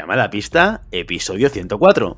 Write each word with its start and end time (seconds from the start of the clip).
Llamada 0.00 0.24
a 0.24 0.30
pista, 0.30 0.80
episodio 0.92 1.50
104. 1.50 2.16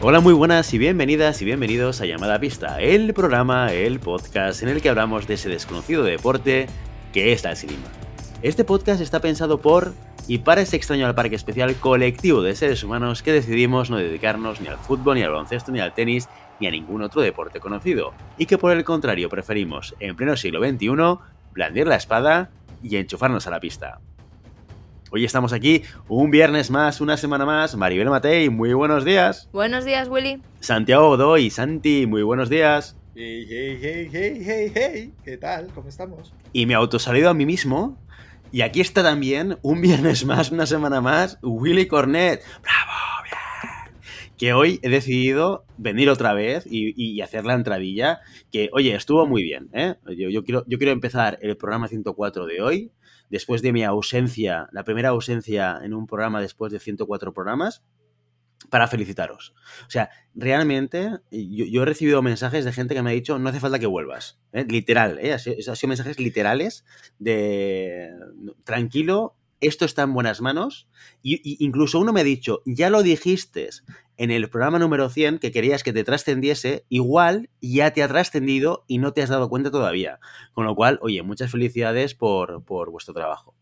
Hola, 0.00 0.20
muy 0.20 0.32
buenas 0.32 0.72
y 0.72 0.78
bienvenidas 0.78 1.42
y 1.42 1.44
bienvenidos 1.44 2.00
a 2.00 2.06
Llamada 2.06 2.40
Pista, 2.40 2.80
el 2.80 3.12
programa, 3.12 3.74
el 3.74 4.00
podcast 4.00 4.62
en 4.62 4.70
el 4.70 4.80
que 4.80 4.88
hablamos 4.88 5.26
de 5.26 5.34
ese 5.34 5.50
desconocido 5.50 6.02
deporte 6.02 6.66
que 7.12 7.34
es 7.34 7.44
la 7.44 7.52
esgrima. 7.52 7.88
Este 8.40 8.64
podcast 8.64 9.02
está 9.02 9.20
pensado 9.20 9.60
por 9.60 9.92
y 10.26 10.38
para 10.38 10.62
ese 10.62 10.76
extraño 10.76 11.04
al 11.04 11.14
parque 11.14 11.36
especial 11.36 11.74
colectivo 11.74 12.40
de 12.40 12.56
seres 12.56 12.82
humanos 12.82 13.22
que 13.22 13.32
decidimos 13.32 13.90
no 13.90 13.98
dedicarnos 13.98 14.62
ni 14.62 14.68
al 14.68 14.78
fútbol, 14.78 15.16
ni 15.16 15.24
al 15.24 15.32
baloncesto, 15.32 15.72
ni 15.72 15.80
al 15.80 15.92
tenis, 15.92 16.26
ni 16.58 16.66
a 16.66 16.70
ningún 16.70 17.02
otro 17.02 17.20
deporte 17.20 17.60
conocido, 17.60 18.14
y 18.38 18.46
que 18.46 18.56
por 18.56 18.72
el 18.72 18.82
contrario 18.82 19.28
preferimos, 19.28 19.94
en 20.00 20.16
pleno 20.16 20.38
siglo 20.38 20.66
XXI, 20.66 21.18
blandir 21.52 21.86
la 21.86 21.96
espada 21.96 22.48
y 22.88 22.96
enchufarnos 22.96 23.46
a 23.46 23.50
la 23.50 23.60
pista. 23.60 24.00
Hoy 25.10 25.24
estamos 25.24 25.52
aquí 25.52 25.82
un 26.08 26.30
viernes 26.30 26.70
más, 26.70 27.00
una 27.00 27.16
semana 27.16 27.46
más. 27.46 27.76
Maribel 27.76 28.10
Matei, 28.10 28.50
muy 28.50 28.72
buenos 28.72 29.04
días. 29.04 29.48
Buenos 29.52 29.84
días, 29.84 30.08
Willy. 30.08 30.42
Santiago 30.60 31.08
Godoy, 31.08 31.50
Santi, 31.50 32.06
muy 32.06 32.22
buenos 32.22 32.48
días. 32.48 32.96
Hey, 33.14 33.46
hey, 33.48 33.78
hey, 33.80 34.08
hey, 34.12 34.42
hey, 34.44 34.72
hey. 34.74 35.12
¿Qué 35.24 35.36
tal? 35.36 35.68
¿Cómo 35.74 35.88
estamos? 35.88 36.32
Y 36.52 36.66
me 36.66 36.74
autosalido 36.74 37.30
a 37.30 37.34
mí 37.34 37.46
mismo. 37.46 37.96
Y 38.52 38.62
aquí 38.62 38.80
está 38.80 39.02
también, 39.02 39.58
un 39.62 39.80
viernes 39.80 40.24
más, 40.24 40.50
una 40.50 40.66
semana 40.66 41.00
más, 41.00 41.38
Willy 41.42 41.86
Cornet. 41.86 42.42
¡Bravo! 42.62 43.15
Que 44.36 44.52
hoy 44.52 44.80
he 44.82 44.88
decidido 44.88 45.64
venir 45.78 46.10
otra 46.10 46.34
vez 46.34 46.66
y, 46.68 47.20
hacer 47.20 47.44
la 47.44 47.54
entradilla. 47.54 48.20
Que, 48.52 48.68
oye, 48.72 48.94
estuvo 48.94 49.26
muy 49.26 49.42
bien. 49.42 49.68
¿eh? 49.72 49.94
Yo, 50.16 50.44
quiero, 50.44 50.92
empezar 50.92 51.38
el 51.40 51.56
programa 51.56 51.88
104 51.88 52.46
de 52.46 52.60
hoy 52.60 52.92
después 53.30 53.62
de 53.62 53.72
mi 53.72 53.82
ausencia, 53.82 54.68
la 54.72 54.84
primera 54.84 55.08
ausencia 55.08 55.80
en 55.82 55.94
un 55.94 56.06
programa 56.06 56.40
después 56.40 56.70
de 56.70 56.78
104 56.78 57.32
programas, 57.32 57.82
para 58.70 58.88
felicitaros. 58.88 59.54
O 59.86 59.90
sea, 59.90 60.10
realmente 60.34 61.10
yo, 61.30 61.82
he 61.82 61.84
recibido 61.84 62.22
mensajes 62.22 62.64
de 62.64 62.72
gente 62.72 62.94
que 62.94 63.02
me 63.02 63.10
ha 63.10 63.14
dicho, 63.14 63.38
no 63.38 63.48
hace 63.48 63.60
falta 63.60 63.78
que 63.78 63.86
vuelvas. 63.86 64.40
¿eh? 64.52 64.64
Literal, 64.68 65.18
¿eh? 65.20 65.32
Ha, 65.32 65.36
ha 65.36 65.40
sido 65.40 65.88
mensajes 65.88 66.18
literales 66.18 66.84
de, 67.18 68.10
tranquilo, 68.64 69.35
esto 69.60 69.84
está 69.84 70.02
en 70.02 70.14
buenas 70.14 70.40
manos. 70.40 70.88
Y, 71.22 71.36
y, 71.36 71.64
incluso 71.64 71.98
uno 71.98 72.12
me 72.12 72.20
ha 72.20 72.24
dicho, 72.24 72.62
ya 72.64 72.90
lo 72.90 73.02
dijiste 73.02 73.68
en 74.16 74.30
el 74.30 74.48
programa 74.48 74.78
número 74.78 75.08
100 75.08 75.38
que 75.38 75.52
querías 75.52 75.82
que 75.82 75.92
te 75.92 76.04
trascendiese, 76.04 76.84
igual 76.88 77.50
ya 77.60 77.92
te 77.92 78.02
ha 78.02 78.08
trascendido 78.08 78.84
y 78.86 78.98
no 78.98 79.12
te 79.12 79.22
has 79.22 79.28
dado 79.28 79.48
cuenta 79.48 79.70
todavía. 79.70 80.20
Con 80.52 80.64
lo 80.64 80.74
cual, 80.74 80.98
oye, 81.02 81.22
muchas 81.22 81.50
felicidades 81.50 82.14
por, 82.14 82.64
por 82.64 82.90
vuestro 82.90 83.14
trabajo. 83.14 83.54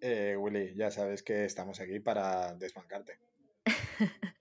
Eh, 0.00 0.36
Willy, 0.38 0.74
ya 0.74 0.90
sabes 0.90 1.22
que 1.22 1.44
estamos 1.44 1.80
aquí 1.80 2.00
para 2.00 2.54
desbancarte. 2.54 3.18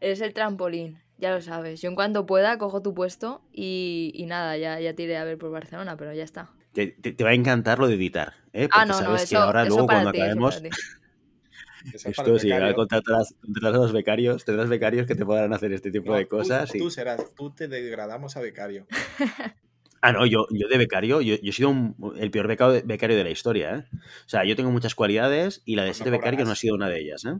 Eres 0.00 0.20
el 0.20 0.34
trampolín, 0.34 1.02
ya 1.16 1.32
lo 1.32 1.40
sabes. 1.40 1.80
Yo 1.80 1.88
en 1.88 1.94
cuanto 1.94 2.26
pueda 2.26 2.58
cojo 2.58 2.82
tu 2.82 2.94
puesto 2.94 3.42
y, 3.52 4.12
y 4.14 4.26
nada, 4.26 4.56
ya, 4.56 4.78
ya 4.78 4.94
te 4.94 5.04
iré 5.04 5.16
a 5.16 5.24
ver 5.24 5.38
por 5.38 5.50
Barcelona, 5.50 5.96
pero 5.96 6.12
ya 6.12 6.22
está. 6.22 6.50
Te, 6.78 6.86
te, 6.86 7.10
te 7.10 7.24
va 7.24 7.30
a 7.30 7.34
encantar 7.34 7.80
lo 7.80 7.88
de 7.88 7.94
editar, 7.94 8.34
¿eh? 8.52 8.68
Porque 8.68 8.70
ah, 8.70 8.86
no, 8.86 8.94
sabes 8.94 9.22
no, 9.22 9.28
que 9.28 9.36
ahora 9.36 9.64
luego 9.64 9.86
cuando 9.88 10.12
ti, 10.12 10.20
acabemos... 10.20 10.62
Esto, 12.04 12.38
si 12.38 12.50
contratas, 12.76 13.34
a 13.34 13.70
los 13.70 13.92
becarios, 13.92 14.44
tendrás 14.44 14.68
becarios 14.68 15.04
que 15.08 15.16
te 15.16 15.26
podrán 15.26 15.52
hacer 15.52 15.72
este 15.72 15.90
tipo 15.90 16.12
no, 16.12 16.18
de 16.18 16.28
cosas. 16.28 16.70
Tú, 16.70 16.76
y... 16.76 16.80
tú, 16.80 16.90
serás, 16.90 17.34
tú 17.34 17.50
te 17.50 17.66
degradamos 17.66 18.36
a 18.36 18.40
becario. 18.40 18.86
Ah, 20.00 20.12
no, 20.12 20.24
yo, 20.26 20.46
yo 20.52 20.68
de 20.68 20.78
becario, 20.78 21.20
yo, 21.20 21.34
yo 21.34 21.50
he 21.50 21.52
sido 21.52 21.70
un, 21.70 21.96
el 22.16 22.30
peor 22.30 22.46
becario, 22.46 22.80
becario 22.84 23.16
de 23.16 23.24
la 23.24 23.30
historia, 23.30 23.74
¿eh? 23.74 23.84
O 24.26 24.28
sea, 24.28 24.44
yo 24.44 24.54
tengo 24.54 24.70
muchas 24.70 24.94
cualidades 24.94 25.60
y 25.64 25.74
la 25.74 25.82
de 25.82 25.88
Pues 25.88 25.96
ser 25.96 26.06
no 26.06 26.12
becario 26.12 26.44
no 26.44 26.52
ha 26.52 26.54
sido 26.54 26.76
una 26.76 26.88
de 26.88 27.00
ellas, 27.00 27.24
¿eh? 27.24 27.34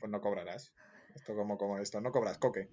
Pues 0.00 0.10
no 0.10 0.18
cobrarás. 0.22 0.72
Esto 1.14 1.34
como, 1.34 1.58
como 1.58 1.76
esto, 1.76 2.00
no 2.00 2.10
cobras 2.10 2.38
coque. 2.38 2.70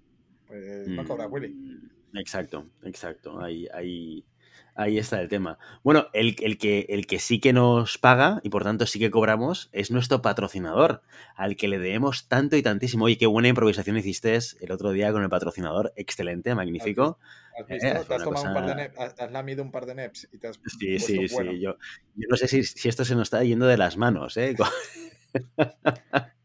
Pues 0.48 0.88
no 0.88 1.04
cobras 1.04 1.28
Willy. 1.30 1.50
Mm, 1.50 1.90
Exacto, 2.18 2.70
exacto. 2.84 3.42
Ahí, 3.42 3.68
ahí, 3.74 4.26
ahí 4.76 4.98
está 4.98 5.20
el 5.22 5.30
tema. 5.30 5.58
Bueno, 5.84 6.08
el, 6.14 6.36
el, 6.42 6.58
que, 6.58 6.86
el 6.90 7.08
que 7.08 7.20
sí 7.20 7.40
que 7.40 7.54
nos 7.54 7.98
paga 7.98 8.40
y 8.44 8.50
por 8.50 8.64
tanto 8.64 8.86
sí 8.86 9.00
que 9.00 9.10
cobramos 9.10 9.70
es 9.72 9.90
nuestro 9.92 10.22
patrocinador, 10.22 11.02
al 11.36 11.56
que 11.56 11.68
le 11.68 11.80
debemos 11.80 12.28
tanto 12.28 12.56
y 12.58 12.62
tantísimo. 12.62 13.06
Oye, 13.06 13.18
qué 13.18 13.26
buena 13.28 13.48
improvisación 13.48 13.98
hiciste 13.98 14.38
el 14.62 14.72
otro 14.72 14.92
día 14.92 15.12
con 15.12 15.24
el 15.24 15.30
patrocinador. 15.30 15.94
Excelente, 15.96 16.54
magnífico. 16.56 17.20
¿Has 17.58 17.68
visto? 17.68 17.88
Eh, 17.88 17.92
¿Te 17.92 18.04
fue 18.06 18.16
has 18.16 18.24
tomado 18.24 18.48
un 18.48 18.54
par 18.54 18.68
de 18.68 18.76
neps? 18.76 19.00
¿Has, 19.00 19.32
lamido 19.32 19.64
un 19.64 19.72
par 19.72 19.86
de 19.86 19.96
neps? 19.96 20.28
Y 20.32 20.38
te 20.38 20.48
has 20.50 20.60
Sí, 20.80 21.00
sí, 21.00 21.28
bueno. 21.34 21.52
sí. 21.52 21.62
Yo, 21.62 21.76
yo 22.16 22.28
no 22.30 22.36
sé 22.38 22.48
si, 22.48 22.64
si 22.64 22.90
esto 22.90 23.06
se 23.06 23.14
nos 23.16 23.24
está 23.24 23.44
yendo 23.44 23.66
de 23.68 23.78
las 23.78 23.98
manos, 23.98 24.36
¿eh? 24.38 24.56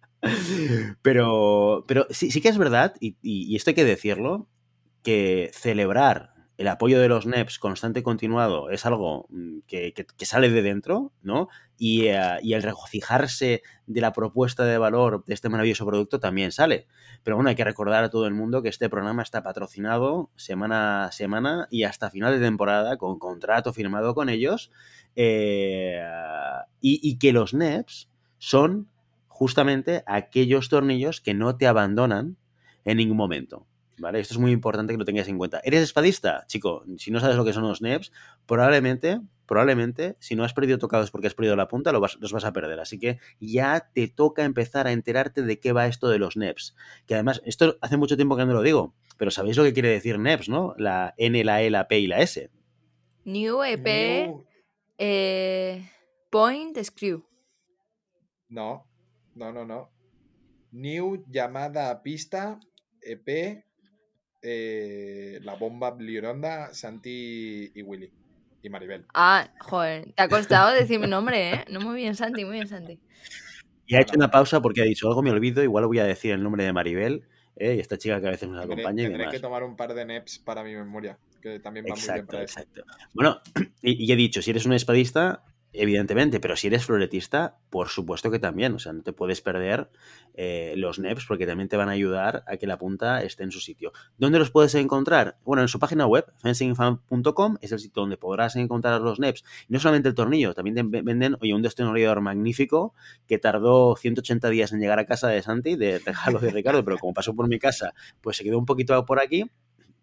Pero, 1.03 1.85
pero 1.89 2.07
sí, 2.11 2.31
sí 2.31 2.41
que 2.41 2.49
es 2.49 2.59
verdad, 2.59 2.95
y, 3.01 3.17
y- 3.23 3.51
y 3.53 3.57
esto 3.57 3.71
hay 3.71 3.75
que 3.75 3.85
decirlo, 3.85 4.49
que 5.03 5.51
celebrar 5.55 6.35
el 6.61 6.69
apoyo 6.69 7.01
de 7.01 7.09
los 7.09 7.25
NEPs 7.25 7.59
constante 7.59 8.01
y 8.01 8.03
continuado 8.03 8.69
es 8.69 8.85
algo 8.85 9.25
mm, 9.31 9.61
que, 9.67 9.95
sale 10.19 10.51
de 10.51 10.61
dentro, 10.61 11.11
¿no? 11.23 11.49
Y, 11.79 12.09
eh, 12.09 12.39
y 12.43 12.53
el 12.53 12.63
regocijarse 12.63 13.63
de 13.87 14.01
la 14.03 14.13
propuesta 14.13 14.67
de 14.67 14.77
valor 14.77 15.25
de 15.25 15.33
este 15.33 15.49
maravilloso 15.49 15.87
producto 15.87 16.21
también 16.21 16.53
sale. 16.53 16.87
Pero 17.23 17.37
bueno, 17.37 17.49
hay 17.49 17.57
que 17.57 17.65
recordar 17.65 18.05
a 18.05 18.11
todo 18.11 18.27
el 18.27 18.35
mundo 18.35 18.61
que 18.61 18.69
este 18.69 18.91
programa 18.91 19.23
está 19.23 19.43
patrocinado 19.43 20.31
semana 20.37 21.05
a 21.07 21.13
semana 21.13 21.67
y 21.71 21.85
hasta 21.85 22.11
final 22.11 22.39
de 22.39 22.45
temporada 22.45 22.99
con 22.99 23.19
contrato 23.19 23.73
firmado 23.73 24.15
con 24.15 24.29
ellos 24.29 24.71
eh, 25.17 26.03
y, 26.83 27.01
y 27.03 27.19
que 27.19 27.33
los 27.33 27.55
NEPs 27.55 28.11
son 28.37 28.91
justamente 29.29 30.05
aquellos 30.07 30.69
tornillos 30.69 31.23
que 31.23 31.33
no 31.33 31.57
te 31.57 31.67
abandonan 31.67 32.37
en 32.85 32.99
ningún 32.99 33.17
momento. 33.17 33.67
¿Vale? 34.01 34.19
Esto 34.19 34.33
es 34.33 34.41
muy 34.41 34.51
importante 34.51 34.95
que 34.95 34.99
lo 34.99 35.05
tengas 35.05 35.29
en 35.29 35.37
cuenta. 35.37 35.61
¿Eres 35.63 35.83
espadista? 35.83 36.45
Chico, 36.47 36.85
si 36.97 37.11
no 37.11 37.21
sabes 37.21 37.37
lo 37.37 37.45
que 37.45 37.53
son 37.53 37.65
los 37.65 37.83
NEPs, 37.83 38.13
probablemente, 38.47 39.21
probablemente, 39.45 40.17
si 40.21 40.35
no 40.37 40.43
has 40.43 40.55
perdido 40.55 40.79
tocados 40.79 41.11
porque 41.11 41.27
has 41.27 41.35
perdido 41.35 41.55
la 41.55 41.69
punta, 41.69 41.93
lo 41.93 42.01
vas, 42.01 42.17
los 42.19 42.33
vas 42.33 42.47
a 42.47 42.53
perder. 42.55 42.81
Así 42.81 42.99
que 42.99 43.19
ya 43.41 43.91
te 43.93 44.09
toca 44.09 44.45
empezar 44.45 44.87
a 44.87 44.93
enterarte 44.93 45.43
de 45.43 45.61
qué 45.61 45.73
va 45.73 45.87
esto 45.87 46.09
de 46.09 46.19
los 46.19 46.39
NEPs. 46.39 46.75
Que 47.07 47.13
además, 47.13 47.43
esto 47.45 47.77
hace 47.83 47.99
mucho 47.99 48.17
tiempo 48.17 48.39
que 48.39 48.47
no 48.47 48.55
lo 48.55 48.63
digo, 48.63 48.95
pero 49.19 49.31
sabéis 49.31 49.59
lo 49.59 49.65
que 49.65 49.75
quiere 49.75 49.91
decir 49.91 50.19
NEPs, 50.19 50.49
¿no? 50.49 50.75
La 50.79 51.13
N, 51.19 51.45
la 51.45 51.61
E, 51.63 51.69
la 51.69 51.87
P 51.87 51.99
y 52.01 52.07
la 52.07 52.21
S. 52.21 52.51
New 53.27 53.63
EP 53.63 54.25
New- 54.27 54.45
eh, 54.97 55.91
Point 56.31 56.79
Screw. 56.83 57.23
No, 58.49 58.87
no, 59.35 59.53
no, 59.53 59.67
no. 59.67 59.91
New 60.73 61.23
llamada 61.29 61.91
a 61.91 62.03
pista, 62.03 62.59
EP, 63.03 63.63
eh, 64.43 65.39
la 65.43 65.55
bomba 65.55 65.91
Blioronda, 65.91 66.73
Santi 66.75 67.71
y 67.75 67.83
Willy. 67.83 68.11
Y 68.63 68.69
Maribel. 68.69 69.07
Ah, 69.15 69.49
joder, 69.61 70.13
te 70.13 70.23
ha 70.23 70.29
costado 70.29 70.75
decir 70.75 71.01
mi 71.01 71.07
nombre, 71.07 71.51
¿eh? 71.55 71.65
No, 71.71 71.81
muy 71.81 71.97
bien, 71.97 72.15
Santi, 72.15 72.45
muy 72.45 72.55
bien, 72.55 72.69
Santi. 72.69 73.01
Y 73.87 73.95
ha 73.97 74.01
hecho 74.01 74.15
una 74.17 74.31
pausa 74.31 74.61
porque 74.61 74.83
ha 74.83 74.85
dicho 74.85 75.09
algo, 75.09 75.23
me 75.23 75.31
olvido, 75.31 75.63
igual 75.63 75.87
voy 75.87 75.99
a 75.99 76.05
decir 76.05 76.33
el 76.33 76.43
nombre 76.43 76.65
de 76.65 76.73
Maribel, 76.73 77.27
¿eh? 77.57 77.75
y 77.77 77.81
esta 77.81 77.97
chica 77.99 78.21
que 78.21 78.29
a 78.29 78.31
veces 78.31 78.49
nos 78.49 78.61
Tendré, 78.61 78.83
acompaña 78.83 79.03
y 79.03 79.07
tendré 79.07 79.19
demás. 79.19 79.35
que 79.35 79.41
tomar 79.41 79.63
un 79.65 79.77
par 79.77 79.95
de 79.95 80.05
neps 80.05 80.39
para 80.39 80.63
mi 80.63 80.75
memoria, 80.75 81.19
que 81.41 81.59
también 81.61 81.87
va 81.87 81.97
muy 81.97 82.07
bien 82.07 82.11
Exacto, 82.11 82.27
para 82.27 82.45
eso. 82.45 82.61
exacto. 82.61 82.85
Bueno, 83.15 83.41
y, 83.83 84.05
y 84.05 84.13
he 84.13 84.17
dicho, 84.17 84.43
si 84.43 84.51
eres 84.51 84.67
un 84.67 84.75
espadista, 84.75 85.43
evidentemente, 85.73 86.41
pero 86.41 86.57
si 86.57 86.67
eres 86.67 86.85
floretista, 86.85 87.59
por 87.71 87.89
supuesto 87.89 88.31
que 88.31 88.39
también. 88.39 88.75
O 88.75 88.79
sea, 88.79 88.93
no 88.93 89.03
te 89.03 89.13
puedes 89.13 89.41
perder 89.41 89.91
eh, 90.35 90.75
los 90.77 90.99
NEPs 90.99 91.27
porque 91.27 91.47
también 91.47 91.69
te 91.69 91.77
van 91.77 91.89
a 91.89 91.93
ayudar 91.93 92.45
a 92.47 92.57
que 92.57 92.67
la 92.67 92.79
punta 92.79 93.23
esté 93.23 93.45
en 93.45 93.53
su 93.53 93.61
sitio. 93.61 93.93
¿Dónde 94.19 94.39
los 94.39 94.51
puedes 94.51 94.75
encontrar? 94.75 95.39
Bueno, 95.45 95.63
en 95.63 95.69
su 95.69 95.79
página 95.79 96.07
web, 96.07 96.27
fencingfan.com, 96.39 97.57
es 97.61 97.73
el 97.73 97.79
sitio 97.79 98.03
donde 98.03 98.17
podrás 98.17 98.57
encontrar 98.57 99.01
los 99.01 99.21
NEPs. 99.21 99.45
Y 99.69 99.73
no 99.73 99.81
solamente 99.81 100.09
el 100.09 100.15
tornillo, 100.15 100.55
también 100.55 100.75
te 100.75 101.03
venden, 101.03 101.37
oye, 101.41 101.55
un 101.55 101.63
destornillador 101.63 102.21
magnífico 102.21 102.95
que 103.27 103.39
tardó 103.39 103.97
180 103.97 104.51
días 104.51 104.73
en 104.73 104.81
llegar 104.81 104.99
a 104.99 105.07
casa 105.07 105.29
de 105.29 105.43
Santi, 105.43 105.77
de 105.77 105.99
regalo 105.99 106.39
de 106.39 106.51
Ricardo, 106.51 106.85
pero 106.85 106.99
como 106.99 107.15
pasó 107.15 107.35
por 107.35 107.49
mi 107.49 107.59
casa, 107.59 107.95
pues 108.21 108.37
se 108.37 108.45
quedó 108.45 108.59
un 108.59 108.67
poquito 108.67 109.05
por 109.05 109.21
aquí 109.21 109.51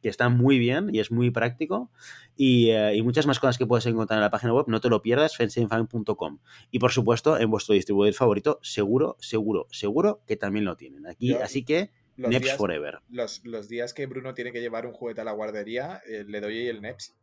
que 0.08 0.12
está 0.12 0.30
muy 0.30 0.58
bien 0.58 0.90
y 0.94 1.02
es 1.02 1.12
muy 1.12 1.32
práctico 1.32 1.92
y, 2.38 2.70
eh, 2.70 2.96
y, 2.96 3.02
muchas 3.02 3.28
más 3.28 3.42
cosas 3.42 3.58
que 3.58 3.66
puedes 3.66 3.86
encontrar 3.88 4.20
en 4.20 4.22
la 4.22 4.32
página 4.32 4.54
web, 4.54 4.64
no 4.70 4.80
te 4.80 4.88
lo 4.88 5.02
pierdas, 5.02 5.36
fencingfan.com 5.36 6.40
y 6.72 6.80
por 6.80 6.94
supuesto 6.94 7.38
en 7.38 7.52
vuestro 7.52 7.74
distribuidor 7.76 8.14
favorito, 8.14 8.58
seguro, 8.64 9.18
seguro, 9.20 9.68
seguro 9.70 10.24
que 10.26 10.38
también 10.38 10.64
lo 10.64 10.78
tienen 10.78 11.06
aquí, 11.08 11.32
Yo, 11.32 11.44
así 11.44 11.66
que 11.66 11.92
los 12.16 12.32
Neps 12.32 12.46
días, 12.46 12.58
Forever. 12.58 13.00
Los, 13.10 13.46
los, 13.46 13.68
días 13.68 13.94
que 13.94 14.06
Bruno 14.06 14.34
tiene 14.34 14.54
que 14.54 14.62
llevar 14.62 14.86
un 14.86 14.94
juguete 14.94 15.20
a 15.20 15.26
la 15.26 15.34
guardería, 15.34 16.02
eh, 16.08 16.24
le 16.26 16.40
doy 16.40 16.68
el 16.68 16.82
Neps. 16.82 17.14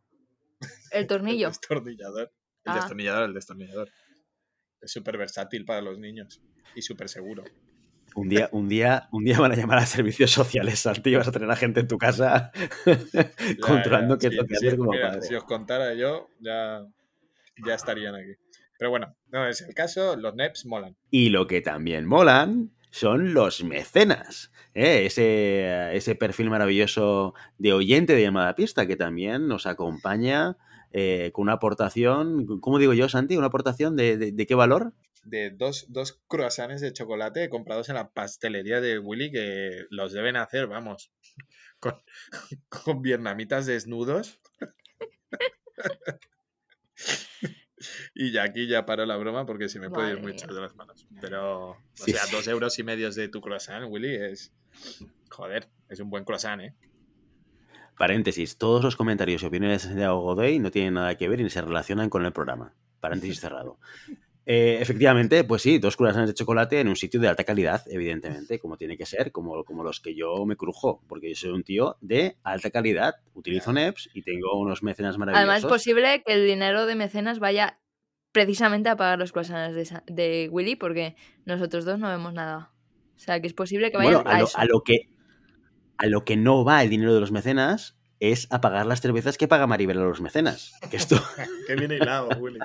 El 0.90 1.06
tornillo. 1.06 1.46
el 1.48 1.52
destornillador. 1.52 2.32
El 2.64 2.72
Ah. 2.72 2.74
destornillador, 2.76 3.22
el 3.24 3.34
destornillador. 3.34 3.88
Es 4.82 4.92
súper 4.92 5.16
versátil 5.16 5.64
para 5.64 5.80
los 5.80 5.98
niños 5.98 6.42
y 6.74 6.82
súper 6.82 7.08
seguro. 7.08 7.44
Un 8.14 8.28
día, 8.28 8.48
un, 8.52 8.68
día, 8.68 9.08
un 9.10 9.24
día 9.24 9.40
van 9.40 9.52
a 9.52 9.56
llamar 9.56 9.78
a 9.78 9.86
servicios 9.86 10.30
sociales, 10.30 10.78
Santi, 10.80 11.10
y 11.10 11.16
vas 11.16 11.28
a 11.28 11.32
tener 11.32 11.50
a 11.50 11.56
gente 11.56 11.80
en 11.80 11.88
tu 11.88 11.98
casa 11.98 12.52
controlando 13.60 14.18
qué 14.18 14.28
es 14.28 14.34
lo 14.34 14.46
que 14.46 14.76
como 14.76 14.92
mira, 14.92 15.08
padre. 15.10 15.22
Si 15.22 15.34
os 15.34 15.44
contara 15.44 15.94
yo, 15.94 16.28
ya, 16.40 16.86
ya 17.66 17.74
estarían 17.74 18.14
aquí. 18.14 18.34
Pero 18.78 18.90
bueno, 18.90 19.16
no 19.28 19.46
es 19.48 19.62
el 19.62 19.74
caso, 19.74 20.16
los 20.16 20.34
NEPs 20.34 20.66
molan. 20.66 20.96
Y 21.10 21.30
lo 21.30 21.46
que 21.46 21.60
también 21.60 22.06
molan 22.06 22.70
son 22.90 23.34
los 23.34 23.64
mecenas. 23.64 24.52
¿eh? 24.74 25.06
Ese, 25.06 25.96
ese 25.96 26.14
perfil 26.14 26.50
maravilloso 26.50 27.34
de 27.58 27.72
oyente 27.72 28.14
de 28.14 28.22
llamada 28.22 28.54
pista 28.54 28.86
que 28.86 28.96
también 28.96 29.48
nos 29.48 29.66
acompaña 29.66 30.56
eh, 30.92 31.30
con 31.32 31.42
una 31.42 31.54
aportación, 31.54 32.60
¿cómo 32.60 32.78
digo 32.78 32.94
yo, 32.94 33.08
Santi? 33.08 33.36
¿Una 33.36 33.48
aportación 33.48 33.96
de, 33.96 34.16
de, 34.16 34.30
de 34.30 34.46
qué 34.46 34.54
valor? 34.54 34.92
De 35.24 35.50
dos, 35.50 35.86
dos 35.88 36.20
croissants 36.28 36.80
de 36.80 36.92
chocolate 36.92 37.48
comprados 37.48 37.88
en 37.88 37.94
la 37.96 38.10
pastelería 38.12 38.80
de 38.80 38.98
Willy 38.98 39.30
que 39.30 39.84
los 39.90 40.12
deben 40.12 40.36
hacer, 40.36 40.66
vamos, 40.66 41.12
con, 41.80 41.94
con 42.68 43.02
vietnamitas 43.02 43.66
desnudos. 43.66 44.38
Y 48.14 48.32
ya 48.32 48.44
aquí 48.44 48.66
ya 48.66 48.86
paro 48.86 49.04
la 49.04 49.16
broma 49.16 49.44
porque 49.44 49.68
si 49.68 49.78
me 49.78 49.90
puede 49.90 50.12
ir 50.12 50.20
mucho 50.20 50.46
de 50.46 50.60
las 50.60 50.74
manos. 50.74 51.06
Pero, 51.20 51.70
o 51.72 51.76
Sí, 51.92 52.12
sea, 52.12 52.22
sí. 52.24 52.34
dos 52.34 52.48
euros 52.48 52.78
y 52.78 52.82
medios 52.84 53.14
de 53.14 53.28
tu 53.28 53.40
croissant, 53.40 53.86
Willy, 53.90 54.14
es. 54.14 54.54
Joder, 55.30 55.68
es 55.88 56.00
un 56.00 56.08
buen 56.08 56.24
croissant, 56.24 56.62
¿eh? 56.62 56.74
Paréntesis, 57.98 58.56
todos 58.56 58.82
los 58.82 58.96
comentarios 58.96 59.42
y 59.42 59.46
opiniones 59.46 59.82
de 59.82 59.88
Santiago 59.88 60.20
Godoy 60.22 60.58
no 60.60 60.70
tienen 60.70 60.94
nada 60.94 61.16
que 61.16 61.28
ver 61.28 61.40
ni 61.42 61.50
se 61.50 61.60
relacionan 61.60 62.08
con 62.08 62.24
el 62.24 62.32
programa. 62.32 62.74
Paréntesis 63.00 63.40
cerrado. 63.40 63.78
Eh, 64.46 64.78
efectivamente, 64.80 65.42
pues 65.44 65.62
sí, 65.62 65.78
dos 65.78 65.96
croissants 65.96 66.28
de 66.28 66.34
chocolate 66.34 66.80
en 66.80 66.88
un 66.88 66.96
sitio 66.96 67.18
de 67.18 67.28
alta 67.28 67.44
calidad, 67.44 67.82
evidentemente, 67.86 68.58
como 68.58 68.76
tiene 68.76 68.98
que 68.98 69.06
ser, 69.06 69.32
como, 69.32 69.64
como 69.64 69.82
los 69.82 70.00
que 70.00 70.14
yo 70.14 70.44
me 70.44 70.56
crujo, 70.56 71.02
porque 71.08 71.30
yo 71.30 71.34
soy 71.34 71.50
un 71.50 71.64
tío 71.64 71.96
de 72.02 72.36
alta 72.42 72.70
calidad, 72.70 73.14
utilizo 73.32 73.72
NEPs 73.72 74.10
y 74.12 74.22
tengo 74.22 74.58
unos 74.58 74.82
mecenas 74.82 75.16
maravillosos. 75.16 75.48
Además, 75.48 75.64
es 75.64 75.68
posible 75.68 76.22
que 76.26 76.34
el 76.34 76.46
dinero 76.46 76.84
de 76.84 76.94
mecenas 76.94 77.38
vaya 77.38 77.80
precisamente 78.32 78.90
a 78.90 78.96
pagar 78.96 79.18
los 79.18 79.32
croissants 79.32 79.94
de, 80.06 80.48
Willy, 80.50 80.76
porque 80.76 81.16
nosotros 81.46 81.86
dos 81.86 81.98
no 81.98 82.08
vemos 82.08 82.34
nada. 82.34 82.70
O 83.16 83.18
sea, 83.18 83.40
que 83.40 83.46
es 83.46 83.54
posible 83.54 83.90
que 83.90 83.96
vaya 83.96 84.16
Bueno, 84.16 84.30
a, 84.30 84.34
a 84.34 84.38
lo, 84.40 84.44
eso. 84.44 84.58
a 84.58 84.64
lo 84.66 84.82
que, 84.82 85.08
a 85.96 86.06
lo 86.06 86.24
que 86.24 86.36
no 86.36 86.64
va 86.64 86.82
el 86.82 86.90
dinero 86.90 87.14
de 87.14 87.20
los 87.20 87.32
mecenas 87.32 87.96
es 88.20 88.46
a 88.50 88.60
pagar 88.60 88.86
las 88.86 89.00
cervezas 89.00 89.38
que 89.38 89.48
paga 89.48 89.66
Maribel 89.66 89.98
a 89.98 90.04
los 90.04 90.20
mecenas. 90.20 90.74
Que 90.90 90.96
esto, 90.96 91.16
Qué 91.66 91.76
bien 91.76 91.92
hilado, 91.92 92.28
Willy. 92.38 92.58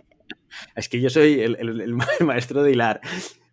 Es 0.75 0.89
que 0.89 0.99
yo 1.01 1.09
soy 1.09 1.41
el, 1.41 1.55
el- 1.59 1.81
el 1.81 1.93
ma- 1.93 2.07
maestro 2.25 2.63
de 2.63 2.71
hilar. 2.71 3.01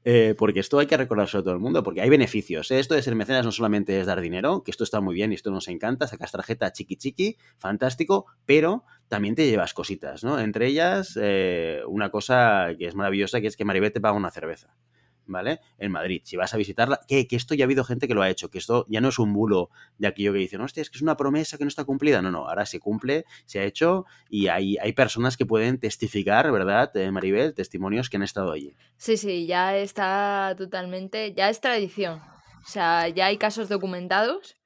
Eh, 0.09 0.37
porque 0.39 0.61
esto 0.61 0.79
hay 0.79 0.87
que 0.87 0.97
recordárselo 0.97 1.41
a 1.41 1.43
todo 1.43 1.55
el 1.55 1.59
mundo, 1.59 1.83
porque 1.83 2.01
hay 2.01 2.09
beneficios. 2.09 2.71
¿eh? 2.71 2.79
Esto 2.79 2.95
de 2.95 3.03
ser 3.03 3.17
mecenas 3.17 3.45
no 3.45 3.51
solamente 3.51 3.99
es 3.99 4.07
dar 4.07 4.21
dinero, 4.21 4.63
que 4.63 4.71
esto 4.71 4.85
está 4.85 5.01
muy 5.01 5.17
bien 5.17 5.33
y 5.33 5.35
esto 5.35 5.51
nos 5.51 5.67
encanta, 5.67 6.07
sacas 6.07 6.31
tarjeta 6.31 6.71
chiqui 6.73 6.95
chiqui, 6.95 7.37
fantástico, 7.59 8.27
pero 8.45 8.85
también 9.09 9.35
te 9.35 9.49
llevas 9.51 9.75
cositas, 9.75 10.23
¿no? 10.23 10.39
Entre 10.39 10.69
ellas, 10.69 11.19
eh, 11.21 11.81
una 11.89 12.11
cosa 12.13 12.69
que 12.79 12.87
es 12.87 12.95
maravillosa, 12.95 13.41
que 13.41 13.49
es 13.49 13.57
que 13.57 13.65
Maribel 13.65 13.93
te 13.93 14.01
paga 14.01 14.15
una 14.17 14.31
cerveza. 14.31 14.77
¿Vale? 15.27 15.61
En 15.79 15.91
Madrid. 15.91 16.23
Si 16.25 16.37
vas 16.37 16.55
a 16.55 16.57
visitarla, 16.57 17.01
que, 17.09 17.27
que 17.27 17.37
esto 17.37 17.55
ya 17.55 17.65
ha 17.65 17.67
habido 17.67 17.85
gente 17.85 18.07
que 18.07 18.15
lo 18.15 18.23
ha 18.23 18.31
hecho, 18.31 18.51
que 18.51 18.59
esto 18.59 18.87
ya 18.89 19.01
no 19.01 19.09
es 19.09 19.19
un 19.19 19.33
bulo 19.33 19.71
de 19.99 20.07
aquello 20.07 20.33
que 20.33 20.39
dicen, 20.39 20.61
hostia, 20.61 20.83
es 20.83 20.91
que 20.91 20.99
es 20.99 21.03
una 21.03 21.17
promesa 21.17 21.59
que 21.59 21.65
no 21.65 21.69
está 21.69 21.85
cumplida. 21.85 22.23
No, 22.23 22.31
no, 22.31 22.49
ahora 22.49 22.65
se 22.65 22.79
cumple, 22.79 23.25
se 23.45 23.59
ha 23.59 23.65
hecho 23.65 24.07
y 24.29 24.49
hay, 24.49 24.77
hay 24.79 24.93
personas 24.93 25.37
que 25.37 25.47
pueden 25.47 25.79
testificar, 25.79 26.51
¿verdad, 26.53 26.97
eh, 26.97 27.11
Maribel? 27.11 27.55
Testimonios 27.55 28.09
que 28.09 28.17
han 28.17 28.23
estado 28.23 28.53
allí. 28.53 28.77
Sí, 28.97 29.17
sí, 29.17 29.47
ya 29.47 29.77
está 29.77 30.55
totalmente, 30.57 31.35
ya 31.35 31.51
es 31.51 31.61
tradición. 31.61 32.21
O 32.67 32.69
sea, 32.69 33.09
ya 33.09 33.27
hay 33.27 33.39
casos 33.39 33.69
documentados 33.69 34.57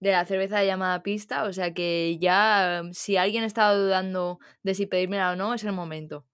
de 0.00 0.12
la 0.12 0.26
cerveza 0.26 0.62
llamada 0.62 1.02
pista, 1.02 1.44
o 1.44 1.52
sea 1.52 1.72
que 1.72 2.18
ya 2.20 2.82
si 2.92 3.16
alguien 3.16 3.44
estaba 3.44 3.74
dudando 3.74 4.38
de 4.62 4.74
si 4.74 4.86
pedírmela 4.86 5.32
o 5.32 5.36
no, 5.36 5.54
es 5.54 5.64
el 5.64 5.72
momento. 5.72 6.26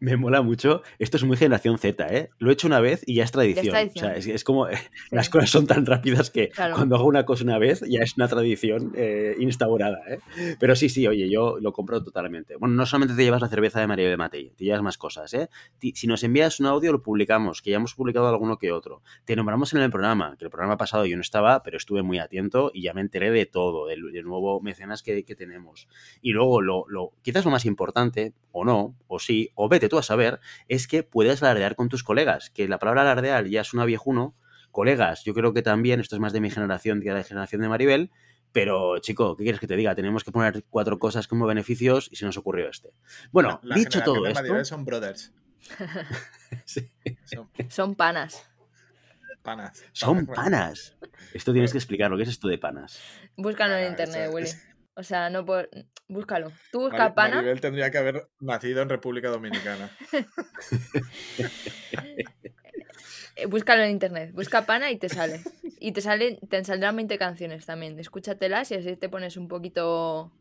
Me 0.00 0.16
mola 0.16 0.40
mucho. 0.40 0.82
Esto 0.98 1.18
es 1.18 1.24
muy 1.24 1.36
generación 1.36 1.76
Z, 1.78 2.06
¿eh? 2.08 2.30
Lo 2.38 2.48
he 2.48 2.54
hecho 2.54 2.66
una 2.66 2.80
vez 2.80 3.02
y 3.06 3.16
ya 3.16 3.24
es 3.24 3.32
tradición. 3.32 3.66
tradición. 3.66 4.04
O 4.06 4.08
sea, 4.08 4.16
es, 4.16 4.26
es 4.26 4.44
como 4.44 4.66
eh, 4.66 4.78
las 5.10 5.28
cosas 5.28 5.50
son 5.50 5.66
tan 5.66 5.84
rápidas 5.84 6.30
que 6.30 6.48
Claro. 6.48 6.74
cuando 6.76 6.96
hago 6.96 7.04
una 7.06 7.26
cosa 7.26 7.44
una 7.44 7.58
vez 7.58 7.82
ya 7.86 8.00
es 8.00 8.16
una 8.16 8.26
tradición 8.26 8.92
eh, 8.96 9.36
instaurada, 9.38 9.98
¿eh? 10.08 10.56
Pero 10.58 10.74
sí, 10.74 10.88
sí, 10.88 11.06
oye, 11.06 11.28
yo 11.30 11.58
lo 11.60 11.74
compro 11.74 12.02
totalmente. 12.02 12.56
Bueno, 12.56 12.74
no 12.76 12.86
solamente 12.86 13.14
te 13.14 13.22
llevas 13.24 13.42
la 13.42 13.48
cerveza 13.48 13.78
de 13.78 13.86
María 13.86 14.08
de 14.08 14.16
Matei, 14.16 14.50
te 14.56 14.64
llevas 14.64 14.80
más 14.82 14.96
cosas, 14.96 15.34
¿eh? 15.34 15.50
Si 15.94 16.06
nos 16.06 16.24
envías 16.24 16.58
un 16.60 16.66
audio, 16.66 16.92
lo 16.92 17.02
publicamos, 17.02 17.60
que 17.60 17.68
ya 17.70 17.76
hemos 17.76 17.94
publicado 17.94 18.26
alguno 18.26 18.56
que 18.56 18.72
otro. 18.72 19.02
Te 19.26 19.36
nombramos 19.36 19.74
en 19.74 19.82
el 19.82 19.90
programa, 19.90 20.34
que 20.38 20.46
el 20.46 20.50
programa 20.50 20.78
pasado 20.78 21.04
yo 21.04 21.16
no 21.16 21.22
estaba, 21.22 21.62
pero 21.62 21.76
estuve 21.76 22.00
muy 22.02 22.18
atento 22.18 22.70
y 22.72 22.84
ya 22.84 22.94
me 22.94 23.02
enteré 23.02 23.30
de 23.30 23.44
todo, 23.44 23.86
del, 23.86 24.12
del 24.12 24.24
nuevo 24.24 24.62
mecenas 24.62 25.02
que, 25.02 25.24
que 25.26 25.34
tenemos. 25.34 25.88
Y 26.22 26.32
luego, 26.32 26.62
lo, 26.62 26.86
lo, 26.88 27.12
quizás 27.20 27.44
lo 27.44 27.50
más 27.50 27.66
importante, 27.66 28.32
o 28.52 28.64
no, 28.64 28.96
o 29.06 29.18
sí, 29.18 29.50
o 29.54 29.68
vete 29.68 29.89
tú 29.90 29.98
a 29.98 30.02
saber, 30.02 30.40
es 30.68 30.88
que 30.88 31.02
puedes 31.02 31.42
alardear 31.42 31.76
con 31.76 31.90
tus 31.90 32.02
colegas, 32.02 32.48
que 32.48 32.66
la 32.66 32.78
palabra 32.78 33.02
alardear 33.02 33.46
ya 33.46 33.60
es 33.60 33.74
una 33.74 33.84
viejuno. 33.84 34.34
Colegas, 34.70 35.24
yo 35.24 35.34
creo 35.34 35.52
que 35.52 35.60
también, 35.60 36.00
esto 36.00 36.16
es 36.16 36.20
más 36.20 36.32
de 36.32 36.40
mi 36.40 36.48
generación 36.48 37.02
que 37.02 37.08
de 37.10 37.16
la 37.16 37.24
generación 37.24 37.60
de 37.60 37.68
Maribel, 37.68 38.10
pero 38.52 38.98
chico, 39.00 39.36
¿qué 39.36 39.42
quieres 39.44 39.60
que 39.60 39.66
te 39.66 39.76
diga? 39.76 39.94
Tenemos 39.94 40.24
que 40.24 40.32
poner 40.32 40.64
cuatro 40.70 40.98
cosas 40.98 41.26
como 41.28 41.46
beneficios 41.46 42.08
y 42.10 42.16
se 42.16 42.24
nos 42.24 42.36
ocurrió 42.36 42.68
este. 42.68 42.90
Bueno, 43.32 43.60
La 43.62 43.74
dicho 43.74 44.02
todo 44.02 44.22
de 44.22 44.30
esto, 44.30 44.42
Maribel 44.42 44.64
son 44.64 44.84
brothers. 44.84 45.32
sí, 46.64 46.90
Son 47.24 47.48
Son 47.68 47.94
panas. 47.94 48.48
panas. 49.42 49.84
son 49.92 50.26
panas. 50.26 50.96
Esto 51.34 51.52
tienes 51.52 51.72
que 51.72 51.78
explicarlo, 51.78 52.16
¿qué 52.16 52.22
es 52.24 52.28
esto 52.28 52.48
de 52.48 52.58
panas? 52.58 53.00
Búscalo 53.36 53.76
en 53.76 53.88
internet, 53.88 54.30
Willy. 54.32 54.50
O 55.00 55.02
sea, 55.02 55.30
no 55.30 55.44
por... 55.46 55.68
Búscalo. 56.08 56.52
Tú 56.72 56.80
busca 56.80 57.04
Mari- 57.08 57.14
pana. 57.14 57.36
Maribel 57.36 57.60
tendría 57.60 57.90
que 57.90 57.98
haber 57.98 58.28
nacido 58.40 58.82
en 58.82 58.88
República 58.90 59.28
Dominicana. 59.30 59.90
eh, 63.36 63.46
Búscalo 63.46 63.82
en 63.82 63.90
internet. 63.90 64.32
Busca 64.34 64.66
pana 64.66 64.90
y 64.90 64.98
te 64.98 65.08
sale. 65.08 65.40
Y 65.78 65.92
te 65.92 66.00
salen, 66.02 66.38
te 66.48 66.62
saldrán 66.64 66.96
20 66.96 67.16
canciones 67.18 67.64
también. 67.64 67.98
Escúchatelas 67.98 68.70
y 68.70 68.74
así 68.74 68.96
te 68.96 69.08
pones 69.08 69.36
un 69.36 69.48
poquito 69.48 70.32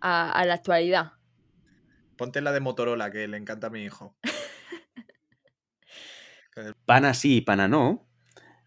a, 0.00 0.32
a 0.32 0.44
la 0.44 0.54
actualidad. 0.54 1.12
Ponte 2.16 2.40
la 2.40 2.52
de 2.52 2.60
Motorola, 2.60 3.10
que 3.10 3.28
le 3.28 3.36
encanta 3.36 3.68
a 3.68 3.70
mi 3.70 3.84
hijo. 3.84 4.16
Pana 6.86 7.12
sí, 7.12 7.42
pana 7.42 7.68
no. 7.68 8.08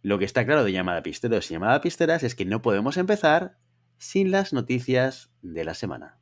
Lo 0.03 0.19
que 0.19 0.25
está 0.25 0.45
claro 0.45 0.63
de 0.63 0.71
llamada 0.71 1.01
pisteros 1.01 1.49
y 1.49 1.55
llamada 1.55 1.81
pisteras 1.81 2.21
es 2.21 2.35
que 2.35 2.45
no 2.45 2.61
podemos 2.61 2.97
empezar 2.97 3.57
sin 3.99 4.31
las 4.31 4.53
noticias 4.53 5.29
de 5.41 5.63
la 5.65 5.73
semana. 5.75 6.17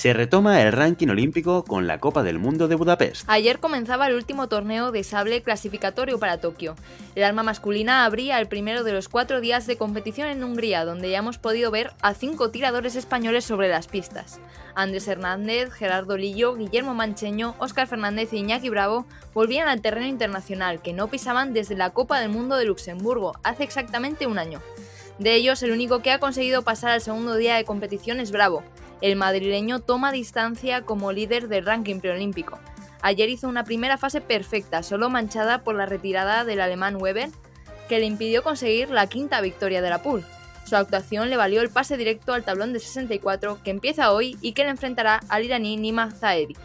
Se 0.00 0.14
retoma 0.14 0.62
el 0.62 0.72
ranking 0.72 1.08
olímpico 1.08 1.62
con 1.62 1.86
la 1.86 2.00
Copa 2.00 2.22
del 2.22 2.38
Mundo 2.38 2.68
de 2.68 2.74
Budapest. 2.74 3.24
Ayer 3.26 3.58
comenzaba 3.58 4.06
el 4.06 4.14
último 4.14 4.48
torneo 4.48 4.92
de 4.92 5.04
sable 5.04 5.42
clasificatorio 5.42 6.18
para 6.18 6.40
Tokio. 6.40 6.74
El 7.14 7.22
arma 7.22 7.42
masculina 7.42 8.06
abría 8.06 8.40
el 8.40 8.48
primero 8.48 8.82
de 8.82 8.94
los 8.94 9.10
cuatro 9.10 9.42
días 9.42 9.66
de 9.66 9.76
competición 9.76 10.28
en 10.28 10.42
Hungría, 10.42 10.86
donde 10.86 11.10
ya 11.10 11.18
hemos 11.18 11.36
podido 11.36 11.70
ver 11.70 11.92
a 12.00 12.14
cinco 12.14 12.50
tiradores 12.50 12.96
españoles 12.96 13.44
sobre 13.44 13.68
las 13.68 13.88
pistas. 13.88 14.40
Andrés 14.74 15.06
Hernández, 15.06 15.70
Gerardo 15.70 16.16
Lillo, 16.16 16.54
Guillermo 16.54 16.94
Mancheño, 16.94 17.54
Óscar 17.58 17.86
Fernández 17.86 18.32
y 18.32 18.38
Iñaki 18.38 18.70
Bravo 18.70 19.04
volvían 19.34 19.68
al 19.68 19.82
terreno 19.82 20.06
internacional, 20.06 20.80
que 20.80 20.94
no 20.94 21.08
pisaban 21.08 21.52
desde 21.52 21.76
la 21.76 21.90
Copa 21.90 22.20
del 22.20 22.30
Mundo 22.30 22.56
de 22.56 22.64
Luxemburgo, 22.64 23.34
hace 23.42 23.64
exactamente 23.64 24.26
un 24.26 24.38
año. 24.38 24.62
De 25.18 25.34
ellos, 25.34 25.62
el 25.62 25.72
único 25.72 26.00
que 26.00 26.10
ha 26.10 26.20
conseguido 26.20 26.62
pasar 26.62 26.92
al 26.92 27.02
segundo 27.02 27.36
día 27.36 27.56
de 27.56 27.66
competición 27.66 28.18
es 28.18 28.30
Bravo. 28.30 28.64
El 29.00 29.16
madrileño 29.16 29.80
toma 29.80 30.12
distancia 30.12 30.82
como 30.82 31.12
líder 31.12 31.48
del 31.48 31.64
ranking 31.64 32.00
preolímpico. 32.00 32.58
Ayer 33.02 33.30
hizo 33.30 33.48
una 33.48 33.64
primera 33.64 33.96
fase 33.96 34.20
perfecta, 34.20 34.82
solo 34.82 35.08
manchada 35.08 35.64
por 35.64 35.74
la 35.74 35.86
retirada 35.86 36.44
del 36.44 36.60
alemán 36.60 36.96
Weber, 37.00 37.30
que 37.88 37.98
le 37.98 38.06
impidió 38.06 38.42
conseguir 38.42 38.90
la 38.90 39.06
quinta 39.06 39.40
victoria 39.40 39.80
de 39.80 39.90
la 39.90 40.02
pool. 40.02 40.24
Su 40.66 40.76
actuación 40.76 41.30
le 41.30 41.36
valió 41.36 41.62
el 41.62 41.70
pase 41.70 41.96
directo 41.96 42.34
al 42.34 42.44
tablón 42.44 42.72
de 42.72 42.78
64, 42.78 43.58
que 43.64 43.70
empieza 43.70 44.12
hoy 44.12 44.36
y 44.40 44.52
que 44.52 44.64
le 44.64 44.70
enfrentará 44.70 45.20
al 45.28 45.44
iraní 45.44 45.76
Nima 45.76 46.10
Zahedi. 46.10 46.56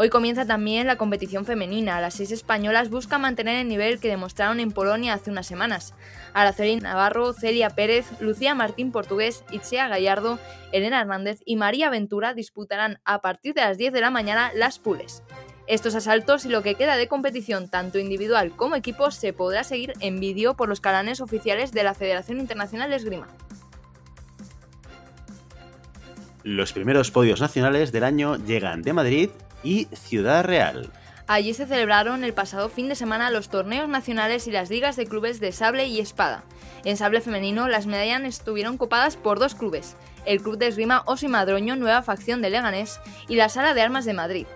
Hoy 0.00 0.10
comienza 0.10 0.46
también 0.46 0.86
la 0.86 0.94
competición 0.94 1.44
femenina. 1.44 2.00
Las 2.00 2.14
seis 2.14 2.30
españolas 2.30 2.88
buscan 2.88 3.20
mantener 3.20 3.56
el 3.56 3.66
nivel 3.66 3.98
que 3.98 4.06
demostraron 4.06 4.60
en 4.60 4.70
Polonia 4.70 5.14
hace 5.14 5.32
unas 5.32 5.48
semanas. 5.48 5.92
Araceli 6.34 6.76
Navarro, 6.76 7.32
Celia 7.32 7.70
Pérez, 7.70 8.06
Lucía 8.20 8.54
Martín 8.54 8.92
Portugués, 8.92 9.42
Itzea 9.50 9.88
Gallardo, 9.88 10.38
Elena 10.70 11.00
Hernández 11.00 11.40
y 11.44 11.56
María 11.56 11.90
Ventura 11.90 12.32
disputarán 12.32 13.00
a 13.04 13.20
partir 13.22 13.54
de 13.54 13.62
las 13.62 13.76
10 13.76 13.92
de 13.92 14.00
la 14.00 14.10
mañana 14.12 14.52
las 14.54 14.78
pules. 14.78 15.24
Estos 15.66 15.96
asaltos 15.96 16.44
y 16.44 16.48
lo 16.48 16.62
que 16.62 16.76
queda 16.76 16.94
de 16.94 17.08
competición 17.08 17.68
tanto 17.68 17.98
individual 17.98 18.52
como 18.54 18.76
equipo 18.76 19.10
se 19.10 19.32
podrá 19.32 19.64
seguir 19.64 19.94
en 19.98 20.20
vídeo 20.20 20.54
por 20.54 20.68
los 20.68 20.80
canales 20.80 21.20
oficiales 21.20 21.72
de 21.72 21.82
la 21.82 21.94
Federación 21.94 22.38
Internacional 22.38 22.90
de 22.90 22.96
Esgrima. 22.96 23.26
Los 26.44 26.72
primeros 26.72 27.10
podios 27.10 27.40
nacionales 27.40 27.90
del 27.90 28.04
año 28.04 28.36
llegan 28.36 28.82
de 28.82 28.92
Madrid 28.92 29.30
y 29.62 29.86
Ciudad 29.92 30.44
Real. 30.44 30.90
Allí 31.26 31.52
se 31.52 31.66
celebraron 31.66 32.24
el 32.24 32.32
pasado 32.32 32.70
fin 32.70 32.88
de 32.88 32.94
semana 32.94 33.30
los 33.30 33.50
torneos 33.50 33.86
nacionales 33.86 34.46
y 34.48 34.50
las 34.50 34.70
ligas 34.70 34.96
de 34.96 35.06
clubes 35.06 35.40
de 35.40 35.52
sable 35.52 35.86
y 35.86 36.00
espada. 36.00 36.42
En 36.84 36.96
sable 36.96 37.20
femenino, 37.20 37.68
las 37.68 37.86
medallas 37.86 38.22
estuvieron 38.22 38.78
copadas 38.78 39.18
por 39.18 39.38
dos 39.38 39.54
clubes, 39.54 39.94
el 40.24 40.40
Club 40.40 40.56
de 40.56 40.68
Esgrima 40.68 41.02
Osi 41.04 41.28
Madroño, 41.28 41.76
nueva 41.76 42.02
facción 42.02 42.40
de 42.40 42.48
Leganés, 42.48 42.98
y 43.28 43.36
la 43.36 43.50
Sala 43.50 43.74
de 43.74 43.82
Armas 43.82 44.06
de 44.06 44.14
Madrid. 44.14 44.46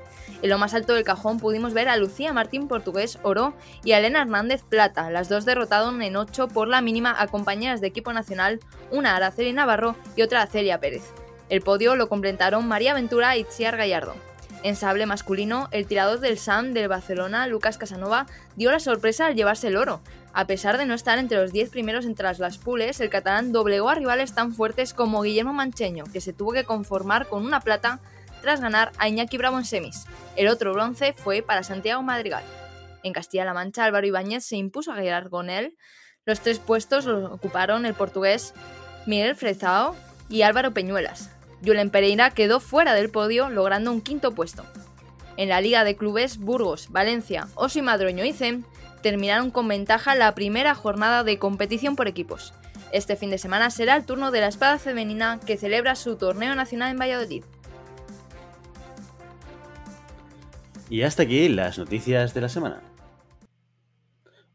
En 0.40 0.50
lo 0.50 0.58
más 0.58 0.74
alto 0.74 0.94
del 0.94 1.04
cajón 1.04 1.38
pudimos 1.38 1.74
ver 1.74 1.88
a 1.88 1.96
Lucía 1.96 2.32
Martín 2.32 2.68
Portugués 2.68 3.18
Oro 3.22 3.54
y 3.84 3.92
a 3.92 3.98
Elena 3.98 4.22
Hernández 4.22 4.62
Plata. 4.62 5.10
Las 5.10 5.28
dos 5.28 5.44
derrotaron 5.44 6.02
en 6.02 6.16
8 6.16 6.48
por 6.48 6.68
la 6.68 6.80
mínima 6.80 7.14
a 7.16 7.26
compañeras 7.26 7.80
de 7.80 7.86
equipo 7.88 8.12
nacional, 8.12 8.60
una 8.90 9.14
Araceli 9.14 9.52
Navarro 9.52 9.94
y 10.16 10.22
otra 10.22 10.46
Celia 10.46 10.80
Pérez. 10.80 11.02
El 11.48 11.60
podio 11.60 11.96
lo 11.96 12.08
completaron 12.08 12.66
María 12.66 12.94
Ventura 12.94 13.36
y 13.36 13.40
Itziar 13.40 13.76
Gallardo. 13.76 14.14
En 14.62 14.76
sable 14.76 15.06
masculino, 15.06 15.68
el 15.72 15.86
tirador 15.86 16.20
del 16.20 16.38
SAM 16.38 16.72
del 16.72 16.86
Barcelona, 16.86 17.48
Lucas 17.48 17.78
Casanova, 17.78 18.26
dio 18.54 18.70
la 18.70 18.78
sorpresa 18.78 19.26
al 19.26 19.34
llevarse 19.34 19.66
el 19.66 19.76
oro. 19.76 20.00
A 20.32 20.46
pesar 20.46 20.78
de 20.78 20.86
no 20.86 20.94
estar 20.94 21.18
entre 21.18 21.38
los 21.38 21.52
10 21.52 21.70
primeros 21.70 22.06
entre 22.06 22.32
las 22.38 22.58
pules, 22.58 23.00
el 23.00 23.10
catalán 23.10 23.50
doblegó 23.50 23.88
a 23.88 23.96
rivales 23.96 24.34
tan 24.34 24.54
fuertes 24.54 24.94
como 24.94 25.22
Guillermo 25.22 25.52
Mancheño, 25.52 26.04
que 26.12 26.20
se 26.20 26.32
tuvo 26.32 26.52
que 26.52 26.64
conformar 26.64 27.26
con 27.26 27.44
una 27.44 27.60
plata 27.60 28.00
tras 28.40 28.60
ganar 28.60 28.92
a 28.98 29.08
Iñaki 29.08 29.36
Bravo 29.36 29.58
en 29.58 29.64
semis. 29.64 30.04
El 30.36 30.46
otro 30.46 30.72
bronce 30.72 31.12
fue 31.12 31.42
para 31.42 31.64
Santiago 31.64 32.02
Madrigal. 32.02 32.44
En 33.02 33.12
Castilla-La 33.12 33.54
Mancha, 33.54 33.84
Álvaro 33.84 34.06
Ibáñez 34.06 34.44
se 34.44 34.56
impuso 34.56 34.92
a 34.92 34.96
Gerard 34.96 35.28
Gonel. 35.28 35.76
Los 36.24 36.38
tres 36.38 36.60
puestos 36.60 37.04
los 37.04 37.32
ocuparon 37.32 37.84
el 37.84 37.94
portugués 37.94 38.54
Miguel 39.06 39.34
Frezao 39.34 39.96
y 40.28 40.42
Álvaro 40.42 40.72
Peñuelas. 40.72 41.31
Julen 41.64 41.90
Pereira 41.90 42.30
quedó 42.30 42.60
fuera 42.60 42.94
del 42.94 43.10
podio, 43.10 43.48
logrando 43.48 43.92
un 43.92 44.00
quinto 44.00 44.34
puesto. 44.34 44.64
En 45.36 45.48
la 45.48 45.60
Liga 45.60 45.84
de 45.84 45.96
Clubes, 45.96 46.38
Burgos, 46.38 46.90
Valencia, 46.90 47.48
Osi 47.54 47.82
Madroño 47.82 48.24
y 48.24 48.32
CEM 48.32 48.64
terminaron 49.02 49.50
con 49.50 49.68
ventaja 49.68 50.14
la 50.14 50.34
primera 50.34 50.74
jornada 50.74 51.24
de 51.24 51.38
competición 51.38 51.96
por 51.96 52.08
equipos. 52.08 52.52
Este 52.92 53.16
fin 53.16 53.30
de 53.30 53.38
semana 53.38 53.70
será 53.70 53.96
el 53.96 54.04
turno 54.04 54.30
de 54.30 54.40
la 54.40 54.48
espada 54.48 54.78
femenina 54.78 55.40
que 55.44 55.56
celebra 55.56 55.96
su 55.96 56.16
torneo 56.16 56.54
nacional 56.54 56.90
en 56.90 56.98
Valladolid. 56.98 57.44
Y 60.90 61.02
hasta 61.02 61.22
aquí 61.22 61.48
las 61.48 61.78
noticias 61.78 62.34
de 62.34 62.40
la 62.42 62.50
semana. 62.50 62.82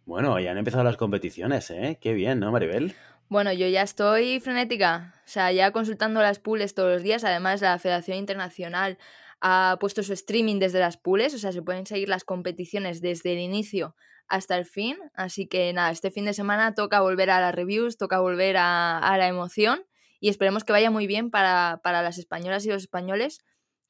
Bueno, 0.05 0.39
ya 0.39 0.51
han 0.51 0.57
empezado 0.57 0.83
las 0.83 0.97
competiciones, 0.97 1.71
¿eh? 1.71 1.97
Qué 1.99 2.13
bien, 2.13 2.39
¿no, 2.39 2.51
Maribel? 2.51 2.95
Bueno, 3.29 3.51
yo 3.51 3.67
ya 3.67 3.81
estoy 3.81 4.39
frenética. 4.39 5.13
O 5.25 5.29
sea, 5.29 5.51
ya 5.51 5.71
consultando 5.71 6.21
las 6.21 6.39
pools 6.39 6.73
todos 6.73 6.93
los 6.93 7.03
días. 7.03 7.23
Además, 7.25 7.61
la 7.61 7.77
Federación 7.77 8.17
Internacional 8.17 8.97
ha 9.41 9.77
puesto 9.79 10.01
su 10.01 10.13
streaming 10.13 10.59
desde 10.59 10.79
las 10.79 10.97
pools. 10.97 11.33
O 11.33 11.37
sea, 11.37 11.51
se 11.51 11.61
pueden 11.61 11.85
seguir 11.85 12.07
las 12.07 12.23
competiciones 12.23 13.01
desde 13.01 13.33
el 13.33 13.39
inicio 13.39 13.95
hasta 14.29 14.57
el 14.57 14.65
fin. 14.65 14.97
Así 15.13 15.47
que 15.47 15.73
nada, 15.73 15.91
este 15.91 16.09
fin 16.09 16.23
de 16.23 16.33
semana 16.33 16.73
toca 16.73 17.01
volver 17.01 17.29
a 17.29 17.41
las 17.41 17.53
reviews, 17.53 17.97
toca 17.97 18.19
volver 18.19 18.55
a, 18.57 19.15
la 19.17 19.27
emoción. 19.27 19.83
Y 20.21 20.29
esperemos 20.29 20.63
que 20.63 20.71
vaya 20.71 20.89
muy 20.89 21.05
bien 21.05 21.29
para, 21.29 21.81
las 21.83 22.17
españolas 22.17 22.65
y 22.65 22.69
los 22.69 22.83
españoles 22.83 23.39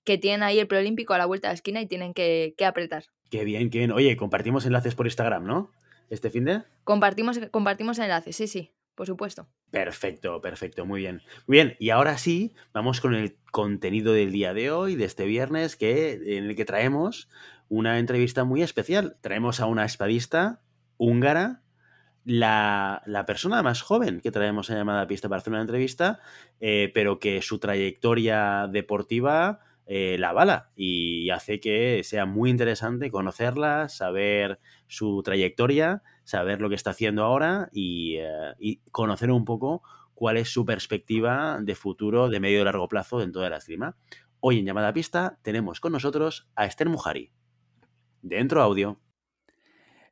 que 0.04 0.18
tienen 0.18 0.42
ahí 0.42 0.58
el 0.58 0.68
preolímpico 0.68 1.14
a 1.14 1.18
la 1.18 1.26
vuelta 1.26 1.48
de 1.48 1.52
la 1.52 1.56
esquina 1.56 1.82
y 1.82 1.86
tienen 1.86 2.14
que, 2.14 2.56
que 2.58 2.66
apretar. 2.66 3.06
Qué 3.30 3.44
bien, 3.44 3.70
qué 3.70 3.80
bien. 3.80 3.92
Oye, 3.92 4.16
compartimos 4.18 4.66
enlaces 4.66 4.96
por 4.96 5.06
Instagram, 5.06 5.46
¿no? 5.46 5.72
¿Este 6.10 6.30
fin 6.30 6.46
de? 6.46 6.64
Compartimos, 6.86 7.40
compartimos 7.52 8.00
enlaces, 8.00 8.36
sí, 8.36 8.48
sí 8.48 8.77
por 8.98 9.06
supuesto. 9.06 9.48
Perfecto, 9.70 10.42
perfecto, 10.42 10.86
muy 10.86 11.02
bien. 11.02 11.22
Muy 11.46 11.58
bien, 11.58 11.76
y 11.80 11.92
ahora 11.92 12.18
sí, 12.18 12.54
vamos 12.74 13.00
con 13.00 13.14
el 13.14 13.38
contenido 13.52 14.12
del 14.12 14.32
día 14.32 14.56
de 14.56 14.72
hoy, 14.72 14.96
de 14.96 15.06
este 15.06 15.26
viernes, 15.26 15.76
que, 15.76 16.38
en 16.38 16.46
el 16.46 16.56
que 16.56 16.66
traemos 16.66 17.30
una 17.70 18.00
entrevista 18.00 18.44
muy 18.44 18.64
especial. 18.64 19.18
Traemos 19.22 19.60
a 19.60 19.68
una 19.68 19.86
espadista 19.86 20.62
húngara, 20.98 21.62
la, 22.26 23.24
persona 23.28 23.62
más 23.62 23.84
joven 23.84 24.20
que 24.20 24.32
traemos 24.32 24.72
a 24.72 24.76
llamada 24.76 25.08
pista 25.08 25.30
para 25.30 25.40
hacer 25.40 25.54
una 25.54 25.62
entrevista, 25.62 26.20
eh, 26.60 26.92
pero 26.94 27.20
que 27.20 27.44
su 27.44 27.60
trayectoria 27.60 28.68
deportiva 28.68 29.60
eh, 29.86 30.18
la 30.20 30.34
bala 30.34 30.72
y 30.76 31.30
hace 31.30 31.60
que 31.60 32.02
sea 32.04 32.26
muy 32.26 32.50
interesante 32.50 33.12
conocerla, 33.12 33.90
saber 33.90 34.60
su 34.88 35.22
trayectoria, 35.24 36.02
saber 36.28 36.60
lo 36.60 36.68
que 36.68 36.76
está 36.76 36.90
haciendo 36.90 37.24
ahora 37.24 37.70
y, 37.72 38.18
eh, 38.18 38.82
conocer 38.92 39.32
un 39.32 39.46
poco 39.46 39.82
cuál 40.14 40.36
es 40.36 40.50
su 40.50 40.66
perspectiva 40.66 41.60
de 41.62 41.74
futuro 41.74 42.28
de 42.28 42.42
medio 42.42 42.62
y 42.62 42.64
largo 42.66 42.90
plazo 42.90 43.20
dentro 43.20 43.42
de 43.42 43.50
la 43.50 43.58
esgrima. 43.58 43.96
Hoy 44.42 44.60
en 44.60 44.66
llamada 44.66 44.92
pista 44.92 45.40
tenemos 45.42 45.80
con 45.80 45.94
nosotros 45.94 46.50
a 46.58 46.66
Esther 46.66 46.90
Mujari. 46.90 47.32
Dentro 48.22 48.62
audio. 48.62 49.00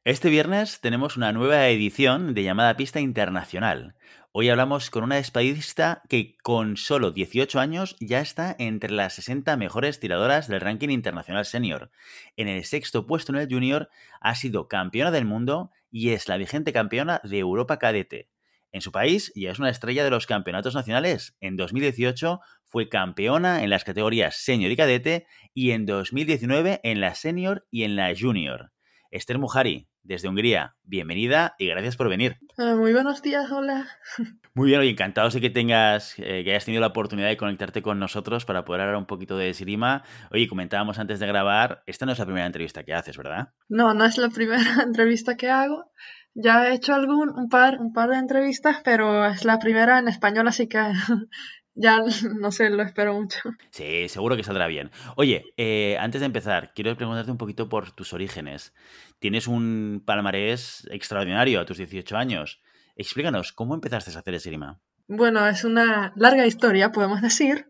Este 0.05 0.29
viernes 0.29 0.79
tenemos 0.79 1.17
una 1.17 1.33
nueva 1.33 1.67
edición 1.67 2.33
de 2.33 2.43
llamada 2.43 2.77
pista 2.77 3.01
internacional. 3.01 3.95
Hoy 4.31 4.49
hablamos 4.49 4.89
con 4.89 5.03
una 5.03 5.17
espadista 5.17 6.01
que 6.07 6.37
con 6.43 6.77
solo 6.77 7.11
18 7.11 7.59
años 7.59 7.95
ya 7.99 8.19
está 8.19 8.55
entre 8.59 8.91
las 8.91 9.13
60 9.13 9.55
mejores 9.57 9.99
tiradoras 9.99 10.47
del 10.47 10.61
ranking 10.61 10.89
internacional 10.89 11.45
senior. 11.45 11.89
En 12.35 12.47
el 12.47 12.63
sexto 12.65 13.05
puesto 13.07 13.33
en 13.33 13.39
el 13.39 13.47
junior 13.49 13.89
ha 14.21 14.35
sido 14.35 14.67
campeona 14.67 15.11
del 15.11 15.25
mundo 15.25 15.71
y 15.95 16.09
es 16.09 16.27
la 16.27 16.35
vigente 16.35 16.73
campeona 16.73 17.21
de 17.23 17.39
Europa 17.39 17.79
Cadete. 17.79 18.29
En 18.73 18.81
su 18.81 18.91
país 18.91 19.31
ya 19.33 19.51
es 19.51 19.59
una 19.59 19.69
estrella 19.69 20.03
de 20.03 20.09
los 20.09 20.27
campeonatos 20.27 20.75
nacionales. 20.75 21.37
En 21.39 21.55
2018 21.55 22.41
fue 22.65 22.89
campeona 22.89 23.63
en 23.63 23.69
las 23.69 23.85
categorías 23.85 24.35
senior 24.35 24.73
y 24.73 24.75
cadete 24.75 25.25
y 25.53 25.71
en 25.71 25.85
2019 25.85 26.81
en 26.83 26.99
la 26.99 27.15
senior 27.15 27.65
y 27.71 27.83
en 27.83 27.95
la 27.95 28.13
junior. 28.13 28.73
Esther 29.09 29.39
Mujari, 29.39 29.87
desde 30.05 30.29
Hungría. 30.29 30.75
Bienvenida 30.83 31.55
y 31.57 31.67
gracias 31.67 31.97
por 31.97 32.09
venir. 32.09 32.37
Ah, 32.57 32.75
muy 32.75 32.93
buenos 32.93 33.21
días, 33.21 33.51
hola. 33.51 33.87
Muy 34.57 34.69
bien, 34.69 34.83
y 34.83 34.87
encantado 34.87 35.27
de 35.27 35.41
que 35.41 35.49
tengas, 35.49 36.17
eh, 36.17 36.45
que 36.45 36.51
hayas 36.51 36.63
tenido 36.63 36.79
la 36.79 36.87
oportunidad 36.87 37.27
de 37.27 37.35
conectarte 37.35 37.81
con 37.81 37.99
nosotros 37.99 38.45
para 38.45 38.63
poder 38.63 38.83
hablar 38.83 38.95
un 38.95 39.05
poquito 39.05 39.35
de 39.35 39.53
Sirima. 39.53 40.03
Oye, 40.31 40.47
comentábamos 40.47 40.97
antes 40.97 41.19
de 41.19 41.27
grabar, 41.27 41.83
esta 41.87 42.05
no 42.05 42.13
es 42.13 42.19
la 42.19 42.25
primera 42.25 42.45
entrevista 42.45 42.83
que 42.83 42.93
haces, 42.93 43.17
¿verdad? 43.17 43.49
No, 43.67 43.93
no 43.93 44.05
es 44.05 44.17
la 44.17 44.29
primera 44.29 44.61
entrevista 44.83 45.35
que 45.35 45.49
hago. 45.49 45.91
Ya 46.35 46.69
he 46.69 46.73
hecho 46.73 46.93
algún, 46.93 47.29
un 47.29 47.49
par, 47.49 47.81
un 47.81 47.91
par 47.91 48.09
de 48.09 48.17
entrevistas, 48.17 48.77
pero 48.85 49.25
es 49.25 49.43
la 49.43 49.59
primera 49.59 49.99
en 49.99 50.07
español, 50.07 50.47
así 50.47 50.69
que 50.69 50.79
ya 51.75 52.01
no 52.39 52.51
sé, 52.51 52.69
lo 52.69 52.83
espero 52.83 53.13
mucho. 53.13 53.39
Sí, 53.69 54.09
seguro 54.09 54.35
que 54.35 54.43
saldrá 54.43 54.67
bien. 54.67 54.91
Oye, 55.15 55.53
eh, 55.57 55.97
antes 55.99 56.21
de 56.21 56.25
empezar, 56.25 56.71
quiero 56.73 56.95
preguntarte 56.95 57.31
un 57.31 57.37
poquito 57.37 57.69
por 57.69 57.91
tus 57.91 58.13
orígenes. 58.13 58.73
Tienes 59.19 59.47
un 59.47 60.01
palmarés 60.05 60.87
extraordinario 60.89 61.59
a 61.59 61.65
tus 61.65 61.77
18 61.77 62.17
años. 62.17 62.61
Explícanos, 62.95 63.51
¿cómo 63.51 63.75
empezaste 63.75 64.11
a 64.11 64.19
hacer 64.19 64.33
esgrima? 64.33 64.79
Bueno, 65.07 65.47
es 65.47 65.63
una 65.63 66.13
larga 66.15 66.47
historia, 66.47 66.91
podemos 66.91 67.21
decir. 67.21 67.67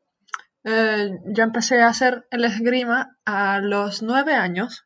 Eh, 0.64 1.12
yo 1.26 1.44
empecé 1.44 1.82
a 1.82 1.90
hacer 1.90 2.26
el 2.32 2.46
esgrima 2.46 3.18
a 3.26 3.60
los 3.60 4.02
nueve 4.02 4.34
años 4.34 4.86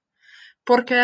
porque, 0.63 0.95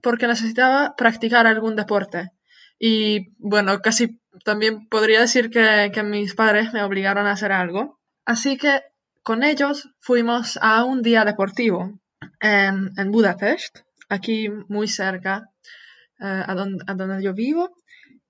porque 0.00 0.26
necesitaba 0.26 0.94
practicar 0.96 1.46
algún 1.46 1.76
deporte. 1.76 2.30
Y 2.78 3.32
bueno, 3.38 3.80
casi 3.80 4.20
también 4.44 4.88
podría 4.88 5.20
decir 5.20 5.50
que, 5.50 6.02
mis 6.04 6.34
padres 6.34 6.72
me 6.72 6.82
obligaron 6.82 7.26
a 7.26 7.32
hacer 7.32 7.52
algo. 7.52 7.98
Así 8.24 8.56
que 8.56 8.82
con 9.22 9.42
ellos 9.42 9.88
fuimos 10.00 10.58
a 10.60 10.84
un 10.84 11.02
día 11.02 11.24
deportivo 11.24 11.98
en, 12.40 13.10
Budapest, 13.10 13.78
aquí 14.08 14.48
muy 14.68 14.88
cerca 14.88 15.50
eh, 16.20 16.44
a, 16.46 16.54
donde, 16.54 17.22
yo 17.22 17.34
vivo. 17.34 17.70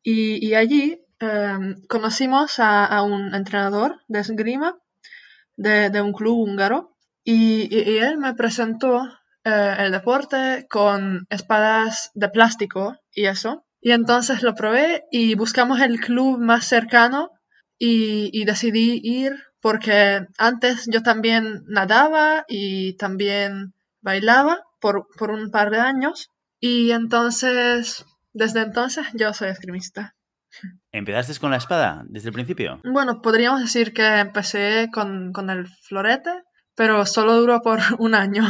Y, 0.03 0.55
allí 0.55 1.01
em, 1.19 1.75
conocimos 1.89 2.61
a, 2.61 3.03
un 3.03 3.35
entrenador 3.35 4.01
de 4.07 4.21
esgrima 4.21 4.79
de, 5.57 6.01
un 6.01 6.13
club 6.13 6.39
húngaro 6.39 6.97
y, 7.25 7.99
él 7.99 8.19
me 8.19 8.35
presentó 8.35 9.03
eh, 9.45 9.75
el 9.79 9.91
deporte 9.93 10.67
con 10.71 11.27
espadas 11.31 12.11
de 12.15 12.29
plástico 12.29 12.97
y 13.13 13.27
eso. 13.27 13.66
Y 13.87 13.93
entonces 13.93 14.43
lo 14.43 14.57
probé 14.57 15.05
y 15.13 15.37
buscamos 15.37 15.81
el 15.81 16.01
club 16.01 16.41
más 16.41 16.65
cercano 16.65 17.31
y, 17.79 18.45
decidí 18.45 19.01
ir 19.01 19.37
porque 19.61 20.27
antes 20.39 20.89
yo 20.93 21.05
también 21.05 21.63
nadaba 21.69 22.45
y 22.49 22.95
también 22.95 23.75
bailaba 24.01 24.65
por, 24.81 25.07
un 25.31 25.53
par 25.53 25.71
de 25.71 25.79
años. 25.79 26.33
Y 26.59 26.91
entonces, 26.91 28.05
desde 28.33 28.63
entonces 28.63 29.07
yo 29.15 29.33
soy 29.33 29.51
esgrimista. 29.51 30.17
¿Empezaste 30.91 31.39
con 31.39 31.53
la 31.53 31.59
espada 31.59 32.03
desde 32.09 32.31
el 32.31 32.35
principio? 32.35 32.81
Bueno, 32.83 33.23
podríamos 33.23 33.61
decir 33.61 33.95
que 33.95 34.19
empecé 34.19 34.91
con, 34.93 35.33
con 35.33 35.49
el 35.49 35.69
florete, 35.69 36.33
pero 36.75 37.07
solo 37.07 37.37
duró 37.37 37.63
por 37.63 37.79
un 38.01 38.17
año. 38.17 38.49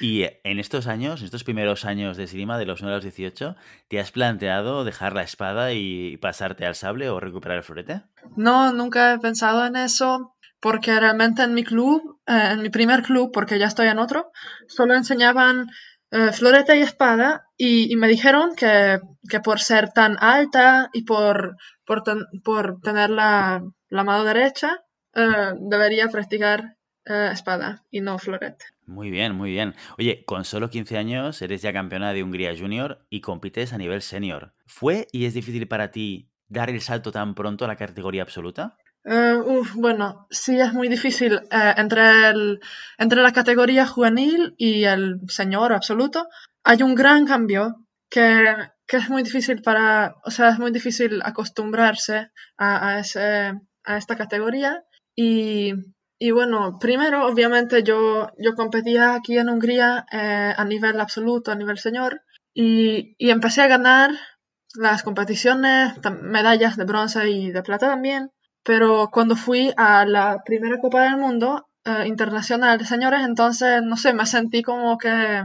Y 0.00 0.24
en 0.44 0.58
estos 0.58 0.86
años, 0.86 1.20
en 1.20 1.26
estos 1.26 1.44
primeros 1.44 1.84
años 1.84 2.16
de 2.16 2.26
Sirima, 2.26 2.58
de 2.58 2.66
los 2.66 2.82
9 2.82 2.94
a 2.94 2.96
los 2.98 3.04
18, 3.04 3.56
¿te 3.88 4.00
has 4.00 4.12
planteado 4.12 4.84
dejar 4.84 5.14
la 5.14 5.22
espada 5.22 5.72
y 5.72 6.16
pasarte 6.18 6.66
al 6.66 6.74
sable 6.74 7.10
o 7.10 7.20
recuperar 7.20 7.58
el 7.58 7.64
florete? 7.64 8.02
No, 8.36 8.72
nunca 8.72 9.12
he 9.12 9.18
pensado 9.18 9.66
en 9.66 9.76
eso, 9.76 10.36
porque 10.60 10.98
realmente 10.98 11.42
en 11.42 11.54
mi 11.54 11.64
club, 11.64 12.20
eh, 12.26 12.50
en 12.52 12.62
mi 12.62 12.70
primer 12.70 13.02
club, 13.02 13.30
porque 13.32 13.58
ya 13.58 13.66
estoy 13.66 13.88
en 13.88 13.98
otro, 13.98 14.30
solo 14.66 14.94
enseñaban 14.94 15.68
eh, 16.10 16.32
floreta 16.32 16.74
y 16.74 16.80
espada 16.80 17.44
y, 17.56 17.94
me 17.96 18.08
dijeron 18.08 18.54
que, 18.56 18.98
que, 19.28 19.40
por 19.40 19.60
ser 19.60 19.90
tan 19.90 20.16
alta 20.20 20.88
y 20.94 21.02
por, 21.02 21.56
por, 21.84 22.02
por 22.42 22.80
tener 22.80 23.10
la, 23.10 23.62
la, 23.90 24.04
mano 24.04 24.24
derecha, 24.24 24.78
eh, 25.14 25.52
debería 25.60 26.08
practicar 26.08 26.77
eh, 27.08 27.30
espada 27.32 27.84
y 27.90 28.00
no 28.00 28.18
floreta. 28.18 28.66
Muy 28.86 29.10
bien, 29.10 29.34
muy 29.34 29.50
bien. 29.50 29.74
Oye, 29.98 30.24
con 30.24 30.44
solo 30.44 30.70
15 30.70 30.98
años 30.98 31.42
eres 31.42 31.62
ya 31.62 31.72
campeona 31.72 32.12
de 32.12 32.22
Hungría 32.22 32.56
Junior 32.56 33.04
y 33.10 33.20
compites 33.20 33.72
a 33.72 33.78
nivel 33.78 34.02
senior. 34.02 34.54
¿Fue 34.66 35.08
y 35.12 35.26
es 35.26 35.34
difícil 35.34 35.68
para 35.68 35.90
ti 35.90 36.30
dar 36.48 36.70
el 36.70 36.80
salto 36.80 37.12
tan 37.12 37.34
pronto 37.34 37.64
a 37.64 37.68
la 37.68 37.76
categoría 37.76 38.22
absoluta? 38.22 38.76
Uh, 39.04 39.60
uf, 39.60 39.74
bueno, 39.74 40.26
sí 40.30 40.60
es 40.60 40.72
muy 40.72 40.88
difícil 40.88 41.34
uh, 41.36 41.80
entre, 41.80 42.28
el, 42.28 42.60
entre 42.98 43.22
la 43.22 43.32
categoría 43.32 43.86
juvenil 43.86 44.54
y 44.58 44.84
el 44.84 45.20
señor 45.28 45.72
absoluto. 45.72 46.28
Hay 46.64 46.82
un 46.82 46.94
gran 46.94 47.24
cambio 47.24 47.86
que, 48.10 48.54
que, 48.86 48.96
es 48.98 49.08
muy 49.08 49.22
difícil 49.22 49.62
para, 49.62 50.16
o 50.24 50.30
sea, 50.30 50.50
es 50.50 50.58
muy 50.58 50.72
difícil 50.72 51.22
acostumbrarse 51.24 52.30
a, 52.58 52.88
a, 52.88 52.98
ese, 53.00 53.52
a 53.84 53.96
esta 53.96 54.16
categoría. 54.16 54.82
Y, 55.16 55.72
y, 56.18 56.30
bueno, 56.32 56.78
primero, 56.78 57.26
obviamente, 57.26 57.82
yo, 57.82 58.28
yo 58.38 58.54
competía 58.54 59.14
aquí 59.14 59.38
en 59.38 59.48
Hungría 59.48 60.06
eh, 60.10 60.54
a 60.56 60.64
nivel 60.64 61.00
absoluto, 61.00 61.52
a 61.52 61.54
nivel 61.54 61.78
señor, 61.78 62.22
y, 62.54 63.14
y 63.18 63.30
empecé 63.30 63.62
a 63.62 63.68
ganar 63.68 64.10
las 64.74 65.02
competiciones, 65.02 65.94
medallas 66.22 66.76
de 66.76 66.84
bronce 66.84 67.28
y 67.30 67.50
de 67.52 67.62
plata 67.62 67.88
también. 67.88 68.30
Pero 68.62 69.10
cuando 69.12 69.36
fui 69.36 69.72
a 69.76 70.04
la 70.04 70.42
primera 70.44 70.78
Copa 70.80 71.04
del 71.04 71.16
Mundo 71.16 71.68
eh, 71.84 72.06
internacional 72.06 72.78
de 72.78 72.84
señores, 72.84 73.20
entonces, 73.24 73.82
no 73.82 73.96
sé, 73.96 74.12
me 74.12 74.26
sentí 74.26 74.62
como 74.62 74.98
que, 74.98 75.44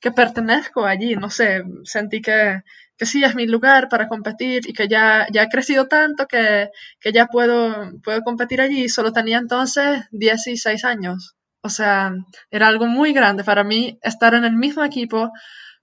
que 0.00 0.10
pertenezco 0.10 0.84
allí, 0.84 1.16
no 1.16 1.30
sé, 1.30 1.62
sentí 1.84 2.20
que, 2.20 2.62
que, 2.96 3.06
sí 3.06 3.24
es 3.24 3.34
mi 3.34 3.46
lugar 3.46 3.88
para 3.88 4.08
competir 4.08 4.68
y 4.68 4.72
que 4.72 4.88
ya, 4.88 5.26
ya 5.32 5.42
he 5.44 5.48
crecido 5.48 5.86
tanto 5.86 6.26
que, 6.26 6.70
que 7.00 7.12
ya 7.12 7.26
puedo, 7.26 7.92
puedo 8.02 8.22
competir 8.22 8.60
allí. 8.60 8.88
Solo 8.88 9.12
tenía 9.12 9.38
entonces 9.38 10.04
16 10.12 10.84
años. 10.84 11.36
O 11.62 11.70
sea, 11.70 12.12
era 12.50 12.68
algo 12.68 12.86
muy 12.86 13.12
grande 13.12 13.42
para 13.42 13.64
mí 13.64 13.98
estar 14.02 14.34
en 14.34 14.44
el 14.44 14.54
mismo 14.54 14.84
equipo 14.84 15.32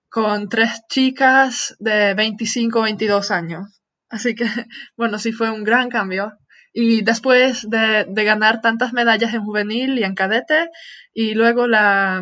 con 0.09 0.49
tres 0.49 0.81
chicas 0.89 1.75
de 1.79 2.13
25 2.13 2.79
o 2.79 2.83
22 2.83 3.31
años. 3.31 3.81
Así 4.09 4.35
que, 4.35 4.45
bueno, 4.97 5.17
sí 5.17 5.31
fue 5.31 5.49
un 5.49 5.63
gran 5.63 5.89
cambio. 5.89 6.37
Y 6.73 7.01
después 7.01 7.69
de, 7.69 8.05
de, 8.07 8.23
ganar 8.23 8.61
tantas 8.61 8.93
medallas 8.93 9.33
en 9.33 9.43
juvenil 9.43 9.97
y 9.97 10.03
en 10.03 10.15
cadete, 10.15 10.69
y 11.13 11.33
luego 11.33 11.67
la, 11.67 12.21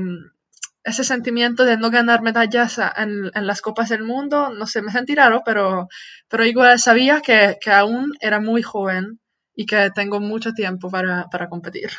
ese 0.83 1.03
sentimiento 1.03 1.65
de 1.65 1.77
no 1.77 1.89
ganar 1.89 2.21
medallas 2.21 2.79
en, 2.97 3.31
en, 3.33 3.47
las 3.47 3.61
Copas 3.61 3.89
del 3.89 4.03
Mundo, 4.03 4.49
no 4.49 4.65
sé, 4.65 4.81
me 4.81 4.91
sentí 4.91 5.15
raro, 5.15 5.41
pero, 5.45 5.87
pero 6.27 6.45
igual 6.45 6.79
sabía 6.79 7.21
que, 7.21 7.57
que 7.61 7.71
aún 7.71 8.13
era 8.21 8.39
muy 8.39 8.61
joven 8.61 9.19
y 9.55 9.65
que 9.65 9.91
tengo 9.93 10.21
mucho 10.21 10.53
tiempo 10.53 10.89
para, 10.89 11.25
para 11.29 11.49
competir. 11.49 11.89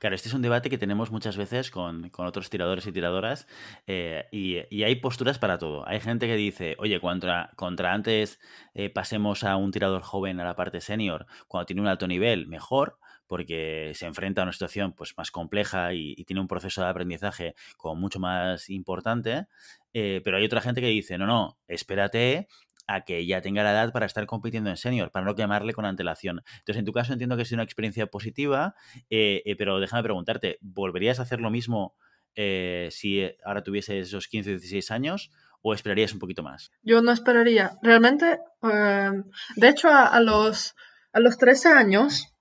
Claro, 0.00 0.16
este 0.16 0.28
es 0.28 0.34
un 0.34 0.42
debate 0.42 0.68
que 0.68 0.76
tenemos 0.76 1.12
muchas 1.12 1.36
veces 1.36 1.70
con, 1.70 2.10
con 2.10 2.26
otros 2.26 2.50
tiradores 2.50 2.86
y 2.86 2.92
tiradoras 2.92 3.46
eh, 3.86 4.24
y, 4.32 4.56
y, 4.70 4.82
hay 4.82 4.96
posturas 4.96 5.38
para 5.38 5.58
todo. 5.58 5.86
Hay 5.86 6.00
gente 6.00 6.26
que 6.26 6.34
dice, 6.34 6.74
oye, 6.78 7.00
contra, 7.00 7.50
contra 7.54 7.92
antes 7.92 8.40
eh, 8.74 8.90
pasemos 8.90 9.44
a 9.44 9.56
un 9.56 9.70
tirador 9.70 10.02
joven 10.02 10.40
a 10.40 10.44
la 10.44 10.56
parte 10.56 10.80
senior, 10.80 11.26
cuando 11.46 11.66
tiene 11.66 11.82
un 11.82 11.88
alto 11.88 12.08
nivel, 12.08 12.48
mejor 12.48 12.98
porque 13.26 13.92
se 13.94 14.06
enfrenta 14.06 14.42
a 14.42 14.44
una 14.44 14.52
situación 14.52 14.92
pues, 14.92 15.14
más 15.16 15.30
compleja 15.30 15.92
y, 15.94 16.14
y 16.16 16.24
tiene 16.24 16.40
un 16.40 16.48
proceso 16.48 16.82
de 16.82 16.88
aprendizaje 16.88 17.54
como 17.76 17.96
mucho 17.96 18.18
más 18.18 18.70
importante. 18.70 19.46
Eh, 19.92 20.20
pero 20.24 20.36
hay 20.36 20.44
otra 20.44 20.60
gente 20.60 20.80
que 20.80 20.88
dice, 20.88 21.18
no, 21.18 21.26
no, 21.26 21.58
espérate 21.68 22.48
a 22.86 23.04
que 23.04 23.26
ya 23.26 23.40
tenga 23.40 23.62
la 23.62 23.72
edad 23.72 23.92
para 23.92 24.06
estar 24.06 24.26
compitiendo 24.26 24.70
en 24.70 24.76
senior, 24.76 25.10
para 25.10 25.26
no 25.26 25.34
quemarle 25.34 25.72
con 25.72 25.84
antelación. 25.84 26.42
Entonces, 26.58 26.78
en 26.78 26.84
tu 26.84 26.92
caso 26.92 27.12
entiendo 27.12 27.36
que 27.36 27.42
es 27.42 27.52
una 27.52 27.62
experiencia 27.62 28.06
positiva, 28.06 28.74
eh, 29.10 29.42
eh, 29.44 29.56
pero 29.56 29.80
déjame 29.80 30.02
preguntarte, 30.02 30.58
¿volverías 30.60 31.18
a 31.18 31.22
hacer 31.22 31.40
lo 31.40 31.50
mismo 31.50 31.94
eh, 32.34 32.88
si 32.92 33.28
ahora 33.44 33.62
tuvieses 33.62 34.08
esos 34.08 34.28
15 34.28 34.50
o 34.50 34.52
16 34.52 34.90
años? 34.90 35.30
¿O 35.62 35.74
esperarías 35.74 36.12
un 36.12 36.20
poquito 36.20 36.44
más? 36.44 36.70
Yo 36.82 37.02
no 37.02 37.10
esperaría. 37.10 37.76
Realmente, 37.82 38.38
uh, 38.62 39.22
de 39.56 39.68
hecho, 39.68 39.88
a, 39.88 40.06
a, 40.06 40.20
los, 40.20 40.76
a 41.12 41.18
los 41.18 41.38
13 41.38 41.70
años, 41.70 42.35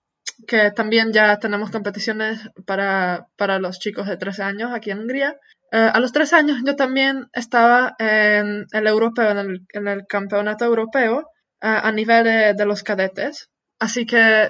que 0.48 0.72
también 0.72 1.14
ya 1.14 1.40
tenemos 1.40 1.72
competiciones 1.72 2.40
para, 2.66 3.28
para 3.38 3.60
los 3.60 3.80
chicos 3.80 4.08
de 4.08 4.18
13 4.18 4.44
años 4.44 4.72
aquí 4.74 4.92
en 4.92 5.00
Hungría, 5.00 5.38
Uh, 5.72 5.92
a 5.94 6.00
los 6.00 6.12
tres 6.14 6.32
años 6.32 6.60
yo 6.66 6.76
también 6.76 7.28
estaba 7.34 7.96
en 8.00 8.66
el 8.72 8.88
europeo, 8.88 9.32
en 9.74 9.88
el, 9.88 10.08
campeonato 10.08 10.64
europeo, 10.64 11.18
uh, 11.20 11.24
a 11.60 11.92
nivel 11.92 12.56
de, 12.56 12.66
los 12.66 12.84
cadetes. 12.84 13.50
Así 13.80 14.06
que, 14.06 14.50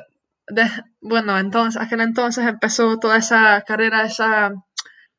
bueno, 1.02 1.40
entonces, 1.40 1.82
aquel 1.82 2.02
entonces 2.02 2.46
empezó 2.46 3.00
toda 3.00 3.18
esa 3.18 3.62
carrera, 3.66 4.04
esa, 4.04 4.52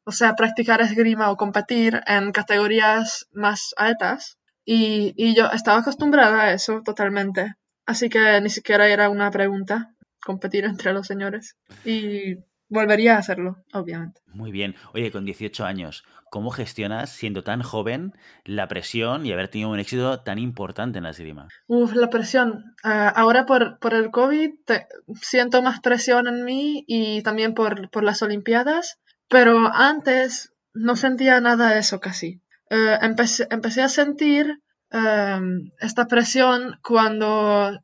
o 0.05 0.12
sea, 0.12 0.37
practicar 0.37 0.81
esgrima 0.81 1.31
o 1.31 1.37
competir 1.37 2.00
en 2.07 2.31
categorías 2.33 3.26
más 3.33 3.74
altas. 3.76 4.38
Y, 4.64 5.12
y 5.16 5.35
yo 5.35 5.46
estaba 5.50 5.79
acostumbrada 5.79 6.42
a 6.42 6.52
eso 6.52 6.83
totalmente. 6.85 7.55
Así 7.87 8.09
que 8.09 8.40
ni 8.40 8.50
siquiera 8.50 8.88
era 8.88 9.11
una 9.11 9.31
pregunta 9.31 9.95
competir 10.26 10.64
entre 10.64 10.92
los 10.92 11.06
señores. 11.06 11.56
Y 11.84 12.36
Volvería 12.68 13.14
a 13.14 13.18
hacerlo, 13.18 13.58
obviamente. 13.72 14.20
Muy 14.32 14.50
bien. 14.50 14.74
Oye, 14.92 15.12
con 15.12 15.24
18 15.24 15.64
años, 15.64 16.04
¿cómo 16.30 16.50
gestionas, 16.50 17.10
siendo 17.10 17.44
tan 17.44 17.62
joven, 17.62 18.12
la 18.44 18.66
presión 18.66 19.24
y 19.24 19.32
haber 19.32 19.48
tenido 19.48 19.70
un 19.70 19.78
éxito 19.78 20.20
tan 20.20 20.38
importante 20.38 20.98
en 20.98 21.04
la 21.04 21.10
esgrima? 21.10 21.46
Uf, 21.68 21.94
la 21.94 22.10
presión. 22.10 22.74
Uh, 22.82 23.12
ahora 23.14 23.46
por, 23.46 23.78
por, 23.78 23.94
el 23.94 24.10
COVID 24.10 24.50
te, 24.64 24.88
siento 25.20 25.62
más 25.62 25.78
presión 25.80 26.26
en 26.26 26.44
mí 26.44 26.84
y 26.88 27.22
también 27.22 27.54
por, 27.54 27.88
por, 27.90 28.02
las 28.02 28.22
Olimpiadas, 28.22 28.98
pero 29.28 29.72
antes 29.72 30.52
no 30.74 30.96
sentía 30.96 31.40
nada 31.40 31.70
de 31.70 31.78
eso 31.78 32.00
casi. 32.00 32.42
Uh, 32.68 32.98
empecé, 33.00 33.46
empecé, 33.50 33.82
a 33.82 33.88
sentir 33.88 34.58
uh, 34.92 35.70
esta 35.78 36.08
presión 36.08 36.80
cuando 36.82 37.78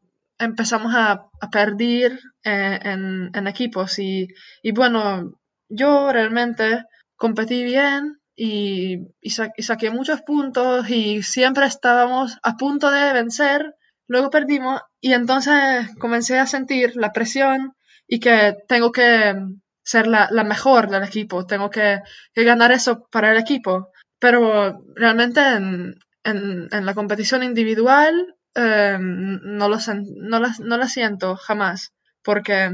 empezamos 0.45 0.95
a, 0.95 1.27
a 1.41 1.51
perder 1.51 2.19
eh, 2.45 2.79
en, 2.83 3.31
en, 3.35 3.47
equipos 3.47 3.99
y, 3.99 4.29
y, 4.63 4.73
bueno, 4.73 5.33
yo 5.69 6.13
realmente 6.13 6.85
competí 7.17 7.63
bien 7.65 8.21
y, 8.35 8.99
y, 9.21 9.31
sa 9.31 9.51
y, 9.57 9.63
saqué 9.63 9.91
muchos 9.91 10.23
puntos 10.23 10.89
y 10.91 11.23
siempre 11.23 11.67
estábamos 11.67 12.39
a 12.43 12.57
punto 12.57 12.91
de 12.91 13.13
vencer, 13.13 13.75
luego 14.09 14.31
perdimos 14.31 14.81
y 15.01 15.13
entonces 15.13 15.89
comencé 15.99 16.39
a 16.39 16.47
sentir 16.47 16.97
la 16.97 17.13
presión 17.13 17.75
y 18.07 18.21
que 18.21 18.57
tengo 18.69 18.93
que 18.93 19.35
ser 19.85 20.07
la, 20.07 20.29
la 20.31 20.45
mejor 20.45 20.91
del 20.91 21.05
equipo, 21.05 21.47
tengo 21.47 21.71
que, 21.71 22.01
que, 22.35 22.45
ganar 22.45 22.73
eso 22.73 23.09
para 23.11 23.33
el 23.33 23.39
equipo, 23.39 23.91
pero 24.19 24.85
realmente 24.95 25.41
en, 25.41 25.95
en, 26.25 26.69
en 26.71 26.87
la 26.87 26.95
competición 26.95 27.43
individual 27.43 28.37
eh, 28.55 28.99
no, 29.01 29.69
lo 29.69 29.79
la, 29.79 30.89
siento 30.89 31.37
jamás, 31.37 31.93
porque, 32.23 32.73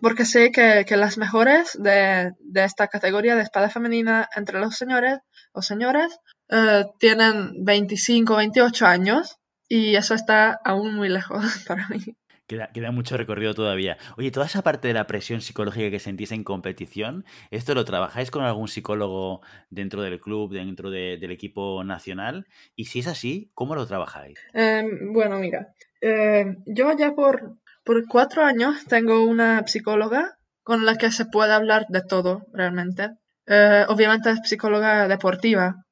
porque 0.00 0.24
sé 0.24 0.52
que, 0.52 0.84
que 0.86 0.96
las 0.96 1.18
mejores 1.18 1.76
de, 1.80 2.32
de, 2.40 2.64
esta 2.64 2.88
categoría 2.88 3.34
de 3.34 3.42
espada 3.42 3.70
femenina 3.70 4.28
entre 4.36 4.60
los 4.60 4.76
señores 4.76 5.18
o 5.52 5.62
señores 5.62 6.18
eh, 6.48 6.84
tienen 6.98 7.64
25, 7.64 8.36
28 8.36 8.86
años 8.86 9.36
y 9.68 9.96
eso 9.96 10.14
está 10.14 10.60
aún 10.64 10.94
muy 10.94 11.08
lejos 11.08 11.44
para 11.66 11.88
mí. 11.88 12.16
Queda, 12.46 12.68
queda, 12.72 12.92
mucho 12.92 13.16
recorrido 13.16 13.54
todavía. 13.54 13.98
Oye, 14.16 14.30
toda 14.30 14.46
esa 14.46 14.62
parte 14.62 14.86
de 14.86 14.94
la 14.94 15.08
presión 15.08 15.40
psicológica 15.40 15.90
que 15.90 15.98
sentís 15.98 16.30
en 16.30 16.44
competición, 16.44 17.24
¿esto 17.50 17.74
lo 17.74 17.84
trabajáis 17.84 18.30
con 18.30 18.44
algún 18.44 18.68
psicólogo 18.68 19.40
dentro 19.68 20.02
del 20.02 20.20
club, 20.20 20.52
dentro 20.52 20.90
de, 20.90 21.18
del 21.18 21.32
equipo 21.32 21.82
nacional? 21.82 22.46
Y 22.76 22.84
si 22.84 23.00
es 23.00 23.08
así, 23.08 23.50
¿cómo 23.54 23.74
lo 23.74 23.84
trabajáis? 23.86 24.38
Eh, 24.54 24.84
bueno, 25.12 25.38
mira, 25.40 25.74
eh, 26.00 26.56
yo 26.66 26.96
ya 26.96 27.14
por, 27.14 27.56
por 27.82 28.06
cuatro 28.06 28.44
años 28.44 28.84
tengo 28.86 29.24
una 29.24 29.66
psicóloga 29.66 30.38
con 30.62 30.86
la 30.86 30.96
que 30.96 31.10
se 31.10 31.26
puede 31.26 31.52
hablar 31.52 31.86
de 31.88 32.02
todo, 32.02 32.46
realmente. 32.52 33.10
Eh, 33.46 33.84
obviamente 33.88 34.30
es 34.30 34.40
psicóloga 34.44 35.08
deportiva, 35.08 35.84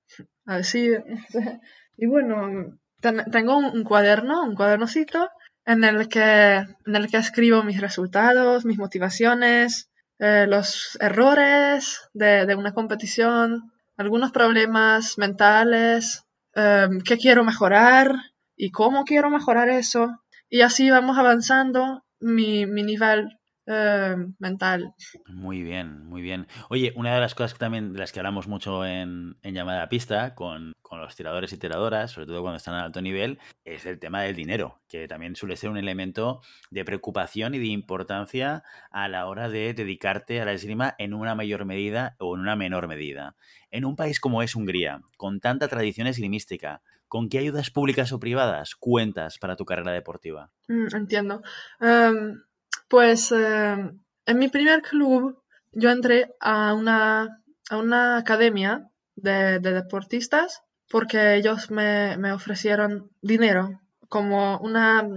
así. 0.47 0.91
y 1.97 2.07
bueno, 2.07 2.79
ten, 3.01 3.25
tengo 3.33 3.57
un, 3.57 3.65
un 3.67 3.83
cuaderno, 3.83 4.45
un 4.45 4.55
cuadernocito 4.55 5.31
en 5.67 5.85
el 5.85 6.09
que, 6.09 6.57
en 6.87 6.97
el 6.97 7.09
que 7.11 7.17
escribo 7.17 7.63
mis 7.63 7.81
resultados, 7.81 8.65
mis 8.65 8.79
motivaciones, 8.79 9.91
eh, 10.19 10.47
los 10.49 10.97
errores 11.01 12.09
de, 12.13 12.47
de, 12.47 12.55
una 12.55 12.73
competición, 12.73 13.73
algunos 13.97 14.33
problemas 14.33 15.19
mentales, 15.19 16.25
eh, 16.55 16.89
qué 17.05 17.17
quiero 17.17 17.45
mejorar 17.45 18.15
y 18.57 18.71
cómo 18.71 19.05
quiero 19.05 19.31
mejorar 19.31 19.69
eso. 19.69 20.21
Y 20.49 20.61
así 20.61 20.91
vamos 20.91 21.19
avanzando 21.19 22.05
mi, 22.21 22.67
mi 22.67 22.83
nivel 22.83 23.39
eh, 23.67 24.17
mental. 24.39 24.95
Muy 25.27 25.63
bien, 25.63 26.05
muy 26.07 26.23
bien. 26.23 26.47
Oye, 26.69 26.93
una 26.97 27.15
de 27.15 27.21
las 27.21 27.35
cosas 27.35 27.55
que 27.55 27.59
también 27.59 27.93
de 27.93 27.99
las 27.99 28.13
que 28.13 28.21
hablamos 28.21 28.47
mucho 28.47 28.85
en, 28.85 29.37
en 29.43 29.55
llamada 29.55 29.83
a 29.83 29.89
pista 29.89 30.35
con, 30.35 30.73
con, 30.83 31.01
los 31.01 31.17
tiradores 31.17 31.53
y 31.53 31.59
tiradoras, 31.59 32.13
sobre 32.13 32.27
todo 32.27 32.43
cuando 32.43 32.59
están 32.59 32.75
a 32.75 32.85
alto 32.85 33.01
nivel, 33.01 33.39
es 33.65 33.87
el 33.87 33.99
tema 33.99 34.23
del 34.23 34.37
dinero, 34.37 34.81
que 34.89 35.09
también 35.09 35.35
suele 35.35 35.57
ser 35.57 35.71
un 35.71 35.79
elemento 35.79 36.41
de 36.71 36.85
preocupación 36.85 37.55
y 37.55 37.59
de 37.59 37.67
importancia 37.67 38.63
a 38.91 39.09
la 39.09 39.27
hora 39.27 39.49
de 39.49 39.75
dedicarte 39.75 40.41
a 40.41 40.45
la 40.45 40.53
esgrima 40.53 40.95
en 40.99 41.15
una 41.15 41.35
mayor 41.35 41.65
medida 41.65 42.17
o 42.19 42.35
en 42.35 42.43
una 42.43 42.57
menor 42.57 42.87
medida. 42.87 43.35
En 43.71 43.85
un 43.85 43.97
país 43.97 44.21
como 44.21 44.43
es 44.43 44.55
Hungría, 44.55 45.01
con 45.17 45.41
tanta 45.41 45.69
tradición 45.69 46.07
esgrimística, 46.07 46.83
¿Con 47.15 47.29
qué 47.29 47.39
ayudas 47.39 47.71
públicas 47.71 48.11
o 48.11 48.19
privadas 48.19 48.75
cuentas 48.75 49.39
para 49.39 49.55
tu 49.55 49.65
carrera 49.65 49.93
deportiva? 49.93 50.51
Mm, 50.67 50.97
entiendo. 50.97 51.43
Um, 51.81 52.41
pues 52.89 53.33
uh, 53.33 53.99
en 54.27 54.39
mi 54.39 54.49
primer 54.49 54.83
club 54.83 55.43
yo 55.73 55.91
entré 55.91 56.35
a 56.41 56.75
una, 56.75 57.43
a 57.71 57.77
una 57.77 58.19
academia 58.19 58.89
de, 59.17 59.59
de, 59.61 59.73
deportistas 59.73 60.63
porque 60.89 61.37
ellos 61.37 61.71
me, 61.71 62.17
me, 62.19 62.33
ofrecieron 62.33 63.11
dinero 63.21 63.81
como 64.09 64.59
una, 64.59 65.09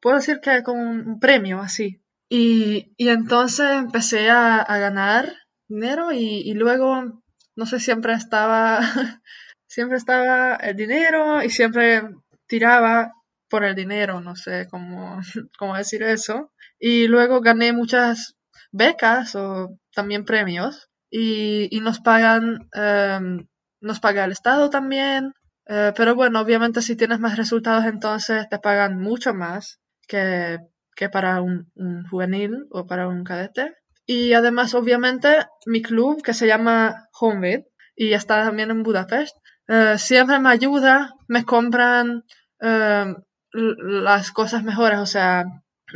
puedo 0.00 0.16
decir 0.16 0.40
que 0.40 0.62
como 0.62 0.82
un 0.82 1.18
premio 1.20 1.60
así. 1.60 2.02
Y, 2.28 2.92
y 2.96 3.08
entonces 3.08 3.70
empecé 3.70 4.30
a, 4.30 4.56
a 4.56 4.78
ganar 4.78 5.32
dinero 5.68 6.12
y, 6.12 6.42
y, 6.44 6.54
luego, 6.54 7.22
no 7.54 7.66
sé, 7.66 7.78
siempre 7.80 8.14
estaba 8.14 8.80
siempre 9.66 9.96
estaba 9.98 10.56
el 10.56 10.76
dinero 10.76 11.42
y 11.42 11.50
siempre 11.50 12.02
tiraba 12.46 13.12
por 13.48 13.64
el 13.64 13.74
dinero, 13.74 14.20
no 14.20 14.36
sé 14.36 14.66
cómo, 14.70 15.20
cómo 15.58 15.76
decir 15.76 16.02
eso. 16.02 16.52
Y 16.78 17.08
luego 17.08 17.40
gané 17.40 17.72
muchas 17.72 18.34
becas 18.72 19.34
o 19.34 19.78
también 19.94 20.24
premios 20.24 20.88
y, 21.10 21.74
y 21.74 21.80
nos 21.80 22.00
pagan, 22.00 22.68
um, 22.74 23.46
nos 23.80 24.00
paga 24.00 24.24
el 24.24 24.32
Estado 24.32 24.70
también. 24.70 25.32
Uh, 25.68 25.92
pero 25.96 26.14
bueno, 26.14 26.40
obviamente 26.40 26.82
si 26.82 26.94
tienes 26.96 27.18
más 27.18 27.36
resultados 27.36 27.86
entonces 27.86 28.48
te 28.48 28.58
pagan 28.60 29.00
mucho 29.00 29.34
más 29.34 29.80
que, 30.06 30.58
que 30.94 31.08
para 31.08 31.40
un, 31.40 31.72
juvenil 32.10 32.66
o 32.70 32.86
para 32.86 33.08
un 33.08 33.24
cadete. 33.24 33.74
Y 34.06 34.34
además, 34.34 34.74
obviamente, 34.74 35.46
mi 35.66 35.82
club 35.82 36.22
que 36.22 36.34
se 36.34 36.46
llama 36.46 37.08
Homevid 37.20 37.64
y 37.96 38.12
está 38.12 38.44
también 38.44 38.70
en 38.70 38.84
Budapest, 38.84 39.36
Uh, 39.68 39.98
siempre 39.98 40.38
me 40.38 40.50
ayuda, 40.50 41.14
me 41.26 41.44
compran 41.44 42.22
uh, 42.60 43.14
las 43.52 44.30
cosas 44.30 44.62
mejores, 44.62 45.00
o 45.00 45.06
sea, 45.06 45.44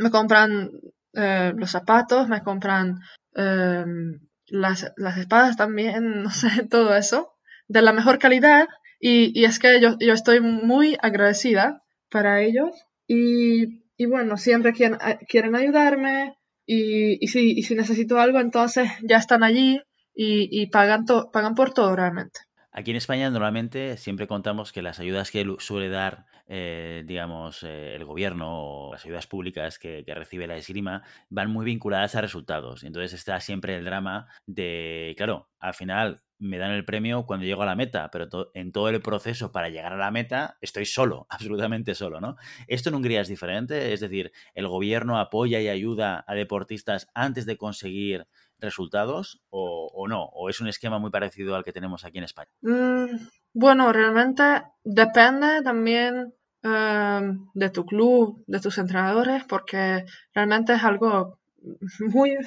me 0.01 0.11
compran 0.11 0.71
uh, 1.13 1.55
los 1.55 1.71
zapatos, 1.71 2.27
me 2.27 2.41
compran 2.41 2.99
las, 3.33 4.91
las, 4.97 5.17
espadas 5.17 5.55
también, 5.55 6.23
no 6.23 6.29
sé, 6.31 6.65
todo 6.69 6.95
eso, 6.95 7.33
de 7.67 7.81
la 7.81 7.93
mejor 7.93 8.19
calidad. 8.19 8.67
Y, 8.99 9.39
y 9.39 9.45
es 9.45 9.57
que 9.57 9.79
yo, 9.81 9.97
yo, 9.99 10.13
estoy 10.13 10.41
muy 10.41 10.97
agradecida 11.01 11.81
para 12.09 12.41
ellos. 12.41 12.69
Y, 13.07 13.83
y 13.97 14.05
bueno, 14.05 14.37
siempre 14.37 14.73
quieren, 14.73 14.99
quieren 15.27 15.55
ayudarme. 15.55 16.35
Y, 16.65 17.23
y, 17.23 17.27
si, 17.27 17.51
y 17.51 17.63
si 17.63 17.75
necesito 17.75 18.19
algo, 18.19 18.39
entonces 18.39 18.89
ya 19.01 19.17
están 19.17 19.43
allí 19.43 19.81
y, 20.13 20.47
y 20.51 20.67
pagan, 20.67 21.05
to, 21.05 21.31
pagan 21.31 21.55
por 21.55 21.73
todo 21.73 21.95
realmente. 21.95 22.39
Aquí 22.71 22.91
en 22.91 22.97
España 22.97 23.29
normalmente 23.29 23.97
siempre 23.97 24.27
contamos 24.27 24.71
que 24.71 24.81
las 24.81 24.99
ayudas 24.99 25.31
que 25.31 25.45
suele 25.59 25.89
dar, 25.89 26.25
eh, 26.47 27.03
digamos, 27.05 27.63
eh, 27.63 27.95
el 27.95 28.05
gobierno 28.05 28.87
o 28.87 28.91
las 28.93 29.05
ayudas 29.05 29.27
públicas 29.27 29.79
que, 29.79 30.03
recibe 30.11 30.47
la 30.47 30.57
esgrima 30.57 31.03
van 31.29 31.49
muy 31.49 31.65
vinculadas 31.65 32.15
a 32.15 32.21
resultados. 32.21 32.83
Entonces 32.83 33.13
está 33.13 33.39
siempre 33.39 33.75
el 33.75 33.85
drama 33.85 34.27
de, 34.45 35.13
claro, 35.17 35.49
al 35.59 35.73
final 35.73 36.21
me 36.37 36.57
dan 36.57 36.71
el 36.71 36.85
premio 36.85 37.25
cuando 37.25 37.45
llego 37.45 37.61
a 37.61 37.67
la 37.67 37.75
meta, 37.75 38.09
pero 38.11 38.27
en 38.53 38.71
todo 38.71 38.89
el 38.89 39.01
proceso 39.01 39.51
para 39.51 39.69
llegar 39.69 39.93
a 39.93 39.97
la 39.97 40.11
meta 40.11 40.57
estoy 40.59 40.85
solo, 40.85 41.27
absolutamente 41.29 41.95
solo, 41.95 42.19
¿no? 42.19 42.35
Esto 42.67 42.89
en 42.89 42.95
Hungría 42.95 43.21
es 43.21 43.27
diferente, 43.27 43.93
es 43.93 43.99
decir, 43.99 44.31
el 44.55 44.67
gobierno 44.67 45.19
apoya 45.19 45.61
y 45.61 45.69
ayuda 45.69 46.23
a 46.27 46.33
deportistas 46.33 47.09
antes 47.13 47.45
de 47.45 47.57
conseguir 47.57 48.27
resultados 48.59 49.41
o, 49.49 49.91
o, 49.93 50.07
no? 50.07 50.23
¿O 50.25 50.49
es 50.49 50.61
un 50.61 50.67
esquema 50.67 50.99
muy 50.99 51.11
parecido 51.11 51.55
al 51.55 51.63
que 51.63 51.73
tenemos 51.73 52.05
aquí 52.05 52.17
en 52.17 52.23
España? 52.23 52.51
Mm, 52.61 53.17
bueno, 53.53 53.91
realmente 53.91 54.43
depende 54.83 55.61
también 55.63 56.33
eh, 56.63 57.21
de 57.53 57.69
tu 57.69 57.85
club, 57.85 58.43
de 58.47 58.59
tus 58.59 58.77
entrenadores, 58.77 59.43
porque 59.45 60.05
realmente 60.33 60.73
es 60.73 60.83
algo 60.83 61.39
muy 61.99 62.37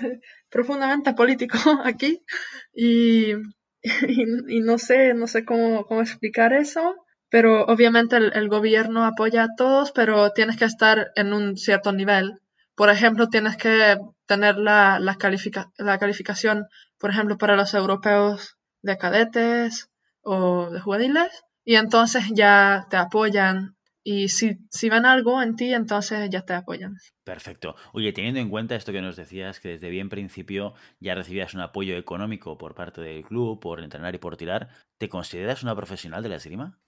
profundamente 0.51 1.15
político 1.15 1.59
aquí 1.85 2.23
y, 2.75 3.35
no 3.83 4.79
sé, 4.79 5.15
no 5.15 5.27
sé 5.27 5.45
cómo, 5.45 5.87
explicar 6.01 6.53
eso. 6.53 6.97
Pero 7.31 7.65
obviamente 7.65 8.17
el, 8.17 8.49
gobierno 8.49 9.05
apoya 9.05 9.43
a 9.45 9.55
todos, 9.57 9.91
pero 9.91 10.31
tienes 10.31 10.57
que 10.57 10.67
estar 10.67 11.11
en 11.17 11.33
un 11.33 11.57
cierto 11.57 11.93
nivel 11.93 12.41
por 12.77 12.91
ejemplo, 12.91 13.29
tienes 13.29 13.57
que 13.57 13.99
tener 14.27 14.57
la 14.57 15.17
calificación, 15.19 16.67
por 16.99 17.11
ejemplo, 17.11 17.39
para 17.39 17.57
los 17.57 17.73
europeos 17.75 18.57
de 18.83 18.99
cadetes 18.99 19.91
o 20.25 20.71
de 20.71 20.81
juveniles, 20.81 21.45
y 21.65 21.77
entonces 21.77 22.25
ya 22.35 22.87
te 22.91 22.97
apoyan. 22.97 23.77
Y 24.07 24.29
si, 24.29 24.59
si 24.71 24.91
ven 24.91 25.07
algo 25.07 25.41
en 25.41 25.57
ti, 25.57 25.73
entonces 25.73 26.29
ya 26.31 26.43
te 26.43 26.53
apoyan. 26.53 26.97
Perfecto. 27.25 27.75
Oye, 27.95 28.13
teniendo 28.13 28.41
en 28.41 28.51
cuenta 28.51 28.75
esto 28.75 28.93
que 28.93 29.01
nos 29.01 29.17
decías, 29.17 29.61
que 29.61 29.71
desde 29.71 29.89
bien 29.89 30.11
principio 30.11 30.75
ya 31.01 31.15
recibías 31.15 31.55
un 31.55 31.63
apoyo 31.63 31.97
económico 31.97 32.59
por 32.59 32.75
parte 32.75 33.01
del 33.01 33.25
club, 33.25 33.61
por 33.61 33.81
entrenar 33.81 34.15
y 34.15 34.19
por 34.19 34.37
tirar, 34.37 34.69
¿te 34.99 35.09
consideras 35.09 35.63
una 35.63 35.75
profesional 35.75 36.23
de 36.23 36.29
la 36.29 36.37
esgrima? 36.37 36.79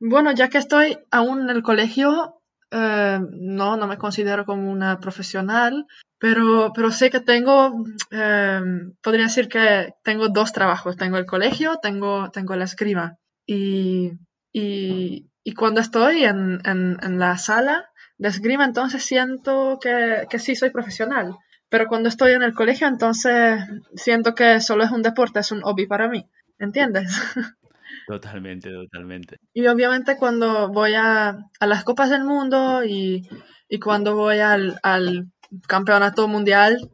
Bueno, 0.00 0.32
ya 0.32 0.48
que 0.48 0.58
estoy 0.58 0.98
aún 1.10 1.42
en 1.42 1.50
el 1.50 1.62
colegio, 1.62 2.40
Uh, 2.74 3.22
no, 3.30 3.76
no 3.76 3.86
me 3.86 3.98
considero 3.98 4.44
como 4.44 4.68
una 4.68 4.98
profesional, 4.98 5.86
pero, 6.24 6.72
pero 6.74 6.90
sé 6.90 7.10
que 7.10 7.20
tengo, 7.20 7.68
uh, 7.68 8.94
podría 9.02 9.24
decir 9.24 9.46
que 9.46 9.92
tengo 10.02 10.30
dos 10.30 10.54
trabajos. 10.54 10.96
Tengo 10.96 11.18
el 11.18 11.26
colegio, 11.26 11.80
tengo, 11.82 12.30
tengo 12.30 12.56
la 12.56 12.64
escriba. 12.64 13.18
Y, 13.46 14.12
y, 14.50 15.28
y 15.42 15.52
cuando 15.52 15.82
estoy 15.82 16.24
en, 16.24 16.60
en, 16.64 16.96
en, 17.02 17.18
la 17.18 17.36
sala 17.36 17.90
de 18.16 18.28
esgrima, 18.28 18.64
entonces 18.64 19.04
siento 19.04 19.78
que, 19.78 20.26
que 20.30 20.38
sí 20.38 20.56
soy 20.56 20.70
profesional. 20.70 21.36
Pero 21.68 21.88
cuando 21.88 22.08
estoy 22.08 22.32
en 22.32 22.42
el 22.42 22.54
colegio, 22.54 22.86
entonces 22.86 23.62
siento 23.94 24.34
que 24.34 24.60
solo 24.60 24.84
es 24.84 24.92
un 24.92 25.02
deporte, 25.02 25.40
es 25.40 25.52
un 25.52 25.60
hobby 25.60 25.86
para 25.86 26.08
mí. 26.08 26.26
¿Entiendes? 26.58 27.12
Totalmente, 28.06 28.70
totalmente. 28.70 29.38
Y 29.52 29.66
obviamente 29.66 30.16
cuando 30.16 30.68
voy 30.68 30.94
a, 30.94 31.36
a 31.60 31.66
las 31.66 31.84
Copas 31.84 32.08
del 32.10 32.24
Mundo 32.24 32.82
y, 32.84 33.28
y 33.68 33.78
cuando 33.78 34.14
voy 34.14 34.38
al, 34.38 34.78
al, 34.82 35.32
campeonato 35.66 36.28
mundial, 36.28 36.90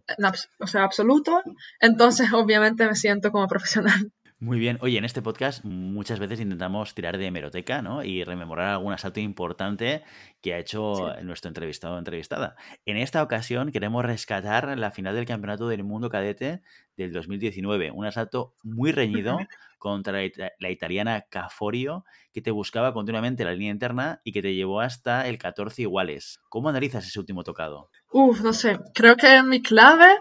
o 0.59 0.67
sea, 0.67 0.85
absoluto, 0.85 1.43
entonces 1.81 2.29
obviamente 2.33 2.87
me 2.87 2.95
siento 2.95 3.31
como 3.33 3.47
profesional. 3.47 4.13
Muy 4.43 4.59
bien. 4.59 4.79
Oye, 4.81 4.97
en 4.97 5.05
este 5.05 5.21
podcast 5.21 5.63
muchas 5.67 6.19
veces 6.19 6.41
intentamos 6.41 6.95
tirar 6.95 7.19
de 7.19 7.27
hemeroteca, 7.27 7.83
¿no? 7.83 8.03
Y 8.03 8.25
rememorar 8.25 8.71
algún 8.71 8.95
asalto 8.95 9.21
importante 9.21 10.03
que 10.41 10.55
ha 10.55 10.59
hecho 10.59 10.95
sí. 10.97 11.25
nuestro 11.27 11.49
entrevistado 11.49 11.97
o 11.97 11.99
entrevistada. 11.99 12.57
En 12.87 12.97
esta 12.97 13.23
ocasión 13.23 13.71
queremos 13.71 14.03
rescatar 14.03 14.79
la 14.79 14.93
final 14.93 15.15
del 15.15 15.27
Campeonato 15.27 15.69
del 15.69 15.85
Mundo 15.85 16.09
Cadete 16.09 16.63
del 16.97 17.13
2019. 17.13 17.91
Un 17.91 18.07
asalto 18.07 18.55
muy 18.63 18.93
reñido 18.93 19.37
contra 19.79 20.15
la, 20.15 20.53
la, 20.59 20.71
italiana 20.71 21.27
Caforio, 21.29 22.07
que 22.33 22.41
te 22.41 22.51
buscaba 22.51 22.95
continuamente 22.95 23.45
la 23.45 23.53
línea 23.53 23.73
interna 23.73 24.23
y 24.25 24.33
que 24.33 24.41
te 24.41 24.55
llevó 24.55 24.81
hasta 24.81 25.29
el 25.29 25.37
14 25.37 25.83
iguales. 25.83 26.41
¿Cómo 26.49 26.71
analizas 26.71 27.07
ese 27.07 27.21
último 27.21 27.45
tocado? 27.45 27.91
Uf, 28.12 28.40
no 28.42 28.53
sé. 28.53 28.79
Creo 28.94 29.16
que 29.16 29.42
mi 29.42 29.62
clave 29.62 30.20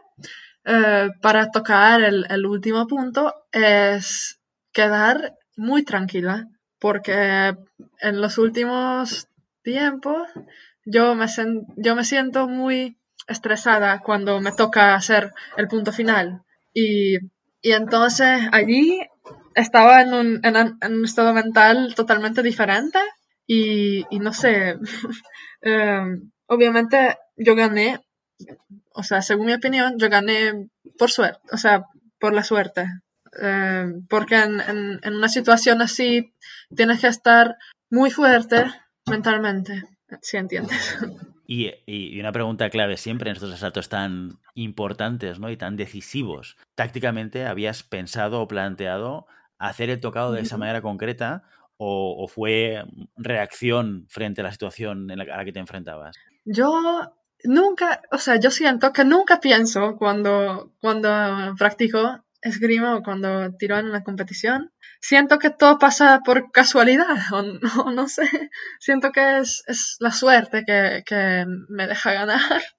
eh, 0.66 1.10
para 1.22 1.52
tocar 1.52 2.02
el, 2.04 2.26
el, 2.30 2.46
último 2.46 2.86
punto 2.88 3.34
es 3.52 4.40
quedar 4.72 5.36
muy 5.58 5.84
tranquila, 5.84 6.48
porque 6.80 7.56
en 8.02 8.22
los 8.22 8.38
últimos 8.38 9.28
tiempos 9.64 10.28
yo 10.86 11.16
me, 11.16 11.26
yo 11.78 11.96
me 11.96 12.04
siento 12.04 12.48
muy 12.48 12.98
estresada 13.28 14.00
cuando 14.00 14.40
me 14.40 14.52
toca 14.52 14.96
hacer 14.96 15.34
el 15.58 15.68
punto 15.68 15.92
final. 15.92 16.44
Y, 16.74 17.18
y 17.62 17.72
entonces 17.72 18.42
allí 18.52 19.00
estaba 19.56 20.02
en 20.02 20.14
un, 20.14 20.40
en, 20.44 20.56
en 20.56 20.94
un, 20.94 21.06
estado 21.06 21.34
mental 21.34 21.94
totalmente 21.96 22.44
diferente 22.44 23.00
y, 23.46 24.06
y 24.10 24.20
no 24.20 24.34
sé, 24.34 24.76
um, 25.64 26.32
obviamente 26.48 27.18
yo 27.40 27.56
gané 27.56 28.00
o 28.94 29.04
sea, 29.04 29.22
según 29.22 29.48
mi 29.48 29.54
opinión, 29.54 29.98
yo 29.98 30.10
gané 30.10 30.70
por 30.98 31.10
suerte, 31.10 31.40
o 31.52 31.58
sea, 31.58 31.86
por 32.20 32.34
la 32.34 32.44
suerte. 32.44 32.86
Eh, 33.42 33.86
porque 34.10 34.36
en, 34.36 34.60
en, 34.60 35.00
en, 35.04 35.16
una 35.16 35.30
situación 35.30 35.82
así 35.82 36.34
tienes 36.76 37.00
que 37.00 37.08
estar 37.08 37.58
muy 37.90 38.10
fuerte 38.10 38.66
mentalmente, 39.06 39.84
si 40.22 40.38
entiendes. 40.38 40.98
Y, 41.52 41.72
y, 41.88 42.20
una 42.20 42.32
pregunta 42.32 42.70
clave 42.70 42.96
siempre 42.96 43.30
en 43.30 43.36
estos 43.36 43.52
asaltos 43.52 43.90
tan 43.90 44.38
importantes 44.54 45.40
¿no? 45.40 45.50
y 45.50 45.58
tan 45.58 45.78
decisivos. 45.78 46.58
¿Tácticamente 46.76 47.48
habías 47.48 47.82
pensado 47.82 48.42
o 48.42 48.48
planteado 48.48 49.26
hacer 49.58 49.90
el 49.90 50.00
tocado 50.00 50.32
de 50.32 50.42
esa 50.42 50.58
manera 50.58 50.84
concreta 50.84 51.44
o, 51.78 52.28
fue 52.28 52.84
reacción 53.18 54.06
frente 54.10 54.42
a 54.42 54.44
la 54.44 54.52
situación 54.52 55.10
en 55.10 55.18
la, 55.18 55.24
a 55.24 55.38
la 55.38 55.46
que 55.46 55.52
te 55.52 55.60
enfrentabas? 55.60 56.16
Yo 56.46 57.16
nunca, 57.44 58.02
o 58.12 58.18
sea, 58.18 58.38
yo 58.38 58.52
siento 58.52 58.94
que 58.94 59.06
nunca 59.06 59.40
pienso 59.40 59.96
cuando, 59.98 60.74
cuando 60.82 61.10
practico 61.58 62.24
esgrima 62.42 62.96
o 62.96 63.04
cuando 63.04 63.54
tiro 63.58 63.78
en 63.78 63.88
una 63.88 64.04
competición. 64.04 64.72
Siento 65.02 65.40
que 65.40 65.50
todo 65.50 65.80
pasa 65.80 66.22
por 66.26 66.52
casualidad 66.52 67.18
o 67.34 67.42
no, 67.44 67.92
no 67.92 68.08
sé. 68.08 68.28
Siento 68.80 69.12
que 69.12 69.40
es, 69.40 69.64
es 69.68 69.98
la 70.00 70.12
suerte 70.12 70.64
que, 70.66 71.04
que, 71.06 71.46
me 71.70 71.88
deja 71.88 72.14
ganar. 72.14 72.42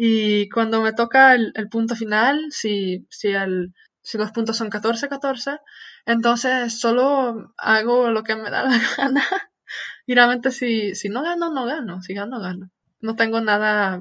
Y 0.00 0.48
cuando 0.50 0.80
me 0.80 0.92
toca 0.92 1.34
el, 1.34 1.52
el 1.56 1.68
punto 1.68 1.96
final, 1.96 2.52
si, 2.52 3.06
si, 3.10 3.28
el, 3.28 3.74
si 4.00 4.16
los 4.16 4.30
puntos 4.30 4.56
son 4.56 4.70
14-14, 4.70 5.58
entonces 6.06 6.78
solo 6.78 7.52
hago 7.56 8.08
lo 8.10 8.22
que 8.22 8.36
me 8.36 8.48
da 8.50 8.62
la 8.62 8.78
gana. 8.96 9.24
Y 10.06 10.14
realmente 10.14 10.52
si, 10.52 10.94
si 10.94 11.08
no 11.08 11.22
gano, 11.22 11.50
no 11.52 11.66
gano. 11.66 12.00
Si 12.02 12.14
gano, 12.14 12.40
gano 12.40 12.70
no 13.00 13.16
tengo 13.16 13.40
nada, 13.40 14.00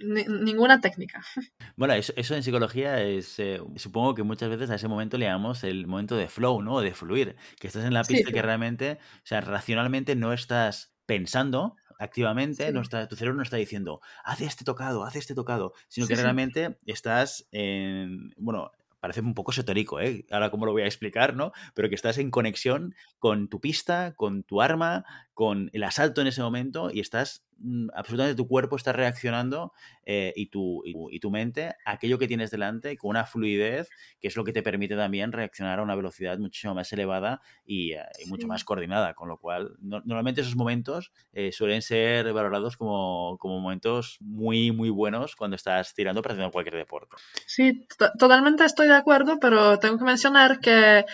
ninguna 0.00 0.80
técnica. 0.80 1.22
Bueno, 1.76 1.94
eso, 1.94 2.34
en 2.34 2.42
psicología 2.42 3.00
es, 3.02 3.38
eh, 3.38 3.58
supongo 3.76 4.14
que 4.14 4.22
muchas 4.22 4.50
veces 4.50 4.68
a 4.68 4.74
ese 4.74 4.86
momento 4.86 5.16
le 5.16 5.26
llamamos 5.26 5.64
el 5.64 5.86
momento 5.86 6.14
de 6.14 6.28
flow, 6.28 6.60
¿no? 6.60 6.80
De 6.80 6.92
fluir, 6.92 7.36
que 7.58 7.68
estás 7.68 7.84
en 7.86 7.94
la 7.94 8.04
pista 8.04 8.32
que 8.32 8.42
realmente, 8.42 8.98
o 9.16 9.26
sea, 9.26 9.40
racionalmente 9.40 10.14
no 10.14 10.34
estás 10.34 10.92
pensando 11.06 11.76
activamente, 11.98 12.70
no 12.72 12.80
está, 12.80 13.08
tu 13.08 13.16
cerebro 13.16 13.36
no 13.36 13.42
está 13.42 13.56
diciendo, 13.56 14.00
haz 14.24 14.40
este 14.40 14.64
tocado, 14.64 15.04
haz 15.04 15.16
este 15.16 15.34
tocado, 15.34 15.72
sino 15.88 16.06
que 16.06 16.16
realmente 16.16 16.78
estás 16.86 17.46
en, 17.50 18.32
bueno, 18.36 18.72
parece 19.00 19.20
un 19.20 19.34
poco 19.34 19.50
esotérico, 19.50 20.00
¿eh? 20.00 20.26
ahora 20.30 20.50
cómo 20.50 20.66
lo 20.66 20.72
voy 20.72 20.82
a 20.82 20.86
explicar, 20.86 21.34
¿no? 21.34 21.52
Pero 21.74 21.88
que 21.88 21.94
estás 21.94 22.18
en 22.18 22.30
conexión 22.30 22.94
con 23.18 23.48
tu 23.48 23.60
pista, 23.60 24.14
con 24.14 24.42
tu 24.44 24.60
arma, 24.62 25.04
con 25.40 25.70
el 25.72 25.84
asalto 25.84 26.20
en 26.20 26.26
ese 26.26 26.42
momento 26.42 26.90
y 26.92 27.00
estás 27.00 27.46
Mm, 27.62 27.88
absolutamente 27.94 28.36
tu 28.36 28.48
cuerpo 28.48 28.76
está 28.76 28.92
reaccionando 28.92 29.74
eh, 30.06 30.32
y, 30.34 30.46
tu, 30.46 30.82
y, 30.82 31.20
tu, 31.20 31.30
mente 31.30 31.74
a 31.84 31.92
aquello 31.92 32.18
que 32.18 32.26
tienes 32.26 32.50
delante 32.50 32.96
con 32.96 33.10
una 33.10 33.26
fluidez 33.26 33.90
que 34.18 34.28
es 34.28 34.36
lo 34.36 34.44
que 34.44 34.54
te 34.54 34.62
permite 34.62 34.96
también 34.96 35.30
reaccionar 35.30 35.78
a 35.78 35.82
una 35.82 35.94
velocidad 35.94 36.38
muchísimo 36.38 36.74
más 36.74 36.90
elevada 36.94 37.42
y, 37.66 37.92
eh, 37.92 38.00
mucho 38.28 38.46
más 38.46 38.64
coordinada, 38.64 39.12
con 39.12 39.28
lo 39.28 39.36
cual 39.36 39.76
normalmente 39.80 40.40
esos 40.40 40.56
momentos 40.56 41.12
eh, 41.34 41.52
suelen 41.52 41.82
ser 41.82 42.32
valorados 42.32 42.78
como, 42.78 43.36
como, 43.38 43.60
momentos 43.60 44.16
muy, 44.20 44.72
muy 44.72 44.88
buenos 44.88 45.36
cuando 45.36 45.56
estás 45.56 45.92
tirando 45.92 46.22
para 46.22 46.34
hacer 46.34 46.50
cualquier 46.50 46.76
deporte. 46.76 47.14
Sí, 47.44 47.86
totalmente 48.18 48.64
estoy 48.64 48.88
de 48.88 48.94
acuerdo, 48.94 49.38
pero 49.38 49.78
tengo 49.78 49.98
que 49.98 50.04
mencionar 50.04 50.60
que 50.60 51.04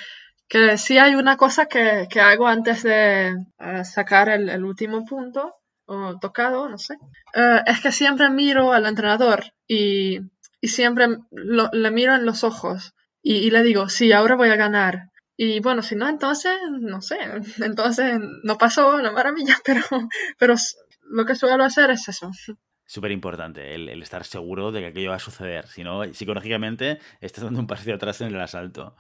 que 0.48 0.78
sí 0.78 0.98
hay 0.98 1.14
una 1.14 1.37
cosa 1.37 1.66
que, 1.66 2.06
que 2.11 2.20
hago 2.20 2.46
antes 2.46 2.82
de 2.82 3.35
sacar 3.85 4.28
el, 4.28 4.48
el, 4.48 4.64
último 4.64 5.04
punto, 5.04 5.54
o 5.87 6.18
tocado, 6.18 6.68
no 6.68 6.78
sé, 6.78 6.94
eh, 7.35 7.62
es 7.66 7.80
que 7.80 7.92
siempre 7.92 8.28
miro 8.30 8.72
al 8.72 8.87
entrenador 8.87 9.44
y, 9.66 10.20
y 10.61 10.68
siempre 10.68 11.06
le 11.30 11.90
miro 11.90 12.14
en 12.14 12.26
los 12.26 12.44
ojos 12.44 12.94
y, 13.22 13.50
le 13.50 13.62
digo, 13.64 13.88
sí, 13.88 14.12
ahora 14.12 14.37
voy 14.37 14.50
a 14.50 14.56
ganar. 14.56 15.11
Y 15.37 15.59
bueno, 15.61 15.82
si 15.82 15.96
no, 15.96 16.09
entonces, 16.09 16.52
no 16.70 17.02
sé, 17.02 17.18
entonces 17.64 18.20
no 18.44 18.56
pasó 18.56 18.98
la 18.98 19.11
maravilla, 19.12 19.56
pero, 19.64 19.82
pero 20.38 20.54
lo 21.02 21.24
que 21.24 21.35
suelo 21.35 21.64
hacer 21.64 21.90
es 21.90 22.09
eso. 22.09 22.30
Súper 22.87 23.11
importante 23.11 23.75
el, 23.75 24.03
estar 24.03 24.25
seguro 24.25 24.70
de 24.70 24.81
que 24.81 24.87
aquello 24.87 25.11
va 25.11 25.16
a 25.16 25.20
suceder. 25.20 25.66
Si 25.66 25.83
no, 25.83 26.05
psicológicamente 26.14 26.99
estás 27.20 27.44
dando 27.44 27.61
un 27.61 27.66
hacia 27.70 27.96
atrás 27.96 28.20
en 28.20 28.29
el 28.29 28.40
asalto. 28.40 28.96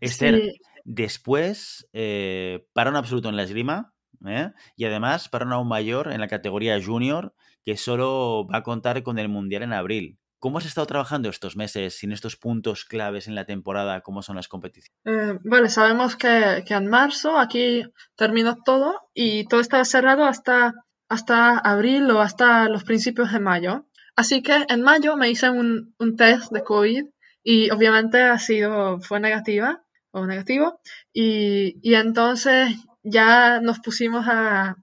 Esther, 0.00 0.52
después, 0.84 1.88
eh, 1.92 2.66
para 2.74 2.90
un 2.90 2.96
absoluto 2.96 3.30
en 3.30 3.36
la 3.36 3.44
esgrima, 3.44 3.94
¿eh? 4.26 4.52
Y 4.76 4.84
además 4.84 5.28
para 5.28 5.46
un 5.46 5.52
aún 5.52 5.68
mayor 5.68 6.12
en 6.12 6.20
la 6.20 6.28
categoría 6.28 6.78
junior 6.82 7.34
que 7.64 7.76
solo 7.76 8.46
va 8.46 8.58
a 8.58 8.62
contar 8.62 9.02
con 9.02 9.18
el 9.18 9.28
Mundial 9.28 9.62
en 9.62 9.72
abril. 9.72 10.18
¿Cómo 10.38 10.56
has 10.56 10.64
estado 10.64 10.86
trabajando 10.86 11.28
estos 11.28 11.54
meses 11.54 11.98
sin 11.98 12.12
estos 12.12 12.36
puntos 12.36 12.86
claves 12.86 13.28
en 13.28 13.34
la 13.34 13.44
temporada? 13.44 14.00
¿Cómo 14.00 14.22
son 14.22 14.36
las 14.36 14.48
competiciones? 14.48 14.98
Eh, 15.04 15.38
vale, 15.44 15.68
sabemos 15.68 16.16
que, 16.16 16.64
en 16.66 16.86
marzo 16.86 17.38
aquí 17.38 17.84
terminó 18.16 18.56
todo 18.64 19.02
y 19.12 19.46
todo 19.48 19.60
estaba 19.60 19.84
cerrado 19.84 20.24
hasta, 20.24 20.72
hasta 21.10 21.58
abril 21.58 22.10
o 22.10 22.22
hasta 22.22 22.68
los 22.68 22.84
principios 22.84 23.32
de 23.32 23.40
mayo. 23.40 23.86
Así 24.16 24.42
que 24.42 24.64
en 24.68 24.82
mayo 24.82 25.16
me 25.16 25.28
hice 25.28 25.50
un, 25.50 25.94
un 25.98 26.16
test 26.16 26.52
de 26.52 26.62
COVID 26.62 27.04
y 27.42 27.70
obviamente 27.70 28.22
ha 28.22 28.38
sido, 28.38 29.00
fue 29.00 29.18
negativa 29.20 29.82
o 30.12 30.24
negativo. 30.24 30.80
Y, 31.12 31.78
y 31.82 31.94
entonces 31.94 32.76
ya 33.02 33.60
nos 33.60 33.80
pusimos 33.80 34.26
a, 34.28 34.76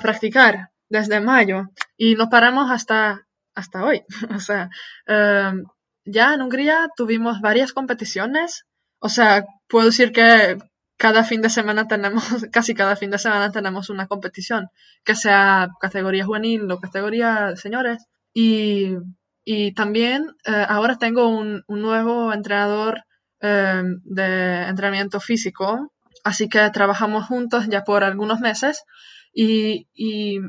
practicar 0.00 0.70
desde 0.88 1.20
mayo 1.20 1.68
y 1.98 2.14
no 2.14 2.30
paramos 2.30 2.70
hasta, 2.70 3.26
hasta 3.54 3.84
hoy. 3.84 4.02
o 4.34 4.40
sea, 4.40 4.70
em, 5.06 5.64
ya 6.04 6.34
en 6.34 6.42
Hungría 6.42 6.88
tuvimos 6.96 7.40
varias 7.40 7.72
competiciones. 7.72 8.66
O 9.00 9.08
sea, 9.08 9.44
puedo 9.68 9.86
decir 9.86 10.12
que 10.12 10.58
cada 11.04 11.24
fin 11.24 11.42
de 11.42 11.50
semana 11.50 11.88
tenemos, 11.88 12.24
casi 12.52 12.74
cada 12.74 12.94
fin 12.94 13.10
de 13.10 13.18
semana 13.18 13.50
tenemos 13.50 13.90
una 13.90 14.06
competición, 14.06 14.68
que 15.04 15.14
sea 15.16 15.68
categoría 15.80 16.24
juvenil 16.24 16.70
o 16.70 16.80
categoría 16.80 17.56
señores. 17.56 17.98
Y, 18.34 18.96
también 19.74 20.20
eh, 20.46 20.64
ahora 20.68 20.98
tengo 20.98 21.26
un, 21.26 21.64
nuevo 21.68 22.32
entrenador 22.32 23.02
em, 23.40 24.00
de 24.04 24.68
entrenamiento 24.68 25.18
físico 25.18 25.92
Así 26.24 26.48
que 26.48 26.70
trabajamos 26.70 27.26
juntos 27.26 27.66
ya 27.68 27.82
por 27.82 28.04
algunos 28.04 28.40
meses 28.40 28.84
y, 29.34 29.86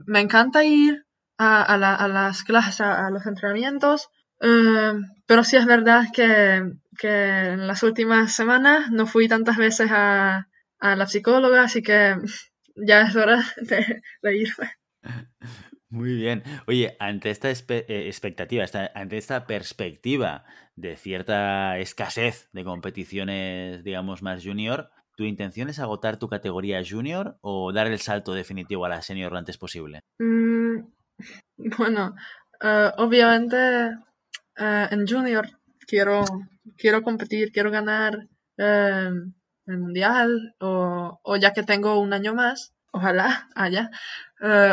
me 0.06 0.20
encanta 0.20 0.64
ir 0.64 1.06
a, 1.38 1.78
las 1.78 2.44
clases, 2.44 2.82
a, 2.82 3.10
los 3.10 3.26
entrenamientos, 3.26 4.10
eh, 4.42 4.94
pero 5.26 5.44
sí 5.44 5.58
es 5.58 5.66
verdad 5.66 6.06
que, 6.14 6.62
en 7.02 7.68
las 7.68 7.84
últimas 7.84 8.34
semanas 8.34 8.92
no 8.92 9.06
fui 9.06 9.28
tantas 9.28 9.58
veces 9.58 9.90
a, 9.92 10.48
la 10.80 11.08
psicóloga, 11.08 11.64
así 11.64 11.82
que 11.82 12.16
ya 12.76 13.04
es 13.04 13.16
hora 13.16 13.44
de, 14.22 14.38
irme. 14.38 14.72
Muy 15.90 16.16
bien. 16.16 16.44
Oye, 16.66 16.96
ante 17.00 17.30
esta 17.30 17.50
eh, 17.52 17.86
expectativa, 17.88 18.66
ante 18.96 19.18
esta 19.18 19.46
perspectiva 19.46 20.44
de 20.76 20.98
cierta 20.98 21.78
escasez 21.78 22.50
de 22.52 22.64
competiciones, 22.64 23.84
digamos, 23.84 24.24
más 24.24 24.44
junior, 24.44 24.90
¿Tu 25.16 25.26
intención 25.26 25.70
es 25.70 25.80
agotar 25.80 26.18
tu 26.18 26.28
categoría 26.28 26.82
junior 26.88 27.38
o 27.42 27.72
dar 27.72 27.88
el 27.88 28.00
salto 28.00 28.34
definitivo 28.34 28.86
a 28.86 28.90
la 28.90 29.02
senior 29.02 29.32
lo 29.32 29.38
antes 29.38 29.58
posible? 29.58 30.00
Mm, 30.20 30.80
bueno, 31.78 32.16
eh, 32.62 32.92
obviamente 32.98 33.58
eh, 34.58 34.88
en 34.90 35.08
junior 35.08 35.48
quiero, 35.86 36.24
quiero 36.78 37.02
competir, 37.02 37.52
quiero 37.52 37.72
ganar 37.72 38.28
eh, 38.58 39.10
el 39.66 39.78
mundial 39.78 40.56
o, 40.60 41.38
ya 41.40 41.54
que 41.54 41.64
tengo 41.64 42.00
un 42.00 42.14
año 42.14 42.34
más, 42.34 42.74
ojalá 42.92 43.48
haya 43.56 43.90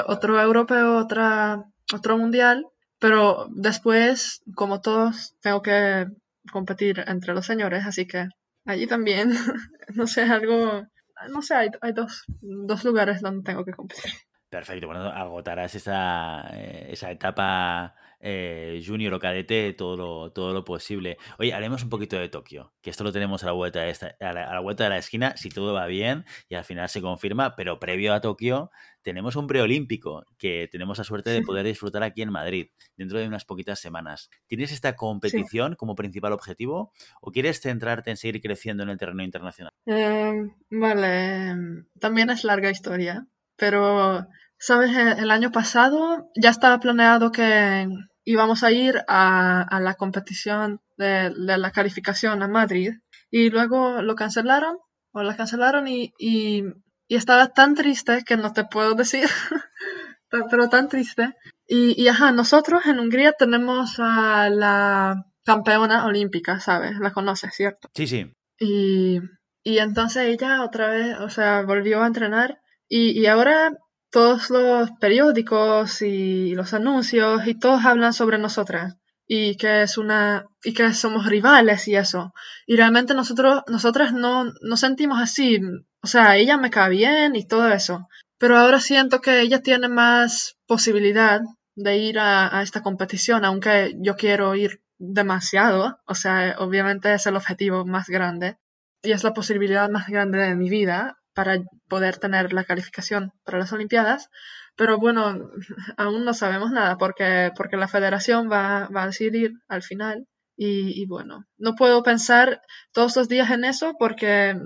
otro 0.06 0.40
europeo, 0.40 0.96
otra, 0.98 1.64
otro 1.94 2.18
mundial, 2.18 2.66
pero 2.98 3.46
después, 3.50 4.42
como 4.54 4.80
todos, 4.80 5.34
tengo 5.40 5.62
que 5.62 6.06
competir 6.52 7.02
entre 7.06 7.34
los 7.34 7.46
señores, 7.46 7.86
así 7.86 8.06
que 8.06 8.28
allí 8.66 8.86
también, 8.86 9.30
no 9.94 10.06
sé, 10.06 10.22
algo, 10.22 10.86
no 11.30 11.42
sé, 11.42 11.54
hay, 11.54 11.92
dos, 11.92 12.24
dos 12.40 12.84
lugares 12.84 13.20
donde 13.20 13.42
tengo 13.42 13.64
que 13.64 13.72
competir. 13.72 14.12
Perfecto, 14.50 14.86
bueno, 14.86 15.04
agotarás 15.04 15.74
esa, 15.74 16.42
eh, 16.52 16.88
esa 16.90 17.10
etapa 17.10 17.94
eh, 18.20 18.82
junior 18.86 19.14
o 19.14 19.18
cadete 19.18 19.72
todo 19.72 19.96
lo, 19.96 20.32
todo 20.32 20.52
lo 20.52 20.64
posible. 20.64 21.16
Oye, 21.38 21.54
haremos 21.54 21.82
un 21.82 21.88
poquito 21.88 22.18
de 22.18 22.28
Tokio, 22.28 22.72
que 22.82 22.90
esto 22.90 23.04
lo 23.04 23.12
tenemos 23.12 23.42
a 23.42 23.46
la, 23.46 23.52
vuelta 23.52 23.80
de 23.80 23.90
esta, 23.90 24.14
a, 24.20 24.32
la, 24.32 24.60
vuelta 24.60 24.84
de 24.84 24.90
la 24.90 24.98
esquina, 24.98 25.36
si 25.36 25.48
todo 25.48 25.72
va 25.72 25.86
bien 25.86 26.24
y 26.48 26.54
al 26.54 26.64
final 26.64 26.88
se 26.88 27.00
confirma, 27.00 27.56
pero 27.56 27.80
previo 27.80 28.12
a 28.12 28.20
Tokio 28.20 28.70
tenemos 29.02 29.36
un 29.36 29.46
preolímpico 29.46 30.24
que 30.38 30.68
tenemos 30.70 30.98
la 30.98 31.04
suerte 31.04 31.30
de 31.30 31.42
poder 31.42 31.64
disfrutar 31.64 32.02
aquí 32.02 32.20
en 32.22 32.30
Madrid 32.30 32.68
dentro 32.96 33.18
de 33.18 33.26
unas 33.26 33.44
poquitas 33.44 33.80
semanas. 33.80 34.30
¿Tienes 34.46 34.72
esta 34.72 34.96
competición 34.96 35.74
como 35.74 35.94
principal 35.94 36.32
objetivo 36.32 36.92
o 37.22 37.32
quieres 37.32 37.60
centrarte 37.60 38.10
en 38.10 38.16
seguir 38.18 38.42
creciendo 38.42 38.82
en 38.82 38.90
el 38.90 38.98
terreno 38.98 39.22
internacional? 39.22 39.72
Em, 39.86 40.54
vale, 40.70 41.84
también 41.98 42.30
es 42.30 42.44
larga 42.44 42.70
historia, 42.70 43.26
pero, 43.56 44.26
¿sabes? 44.60 44.94
El 44.94 45.30
año 45.30 45.50
pasado 45.50 46.30
ya 46.36 46.50
estaba 46.50 46.78
planeado 46.78 47.32
que 47.32 47.88
íbamos 48.24 48.62
a 48.62 48.70
ir 48.70 49.02
a, 49.08 49.80
la 49.80 49.94
competición 49.94 50.80
de, 50.96 51.32
la 51.34 51.72
calificación 51.72 52.42
a 52.42 52.48
Madrid 52.48 52.92
y 53.30 53.50
luego 53.50 54.02
lo 54.02 54.14
cancelaron 54.14 54.76
o 55.12 55.22
la 55.22 55.36
cancelaron 55.36 55.88
y, 55.88 56.12
y, 56.18 56.64
estaba 57.08 57.48
tan 57.48 57.74
triste 57.74 58.22
que 58.24 58.36
no 58.36 58.52
te 58.52 58.64
puedo 58.64 58.94
decir 58.94 59.26
pero 60.50 60.68
tan 60.68 60.88
triste. 60.88 61.34
Y, 61.66 62.00
y 62.00 62.06
ajá, 62.06 62.30
nosotros 62.30 62.86
en 62.86 63.00
Hungría 63.00 63.32
tenemos 63.32 63.98
a 63.98 64.48
la 64.48 65.24
campeona 65.44 66.06
olímpica, 66.06 66.60
¿sabes? 66.60 66.98
La 67.00 67.12
conoces, 67.12 67.52
¿cierto? 67.52 67.88
Sí, 67.94 68.06
sí. 68.06 68.32
Y, 68.60 69.20
y 69.64 69.78
entonces 69.78 70.28
ella 70.28 70.62
otra 70.62 70.88
vez, 70.88 71.18
o 71.18 71.30
sea, 71.30 71.62
volvió 71.62 72.02
a 72.02 72.06
entrenar 72.06 72.60
y, 72.88 73.18
y 73.18 73.26
ahora 73.26 73.72
todos 74.10 74.50
los 74.50 74.90
periódicos 75.00 76.02
y 76.02 76.54
los 76.54 76.74
anuncios 76.74 77.46
y 77.46 77.54
todos 77.54 77.84
hablan 77.84 78.12
sobre 78.12 78.38
nosotras 78.38 78.96
y 79.26 79.56
que 79.56 79.82
es 79.82 79.96
una 79.96 80.46
y 80.64 80.74
que 80.74 80.92
somos 80.92 81.26
rivales 81.26 81.86
y 81.86 81.94
eso. 81.94 82.34
Y 82.66 82.76
realmente 82.76 83.14
nosotros 83.14 83.62
nosotras 83.68 84.12
no 84.12 84.52
nos 84.60 84.80
sentimos 84.80 85.20
así, 85.20 85.60
o 86.02 86.06
sea, 86.08 86.36
ella 86.36 86.56
me 86.56 86.70
cae 86.70 86.90
bien 86.90 87.36
y 87.36 87.46
todo 87.46 87.68
eso, 87.68 88.08
pero 88.38 88.58
ahora 88.58 88.80
siento 88.80 89.20
que 89.20 89.40
ella 89.40 89.62
tiene 89.62 89.88
más 89.88 90.56
posibilidad 90.66 91.40
de 91.76 91.98
ir 91.98 92.18
a, 92.18 92.58
a 92.58 92.62
esta 92.62 92.82
competición, 92.82 93.44
aunque 93.44 93.94
yo 94.00 94.16
quiero 94.16 94.56
ir 94.56 94.82
demasiado, 94.98 96.00
o 96.06 96.14
sea, 96.16 96.56
obviamente 96.58 97.14
es 97.14 97.24
el 97.26 97.36
objetivo 97.36 97.86
más 97.86 98.08
grande 98.08 98.58
y 99.02 99.12
es 99.12 99.22
la 99.22 99.32
posibilidad 99.32 99.88
más 99.88 100.08
grande 100.08 100.38
de 100.38 100.56
mi 100.56 100.68
vida 100.68 101.19
para 101.34 101.58
poder 101.88 102.18
tener 102.18 102.52
la 102.52 102.64
calificación 102.64 103.32
para 103.44 103.58
las 103.58 103.72
Olimpiadas. 103.72 104.30
Pero 104.76 104.98
bueno, 104.98 105.50
aún 105.96 106.24
no 106.24 106.34
sabemos 106.34 106.70
nada 106.70 106.96
porque, 106.98 107.50
porque 107.56 107.76
la 107.76 107.88
federación 107.88 108.50
va, 108.50 108.88
va 108.88 109.04
a 109.04 109.06
decidir 109.06 109.52
al 109.68 109.82
final. 109.82 110.26
Y, 110.56 111.00
y 111.00 111.06
bueno, 111.06 111.46
no 111.56 111.74
puedo 111.74 112.02
pensar 112.02 112.60
todos 112.92 113.16
los 113.16 113.28
días 113.28 113.50
en 113.50 113.64
eso 113.64 113.94
porque 113.98 114.56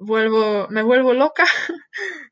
vuelvo, 0.00 0.66
me 0.70 0.82
vuelvo 0.82 1.12
loca. 1.12 1.44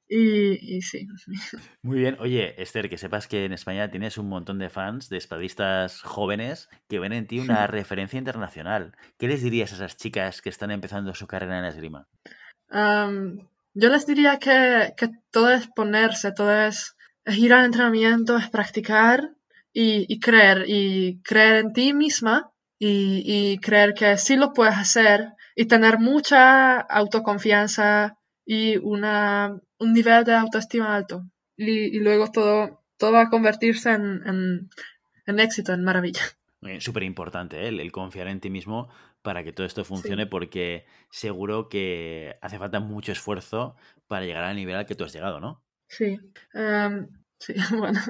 y, 0.08 0.76
y 0.76 0.82
sí. 0.82 1.06
Muy 1.82 1.98
bien. 2.00 2.16
Oye, 2.18 2.60
Esther, 2.60 2.88
que 2.88 2.98
sepas 2.98 3.28
que 3.28 3.44
en 3.44 3.52
España 3.52 3.90
tienes 3.90 4.18
un 4.18 4.28
montón 4.28 4.58
de 4.58 4.70
fans, 4.70 5.08
de 5.08 5.18
espadistas 5.18 6.02
jóvenes, 6.02 6.68
que 6.88 6.98
ven 6.98 7.12
en 7.12 7.26
ti 7.26 7.38
una 7.38 7.66
referencia 7.66 8.18
internacional. 8.18 8.96
¿Qué 9.18 9.28
les 9.28 9.42
dirías 9.42 9.72
a 9.72 9.76
esas 9.76 9.96
chicas 9.96 10.42
que 10.42 10.48
están 10.48 10.70
empezando 10.70 11.14
su 11.14 11.26
carrera 11.26 11.58
en 11.58 11.62
la 11.62 11.68
esgrima? 11.68 12.08
Am, 12.70 13.48
yo 13.74 13.88
les 13.90 14.06
diría 14.06 14.38
que, 14.38 14.92
que 14.96 15.08
todo 15.30 15.50
es 15.50 15.66
ponerse, 15.68 16.32
todo 16.32 16.52
es, 16.66 16.96
ir 17.26 17.52
al 17.52 17.66
entrenamiento, 17.66 18.36
es 18.36 18.48
practicar 18.50 19.30
y, 19.72 20.06
y 20.12 20.20
creer, 20.20 20.64
y 20.66 21.20
creer 21.22 21.56
en 21.56 21.72
ti 21.72 21.92
misma 21.92 22.50
y, 22.78 23.22
y 23.26 23.58
creer 23.58 23.94
que 23.94 24.16
sí 24.18 24.36
lo 24.36 24.52
puedes 24.52 24.76
hacer 24.76 25.32
y 25.54 25.66
tener 25.66 25.98
mucha 25.98 26.78
autoconfianza 26.80 28.16
y 28.44 28.76
una, 28.78 29.60
un 29.78 29.92
nivel 29.92 30.24
de 30.24 30.34
autoestima 30.34 30.94
alto. 30.94 31.24
Y, 31.56 31.96
y 31.96 32.00
luego 32.00 32.30
todo, 32.30 32.82
todo 32.96 33.12
va 33.12 33.22
a 33.22 33.30
convertirse 33.30 33.90
en, 33.90 34.70
en 35.26 35.40
éxito, 35.40 35.72
en 35.72 35.84
maravilla. 35.84 36.22
Súper 36.80 37.04
importante, 37.04 37.62
¿eh? 37.64 37.68
el, 37.68 37.80
el 37.80 37.92
confiar 37.92 38.28
en 38.28 38.40
ti 38.40 38.50
mismo 38.50 38.88
para 39.22 39.44
que 39.44 39.52
todo 39.52 39.66
esto 39.66 39.84
funcione, 39.84 40.24
Sí. 40.24 40.28
porque 40.28 40.86
seguro 41.10 41.68
que 41.68 42.36
hace 42.42 42.58
falta 42.58 42.80
mucho 42.80 43.12
esfuerzo 43.12 43.76
para 44.06 44.24
llegar 44.26 44.44
al 44.44 44.56
nivel 44.56 44.74
al 44.76 44.86
que 44.86 44.94
tú 44.94 45.04
has 45.04 45.12
llegado, 45.12 45.38
¿no? 45.40 45.62
Sí. 45.88 46.18
Am, 46.54 47.08
sí, 47.38 47.54
bueno. 47.78 48.00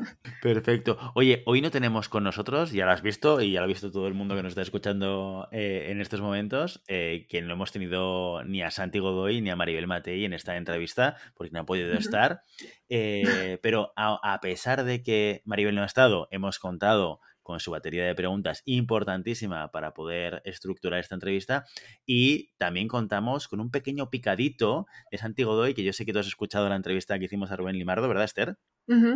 Perfecto. 0.40 0.96
Oye, 1.14 1.42
hoy 1.46 1.60
no 1.60 1.70
tenemos 1.70 2.08
con 2.08 2.24
nosotros, 2.24 2.72
ya 2.72 2.84
lo 2.86 2.92
has 2.92 3.02
visto 3.02 3.40
y 3.40 3.52
ya 3.52 3.60
lo 3.60 3.64
ha 3.64 3.68
visto 3.68 3.90
todo 3.90 4.06
el 4.08 4.14
mundo 4.14 4.34
que 4.34 4.42
nos 4.42 4.50
está 4.52 4.62
escuchando 4.62 5.48
eh, 5.52 5.88
en 5.90 6.00
estos 6.00 6.20
momentos, 6.20 6.82
eh, 6.88 7.26
que 7.28 7.42
no 7.42 7.52
hemos 7.52 7.72
tenido 7.72 8.42
ni 8.44 8.62
a 8.62 8.70
Santi 8.70 8.98
Godoy 8.98 9.40
ni 9.40 9.50
a 9.50 9.56
Maribel 9.56 9.86
Matei 9.86 10.24
en 10.24 10.32
esta 10.32 10.56
entrevista 10.56 11.16
porque 11.34 11.52
no 11.52 11.60
ha 11.60 11.66
podido 11.66 11.92
estar. 11.94 12.40
Eh, 12.88 13.58
pero 13.62 13.92
a, 13.96 14.18
a 14.34 14.40
pesar 14.40 14.84
de 14.84 15.02
que 15.02 15.42
Maribel 15.44 15.74
no 15.74 15.82
ha 15.82 15.86
estado, 15.86 16.28
hemos 16.30 16.58
contado 16.58 17.20
con 17.48 17.60
su 17.60 17.70
batería 17.70 18.04
de 18.04 18.14
preguntas 18.14 18.60
importantísima 18.66 19.70
para 19.70 19.94
poder 19.94 20.42
estructurar 20.44 21.00
esta 21.00 21.14
entrevista 21.14 21.64
y 22.04 22.50
también 22.58 22.88
contamos 22.88 23.48
con 23.48 23.58
un 23.60 23.70
pequeño 23.70 24.10
picadito 24.10 24.84
de 25.10 25.16
Santi 25.16 25.44
Godoy, 25.44 25.72
que 25.72 25.82
yo 25.82 25.94
sé 25.94 26.04
que 26.04 26.12
tú 26.12 26.18
has 26.18 26.26
escuchado 26.26 26.68
la 26.68 26.76
entrevista 26.76 27.18
que 27.18 27.24
hicimos 27.24 27.50
a 27.50 27.56
Rubén 27.56 27.78
Limardo, 27.78 28.06
¿verdad, 28.06 28.24
Esther? 28.24 28.58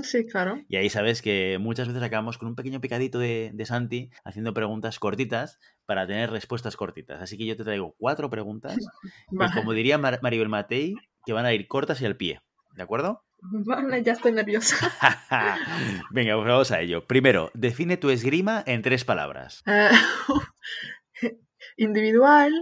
Sí, 0.03 0.25
claro. 0.27 0.63
Y 0.67 0.77
ahí 0.77 0.89
sabes 0.89 1.21
que 1.21 1.59
muchas 1.61 1.89
veces 1.89 2.03
acabamos 2.03 2.39
con 2.39 2.49
un 2.49 2.55
pequeño 2.55 2.81
picadito 2.81 3.19
de, 3.19 3.51
de 3.53 3.67
Santi 3.67 4.09
haciendo 4.25 4.55
preguntas 4.55 4.99
cortitas 4.99 5.59
para 5.85 6.07
tener 6.07 6.31
respuestas 6.31 6.77
cortitas. 6.77 7.21
Así 7.21 7.37
que 7.37 7.45
yo 7.45 7.55
te 7.57 7.65
traigo 7.65 7.95
cuatro 7.99 8.31
preguntas 8.31 8.77
y 9.31 9.37
como 9.55 9.73
diría 9.75 9.99
Mar- 9.99 10.21
Maribel 10.23 10.49
Matei, 10.49 10.95
que 11.27 11.33
van 11.35 11.45
a 11.45 11.53
ir 11.53 11.69
cortas 11.69 12.01
y 12.01 12.07
al 12.07 12.17
pie. 12.17 12.41
¿De 12.77 12.83
acuerdo? 12.83 13.25
Vale, 13.67 14.03
ya 14.03 14.13
estoy 14.13 14.33
nerviosa. 14.33 14.77
Venga, 16.11 16.37
pues 16.37 16.49
vamos 16.49 16.71
a 16.71 16.81
ello. 16.81 17.07
Primero, 17.07 17.51
define 17.55 17.97
tu 17.97 18.11
esgrima 18.11 18.63
en 18.67 18.83
tres 18.83 19.05
palabras. 19.05 19.63
Eh, 19.67 19.91
individual, 21.77 22.53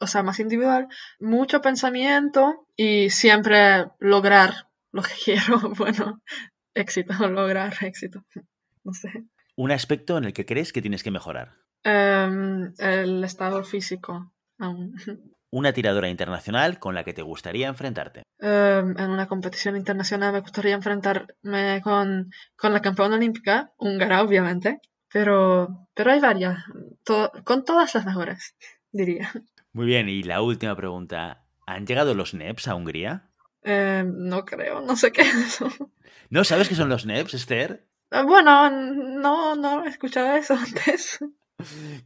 o 0.00 0.06
sea, 0.06 0.22
más 0.22 0.40
individual, 0.40 0.88
mucho 1.20 1.60
pensamiento 1.60 2.66
y 2.76 3.10
siempre 3.10 3.86
lograr 3.98 4.68
lo 4.92 5.02
que 5.02 5.12
quiero. 5.24 5.60
Bueno, 5.76 6.22
éxito, 6.74 7.28
lograr 7.28 7.74
éxito. 7.82 8.24
No 8.84 8.94
sé. 8.94 9.24
Un 9.56 9.72
aspecto 9.72 10.16
en 10.16 10.24
el 10.24 10.32
que 10.32 10.46
crees 10.46 10.72
que 10.72 10.82
tienes 10.82 11.02
que 11.02 11.10
mejorar. 11.10 11.56
Em, 11.82 12.72
el 12.78 13.24
estado 13.24 13.62
físico 13.64 14.32
aún. 14.58 14.94
Una 15.50 15.72
tiradora 15.72 16.08
internacional 16.08 16.78
con 16.78 16.94
la 16.94 17.04
que 17.04 17.14
te 17.14 17.22
gustaría 17.22 17.68
enfrentarte. 17.68 18.22
Em, 18.38 18.94
en 18.98 19.10
una 19.10 19.26
competición 19.26 19.76
internacional 19.76 20.32
me 20.32 20.40
gustaría 20.40 20.74
enfrentarme 20.74 21.80
con, 21.82 22.30
con 22.56 22.72
la 22.72 22.82
campeona 22.82 23.16
olímpica, 23.16 23.72
húngara, 23.78 24.22
obviamente, 24.22 24.80
pero, 25.12 25.88
pero 25.94 26.12
hay 26.12 26.20
varias, 26.20 26.58
to- 27.04 27.32
con 27.44 27.64
todas 27.64 27.94
las 27.94 28.04
mejores, 28.04 28.54
diría. 28.92 29.32
Muy 29.72 29.86
bien, 29.86 30.08
y 30.08 30.22
la 30.22 30.42
última 30.42 30.76
pregunta. 30.76 31.44
¿Han 31.66 31.86
llegado 31.86 32.14
los 32.14 32.32
NEPs 32.34 32.68
a 32.68 32.74
Hungría? 32.74 33.30
Em, 33.62 34.12
no 34.28 34.44
creo, 34.44 34.80
no 34.80 34.96
sé 34.96 35.12
qué 35.12 35.22
es 35.22 35.34
eso. 35.34 35.68
¿No 36.30 36.44
sabes 36.44 36.68
qué 36.68 36.74
son 36.74 36.88
los 36.90 37.04
NEPs, 37.06 37.34
Esther? 37.34 37.86
Bueno, 38.10 38.70
no, 38.70 39.54
no 39.56 39.84
he 39.84 39.88
escuchado 39.88 40.34
eso 40.36 40.54
antes. 40.66 41.18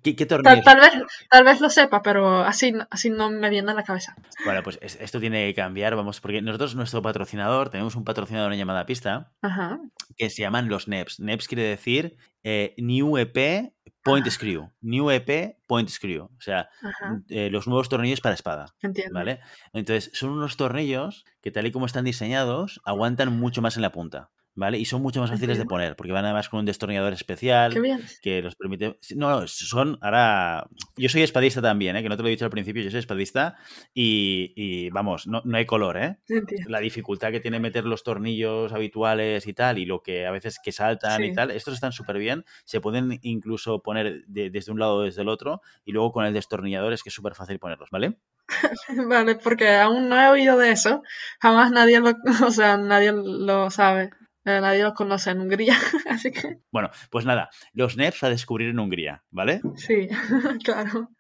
¿Qué, 0.03 0.17
qué 0.17 0.25
Tal, 0.25 0.43
vez, 0.43 0.93
tal 1.31 1.45
vez 1.45 1.61
lo 1.61 1.69
sepa, 1.69 2.03
pero 2.03 2.39
así, 2.43 2.73
así 2.91 3.11
no 3.11 3.31
me 3.31 3.51
viene 3.51 3.71
a 3.71 3.75
la 3.75 3.83
cabeza. 3.85 4.17
Bueno, 4.45 4.63
pues 4.63 4.79
es- 4.81 4.99
esto 5.01 5.21
tiene 5.21 5.47
que 5.49 5.55
cambiar, 5.55 5.95
vamos, 5.95 6.21
porque 6.21 6.41
nosotros, 6.41 6.75
nuestro 6.75 7.03
patrocinador, 7.03 7.69
tenemos 7.69 7.95
un 7.95 8.05
patrocinador 8.05 8.53
en 8.53 8.59
llamada 8.59 8.87
pista 8.87 9.31
Ajá. 9.43 9.79
que 10.17 10.31
se 10.31 10.41
llaman 10.43 10.69
los 10.69 10.89
NEPs. 10.89 11.21
NEPs 11.21 11.49
quiere 11.49 11.65
decir 11.65 12.17
eh, 12.45 12.75
New 12.79 13.19
EP 13.19 13.73
Point 14.03 14.27
Ah. 14.27 14.31
Screw. 14.31 14.71
New 14.81 15.11
EP 15.11 15.59
Point 15.69 15.89
Screw. 15.91 16.25
O 16.25 16.41
sea, 16.41 16.69
Ajá, 16.83 17.21
eh, 17.29 17.51
los 17.51 17.69
nuevos 17.69 17.89
tornillos 17.89 18.21
para 18.21 18.35
espada. 18.35 18.75
entiendo. 18.81 19.15
¿Vale? 19.15 19.39
Entonces, 19.75 20.11
son 20.15 20.31
unos 20.31 20.57
tornillos 20.57 21.25
que 21.41 21.51
tal 21.53 21.67
y 21.67 21.73
como 21.73 21.87
están 21.87 22.05
diseñados, 22.05 22.81
aguantan 22.85 23.39
mucho 23.39 23.63
más 23.63 23.77
en 23.77 23.83
la 23.83 23.93
punta. 23.93 24.31
¿Vale? 24.55 24.79
Y 24.79 24.85
son 24.85 25.01
mucho 25.01 25.19
más 25.21 25.31
fáciles 25.31 25.57
de 25.57 25.65
poner, 25.71 25.97
porque 25.97 26.13
van 26.13 26.27
además 26.27 26.51
con 26.51 26.61
un 26.61 26.67
destornillador 26.67 27.15
especial 27.15 27.73
que 28.21 28.43
los 28.43 28.55
permite. 28.55 28.99
No, 29.17 29.47
son 29.49 29.97
ahora. 30.03 30.67
Yo 30.99 31.09
soy 31.09 31.23
espadista 31.23 31.63
también, 31.63 31.97
¿eh? 31.97 32.03
que 32.03 32.11
no 32.11 32.19
te 32.19 32.23
lo 32.23 32.29
he 32.29 32.33
dicho 32.33 32.45
al 32.45 32.51
principio, 32.51 32.83
yo 32.83 32.91
soy 32.91 32.99
espadista 33.01 33.57
y, 33.95 34.53
y, 34.55 34.91
vamos, 34.91 35.27
no, 35.27 35.41
no 35.47 35.57
hay 35.57 35.65
color, 35.65 35.97
¿eh? 35.97 36.19
Entiendo. 36.29 36.69
La 36.69 36.81
dificultad 36.81 37.31
que 37.31 37.41
tiene 37.41 37.61
meter 37.61 37.87
los 37.87 38.03
tornillos 38.03 38.73
habituales 38.75 39.47
y 39.47 39.55
tal, 39.55 39.79
y 39.79 39.87
lo 39.87 40.03
que 40.03 40.27
a 40.27 40.31
veces 40.31 40.59
que 40.63 40.71
saltan 40.73 41.25
y 41.25 41.33
tal, 41.33 41.51
estos 41.51 41.73
están 41.73 41.93
súper 41.93 42.19
bien. 42.19 42.45
Se 42.67 42.81
pueden 42.83 43.19
incluso 43.23 43.81
poner 43.83 44.23
de- 44.27 44.51
desde 44.51 44.71
un 44.71 44.79
lado 44.79 44.97
o 44.97 45.03
desde 45.03 45.23
el 45.23 45.29
otro, 45.29 45.63
y 45.87 45.93
luego 45.93 46.13
con 46.13 46.27
el 46.27 46.35
destornillador 46.35 46.93
es 46.93 47.03
que 47.03 47.09
es 47.09 47.15
súper 47.15 47.35
fácil 47.35 47.59
ponerlos, 47.59 47.89
¿vale? 47.91 48.19
Vale, 49.09 49.37
porque 49.37 49.77
aún 49.77 50.11
no 50.11 50.21
he 50.21 50.29
oído 50.29 50.59
de 50.59 50.73
eso. 50.73 51.03
Jamás 51.41 51.71
nadie 51.71 52.01
lo, 52.01 52.13
o 52.47 52.51
sea, 52.51 52.77
nadie 52.77 53.13
lo 53.13 53.71
sabe. 53.71 54.11
Eh, 54.45 54.61
nadie 54.61 54.83
lo 54.83 54.93
conoce 54.95 55.31
en 55.31 55.41
Hungría. 55.41 55.77
Así 56.09 56.33
que 56.33 56.59
Bueno, 56.71 56.91
pues 57.11 57.25
nada, 57.25 57.51
los 57.73 57.97
NEPs 57.97 58.23
a 58.25 58.29
descubrir 58.31 58.71
en 58.71 58.79
Hungría, 58.79 59.23
¿vale? 59.31 59.61
sí, 59.77 60.09
claro. 60.65 61.11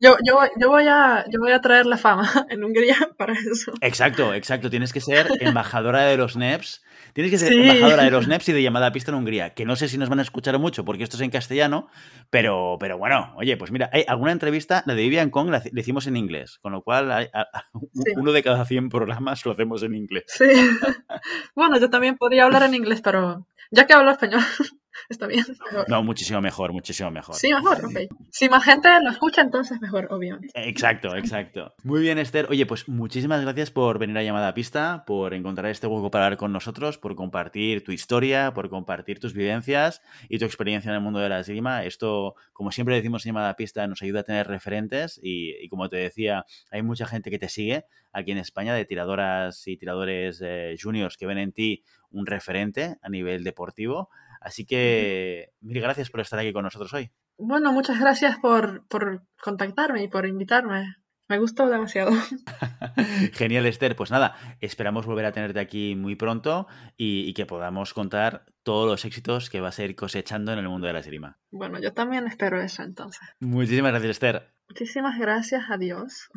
Yo, 0.00 0.16
yo, 0.26 0.34
voy- 0.34 0.50
yo, 0.60 0.68
voy 0.68 0.86
a, 0.88 1.24
yo 1.30 1.38
voy 1.38 1.52
a 1.52 1.60
traer 1.60 1.86
la 1.86 1.96
fama 1.96 2.28
en 2.50 2.64
Hungría 2.64 2.96
para 3.16 3.34
eso. 3.34 3.72
Exacto, 3.80 4.34
exacto. 4.34 4.68
Tienes 4.68 4.92
que 4.92 5.00
ser 5.00 5.28
embajadora 5.40 6.02
de 6.02 6.16
los 6.16 6.36
NEPs. 6.36 6.82
Tienes 7.12 7.30
que 7.30 7.38
ser 7.38 7.52
Sí. 7.52 7.60
embajadora 7.60 8.04
de 8.04 8.10
los 8.10 8.26
NEPs 8.26 8.48
y 8.48 8.52
de 8.52 8.62
llamada 8.62 8.86
a 8.86 8.92
pista 8.92 9.10
en 9.10 9.16
Hungría. 9.18 9.50
Que 9.50 9.64
no 9.64 9.76
sé 9.76 9.88
si 9.88 9.98
nos 9.98 10.08
van 10.08 10.18
a 10.18 10.22
escuchar 10.22 10.58
mucho 10.58 10.84
porque 10.84 11.02
esto 11.04 11.16
es 11.16 11.20
en 11.22 11.30
castellano, 11.30 11.88
pero, 12.30 12.76
pero 12.80 12.96
bueno, 12.98 13.32
oye, 13.36 13.56
pues 13.56 13.70
mira, 13.70 13.90
hay 13.92 14.04
alguna 14.08 14.32
entrevista, 14.32 14.82
la 14.86 14.94
de 14.94 15.02
Vivian 15.02 15.30
Kong, 15.30 15.50
la, 15.50 15.62
la 15.70 15.80
hicimos 15.80 16.06
en 16.06 16.16
inglés, 16.16 16.58
con 16.62 16.72
lo 16.72 16.82
cual 16.82 17.10
hay- 17.12 17.28
a- 17.34 17.40
a- 17.52 17.64
Sí. 17.94 18.12
uno 18.16 18.32
de 18.32 18.42
cada 18.42 18.64
100 18.64 18.88
programas 18.88 19.44
lo 19.44 19.52
hacemos 19.52 19.82
en 19.82 19.94
inglés. 19.94 20.24
Sí. 20.26 20.44
Bueno, 21.54 21.78
yo 21.78 21.90
también 21.90 22.16
podría 22.16 22.44
hablar 22.44 22.62
en 22.64 22.74
inglés, 22.74 23.00
pero 23.02 23.46
ya 23.70 23.86
que 23.86 23.92
hablo 23.92 24.10
español, 24.10 24.40
está 25.12 25.26
bien. 25.26 25.44
mejor. 25.48 25.88
No, 25.88 26.02
muchísimo 26.02 26.40
mejor, 26.40 26.72
muchísimo 26.72 27.10
mejor. 27.10 27.34
Sí, 27.34 27.52
mejor, 27.52 27.84
ok. 27.84 28.12
Si 28.30 28.48
más 28.48 28.64
gente 28.64 28.88
lo 29.02 29.10
escucha, 29.10 29.42
entonces 29.42 29.80
mejor, 29.80 30.08
obviamente. 30.10 30.50
Exacto, 30.54 31.14
exacto. 31.16 31.74
Muy 31.84 32.00
bien, 32.00 32.18
Esther. 32.18 32.46
Oye, 32.50 32.66
pues 32.66 32.88
muchísimas 32.88 33.40
gracias 33.42 33.70
por 33.70 33.98
venir 33.98 34.18
a 34.18 34.22
Llamada 34.22 34.48
a 34.48 34.54
Pista, 34.54 35.04
por 35.06 35.34
encontrar 35.34 35.70
este 35.70 35.86
hueco 35.86 36.10
para 36.10 36.26
hablar 36.26 36.38
con 36.38 36.52
nosotros, 36.52 36.98
por 36.98 37.14
compartir 37.14 37.84
tu 37.84 37.92
historia, 37.92 38.52
por 38.52 38.68
compartir 38.68 39.20
tus 39.20 39.34
vivencias 39.34 40.02
y 40.28 40.38
tu 40.38 40.44
experiencia 40.44 40.88
en 40.88 40.96
el 40.96 41.00
mundo 41.00 41.20
de 41.20 41.28
la 41.28 41.40
esgrima. 41.40 41.84
Esto, 41.84 42.34
como 42.52 42.72
siempre 42.72 42.96
decimos 42.96 43.24
en 43.24 43.30
Llamada 43.30 43.50
a 43.50 43.56
Pista, 43.56 43.86
nos 43.86 44.02
ayuda 44.02 44.20
a 44.20 44.24
tener 44.24 44.48
referentes 44.48 45.20
y, 45.22 45.54
y 45.62 45.68
como 45.68 45.88
te 45.88 45.96
decía, 45.96 46.44
hay 46.70 46.82
mucha 46.82 47.06
gente 47.06 47.30
que 47.30 47.38
te 47.38 47.48
sigue 47.48 47.84
aquí 48.12 48.32
en 48.32 48.38
España 48.38 48.74
de 48.74 48.84
tiradoras 48.84 49.66
y 49.66 49.76
tiradores 49.76 50.40
eh, 50.44 50.76
juniors 50.80 51.16
que 51.16 51.26
ven 51.26 51.38
en 51.38 51.52
ti 51.52 51.82
un 52.10 52.26
referente 52.26 52.96
a 53.02 53.08
nivel 53.08 53.42
deportivo. 53.42 54.10
Así 54.44 54.66
que 54.66 55.50
mil 55.60 55.80
gracias 55.80 56.10
por 56.10 56.20
estar 56.20 56.38
aquí 56.38 56.52
con 56.52 56.64
nosotros 56.64 56.92
hoy. 56.94 57.10
Bueno, 57.38 57.72
muchas 57.72 57.98
gracias 57.98 58.38
por, 58.38 58.86
por 58.88 59.22
contactarme 59.42 60.04
y 60.04 60.08
por 60.08 60.26
invitarme. 60.26 60.94
Me 61.28 61.38
gustó 61.38 61.68
demasiado. 61.68 62.12
Genial, 63.32 63.66
Esther. 63.66 63.96
Pues 63.96 64.10
nada, 64.10 64.36
esperamos 64.60 65.06
volver 65.06 65.24
a 65.24 65.32
tenerte 65.32 65.60
aquí 65.60 65.94
muy 65.96 66.14
pronto 66.14 66.66
y, 66.96 67.28
y, 67.28 67.32
que 67.32 67.46
podamos 67.46 67.94
contar 67.94 68.44
todos 68.62 68.86
los 68.86 69.04
éxitos 69.04 69.48
que 69.48 69.60
vas 69.60 69.78
a 69.78 69.84
ir 69.84 69.96
cosechando 69.96 70.52
en 70.52 70.58
el 70.58 70.68
mundo 70.68 70.86
de 70.86 70.92
la 70.92 70.98
esgrima. 70.98 71.38
Bueno, 71.50 71.80
yo 71.80 71.94
también 71.94 72.26
espero 72.26 72.60
eso 72.60 72.82
entonces. 72.82 73.22
Muchísimas 73.40 73.92
gracias, 73.92 74.10
Esther. 74.10 74.54
Muchísimas 74.68 75.18
gracias. 75.18 75.64
Adiós. 75.70 76.28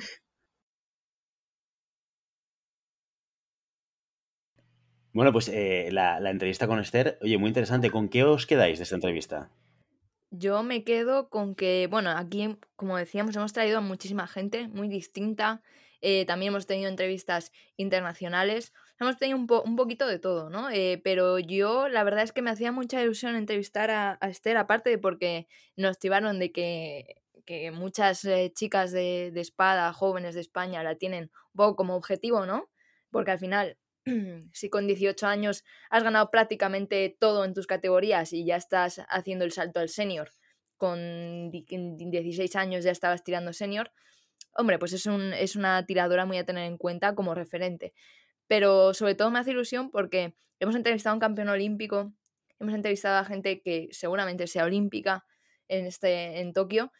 Bueno, 5.15 5.31
pues 5.31 5.47
eh, 5.47 5.87
la, 5.93 6.19
la, 6.19 6.29
entrevista 6.29 6.67
con 6.67 6.77
Esther, 6.77 7.17
oye, 7.21 7.37
muy 7.37 7.47
interesante. 7.47 7.89
¿Con 7.89 8.09
qué 8.09 8.25
os 8.25 8.45
quedáis 8.45 8.79
de 8.79 8.83
esta 8.83 8.95
entrevista? 8.95 9.49
Yo 10.29 10.61
me 10.61 10.83
quedo 10.83 11.29
con 11.29 11.55
que, 11.55 11.87
bueno, 11.89 12.09
aquí, 12.09 12.57
como 12.75 12.97
decíamos, 12.97 13.33
hemos 13.37 13.53
traído 13.53 13.77
a 13.77 13.81
muchísima 13.81 14.27
gente 14.27 14.67
muy 14.67 14.89
distinta. 14.89 15.63
Eh, 16.01 16.25
también 16.25 16.49
hemos 16.51 16.67
tenido 16.67 16.89
entrevistas 16.89 17.53
internacionales. 17.77 18.73
Hemos 18.99 19.15
tenido 19.15 19.37
un, 19.37 19.47
po 19.47 19.61
un 19.61 19.77
poquito 19.77 20.05
de 20.05 20.19
todo, 20.19 20.49
¿no? 20.49 20.69
Eh, 20.69 20.99
pero 21.01 21.39
yo, 21.39 21.87
la 21.87 22.03
verdad 22.03 22.25
es 22.25 22.33
que 22.33 22.41
me 22.41 22.49
hacía 22.49 22.73
mucha 22.73 23.01
ilusión 23.01 23.37
entrevistar 23.37 23.91
a, 23.91 24.17
a 24.19 24.27
Esther, 24.27 24.57
aparte 24.57 24.89
de 24.89 24.97
porque 24.97 25.47
nos 25.77 25.97
tibaron 25.97 26.39
de 26.39 26.51
que, 26.51 27.21
que 27.45 27.71
muchas 27.71 28.25
eh, 28.25 28.51
chicas 28.53 28.91
de, 28.91 29.31
de 29.33 29.39
espada, 29.39 29.93
jóvenes 29.93 30.35
de 30.35 30.41
España, 30.41 30.83
la 30.83 30.95
tienen 30.95 31.31
un 31.53 31.55
poco 31.55 31.77
como 31.77 31.95
objetivo, 31.95 32.45
¿no? 32.45 32.69
Porque 33.11 33.31
al 33.31 33.39
final 33.39 33.77
si 34.53 34.69
con 34.69 34.87
18 34.87 35.27
años 35.27 35.63
has 35.89 36.03
ganado 36.03 36.29
prácticamente 36.31 37.15
todo 37.19 37.45
en 37.45 37.53
tus 37.53 37.67
categorías 37.67 38.33
y 38.33 38.45
ya 38.45 38.55
estás 38.55 39.01
haciendo 39.09 39.45
el 39.45 39.51
salto 39.51 39.79
al 39.79 39.89
senior, 39.89 40.31
con 40.77 41.51
16 41.51 42.55
años 42.55 42.83
ya 42.83 42.91
estabas 42.91 43.23
tirando 43.23 43.53
senior, 43.53 43.91
hombre, 44.53 44.79
pues 44.79 44.93
es, 44.93 45.05
un, 45.05 45.33
es 45.33 45.55
una 45.55 45.85
tiradora 45.85 46.25
muy 46.25 46.37
a 46.37 46.45
tener 46.45 46.65
en 46.65 46.77
cuenta 46.77 47.15
como 47.15 47.33
referente. 47.35 47.93
Pero 48.47 48.93
sobre 48.93 49.15
todo 49.15 49.31
me 49.31 49.39
hace 49.39 49.51
ilusión 49.51 49.89
porque 49.89 50.35
hemos 50.59 50.75
entrevistado 50.75 51.13
a 51.13 51.15
un 51.15 51.19
campeón 51.19 51.49
olímpico, 51.49 52.13
hemos 52.59 52.73
entrevistado 52.73 53.17
a 53.17 53.25
gente 53.25 53.61
que 53.61 53.89
seguramente 53.91 54.47
sea 54.47 54.65
olímpica 54.65 55.25
en, 55.67 55.85
este, 55.85 56.39
en 56.39 56.53
Tokio, 56.53 56.91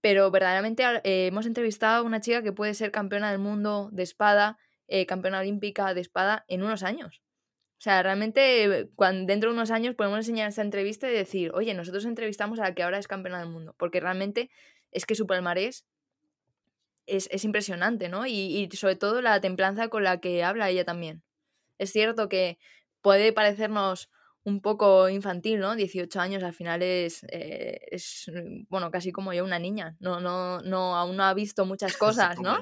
pero 0.00 0.30
verdaderamente 0.30 0.84
eh, 1.04 1.26
hemos 1.26 1.46
entrevistado 1.46 2.02
a 2.02 2.06
una 2.06 2.20
chica 2.20 2.42
que 2.42 2.52
puede 2.52 2.74
ser 2.74 2.92
campeona 2.92 3.30
del 3.30 3.40
mundo 3.40 3.88
de 3.92 4.02
espada, 4.02 4.58
eh, 4.88 5.06
campeona 5.06 5.40
olímpica 5.40 5.94
de 5.94 6.00
espada 6.00 6.44
en 6.48 6.62
unos 6.62 6.82
años. 6.82 7.22
O 7.78 7.80
sea, 7.80 8.02
realmente 8.02 8.88
cuando, 8.94 9.26
dentro 9.26 9.50
de 9.50 9.56
unos 9.56 9.70
años 9.70 9.94
podemos 9.94 10.18
enseñar 10.18 10.48
esta 10.48 10.62
entrevista 10.62 11.10
y 11.10 11.14
decir, 11.14 11.50
oye, 11.52 11.74
nosotros 11.74 12.06
entrevistamos 12.06 12.58
a 12.58 12.62
la 12.62 12.74
que 12.74 12.82
ahora 12.82 12.98
es 12.98 13.06
campeona 13.06 13.38
del 13.38 13.50
mundo, 13.50 13.74
porque 13.78 14.00
realmente 14.00 14.50
es 14.92 15.04
que 15.04 15.14
su 15.14 15.26
palmarés 15.26 15.84
es, 17.06 17.28
es 17.30 17.44
impresionante, 17.44 18.08
¿no? 18.08 18.26
Y, 18.26 18.68
y, 18.72 18.76
sobre 18.76 18.96
todo 18.96 19.20
la 19.20 19.40
templanza 19.40 19.88
con 19.88 20.04
la 20.04 20.20
que 20.20 20.42
habla 20.42 20.70
ella 20.70 20.84
también. 20.84 21.22
Es 21.78 21.92
cierto 21.92 22.28
que 22.28 22.58
puede 23.02 23.32
parecernos 23.32 24.10
un 24.46 24.60
poco 24.60 25.08
infantil, 25.08 25.58
¿no? 25.58 25.74
18 25.74 26.20
años 26.20 26.42
al 26.44 26.54
final 26.54 26.80
es, 26.80 27.24
eh, 27.30 27.80
es 27.90 28.30
bueno, 28.68 28.90
casi 28.90 29.12
como 29.12 29.32
yo, 29.32 29.44
una 29.44 29.58
niña. 29.58 29.96
No, 29.98 30.20
no, 30.20 30.60
no, 30.60 30.96
aún 30.96 31.16
no 31.16 31.24
ha 31.24 31.34
visto 31.34 31.66
muchas 31.66 31.96
cosas, 31.98 32.40
¿no? 32.40 32.56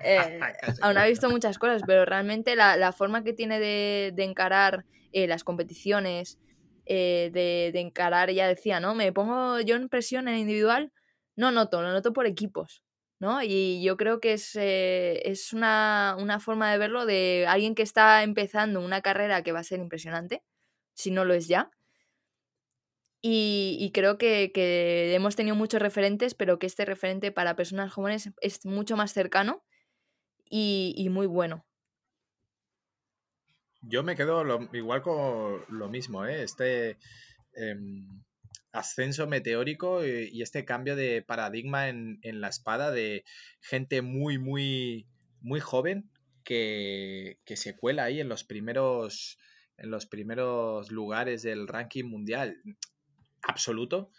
Eh, 0.00 0.40
aún 0.80 0.96
ha 0.96 1.06
visto 1.06 1.28
muchas 1.28 1.58
cosas, 1.58 1.82
pero 1.86 2.04
realmente 2.04 2.54
la, 2.54 2.76
la 2.76 2.92
forma 2.92 3.24
que 3.24 3.32
tiene 3.32 3.58
de, 3.58 4.12
de 4.14 4.24
encarar 4.24 4.84
eh, 5.12 5.26
las 5.26 5.44
competiciones, 5.44 6.38
eh, 6.86 7.30
de, 7.32 7.70
de, 7.72 7.80
encarar, 7.80 8.30
ella 8.30 8.46
decía, 8.46 8.80
¿no? 8.80 8.94
Me 8.94 9.12
pongo 9.12 9.60
yo 9.60 9.76
en 9.76 9.88
presión 9.88 10.28
en 10.28 10.36
individual, 10.38 10.92
no 11.36 11.50
noto, 11.50 11.82
lo 11.82 11.92
noto 11.92 12.12
por 12.12 12.26
equipos, 12.26 12.82
¿no? 13.20 13.42
Y 13.42 13.82
yo 13.82 13.96
creo 13.96 14.20
que 14.20 14.34
es, 14.34 14.54
eh, 14.56 15.20
es 15.28 15.52
una, 15.52 16.16
una, 16.18 16.40
forma 16.40 16.70
de 16.70 16.78
verlo 16.78 17.06
de 17.06 17.46
alguien 17.48 17.74
que 17.74 17.82
está 17.82 18.22
empezando 18.22 18.80
una 18.80 19.02
carrera 19.02 19.42
que 19.42 19.52
va 19.52 19.60
a 19.60 19.64
ser 19.64 19.80
impresionante, 19.80 20.42
si 20.94 21.10
no 21.10 21.24
lo 21.24 21.34
es 21.34 21.48
ya. 21.48 21.70
Y, 23.20 23.76
y 23.80 23.90
creo 23.92 24.16
que, 24.16 24.52
que 24.52 25.14
hemos 25.14 25.36
tenido 25.36 25.56
muchos 25.56 25.82
referentes, 25.82 26.34
pero 26.34 26.58
que 26.58 26.66
este 26.66 26.84
referente 26.84 27.32
para 27.32 27.56
personas 27.56 27.92
jóvenes 27.92 28.30
es 28.40 28.64
mucho 28.64 28.96
más 28.96 29.12
cercano 29.12 29.64
y, 30.50 31.08
muy 31.10 31.26
bueno. 31.26 31.64
Yo 33.80 34.02
me 34.02 34.16
quedo 34.16 34.44
lo, 34.44 34.68
igual 34.72 35.02
con 35.02 35.64
lo 35.68 35.88
mismo, 35.88 36.26
¿eh? 36.26 36.42
este 36.42 36.98
eh, 37.54 37.76
ascenso 38.72 39.26
meteórico 39.26 40.04
y, 40.04 40.42
este 40.42 40.64
cambio 40.64 40.96
de 40.96 41.22
paradigma 41.22 41.88
en, 41.88 42.18
en, 42.22 42.40
la 42.40 42.48
espada 42.48 42.90
de 42.90 43.24
gente 43.60 44.02
muy, 44.02 44.38
muy, 44.38 45.06
muy 45.40 45.60
joven 45.60 46.10
que, 46.44 47.38
que, 47.44 47.56
se 47.56 47.76
cuela 47.76 48.04
ahí 48.04 48.20
en 48.20 48.28
los 48.28 48.44
primeros 48.44 49.38
en 49.76 49.90
los 49.90 50.06
primeros 50.06 50.90
lugares 50.90 51.42
del 51.42 51.68
ranking 51.68 52.04
mundial 52.04 52.60
absoluto 53.42 54.10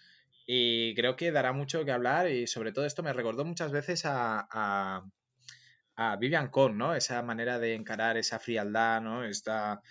y 0.47 0.95
creo 0.95 1.17
que 1.17 1.31
dará 1.31 1.51
mucho 1.51 1.83
que 1.83 1.91
hablar 1.91 2.29
y 2.29 2.47
sobre 2.47 2.71
todo 2.71 2.85
esto 2.85 3.03
me 3.03 3.11
recordó 3.11 3.43
muchas 3.43 3.73
veces 3.73 4.03
a 4.05 5.03
a 5.99 6.15
Vivian 6.15 6.47
Con, 6.47 6.77
¿no? 6.77 6.95
Esa 6.95 7.21
manera 7.23 7.59
de 7.59 7.73
encarar 7.75 8.15
esa 8.15 8.39
frialdad, 8.39 9.01
¿no? 9.01 9.25
Está 9.25 9.81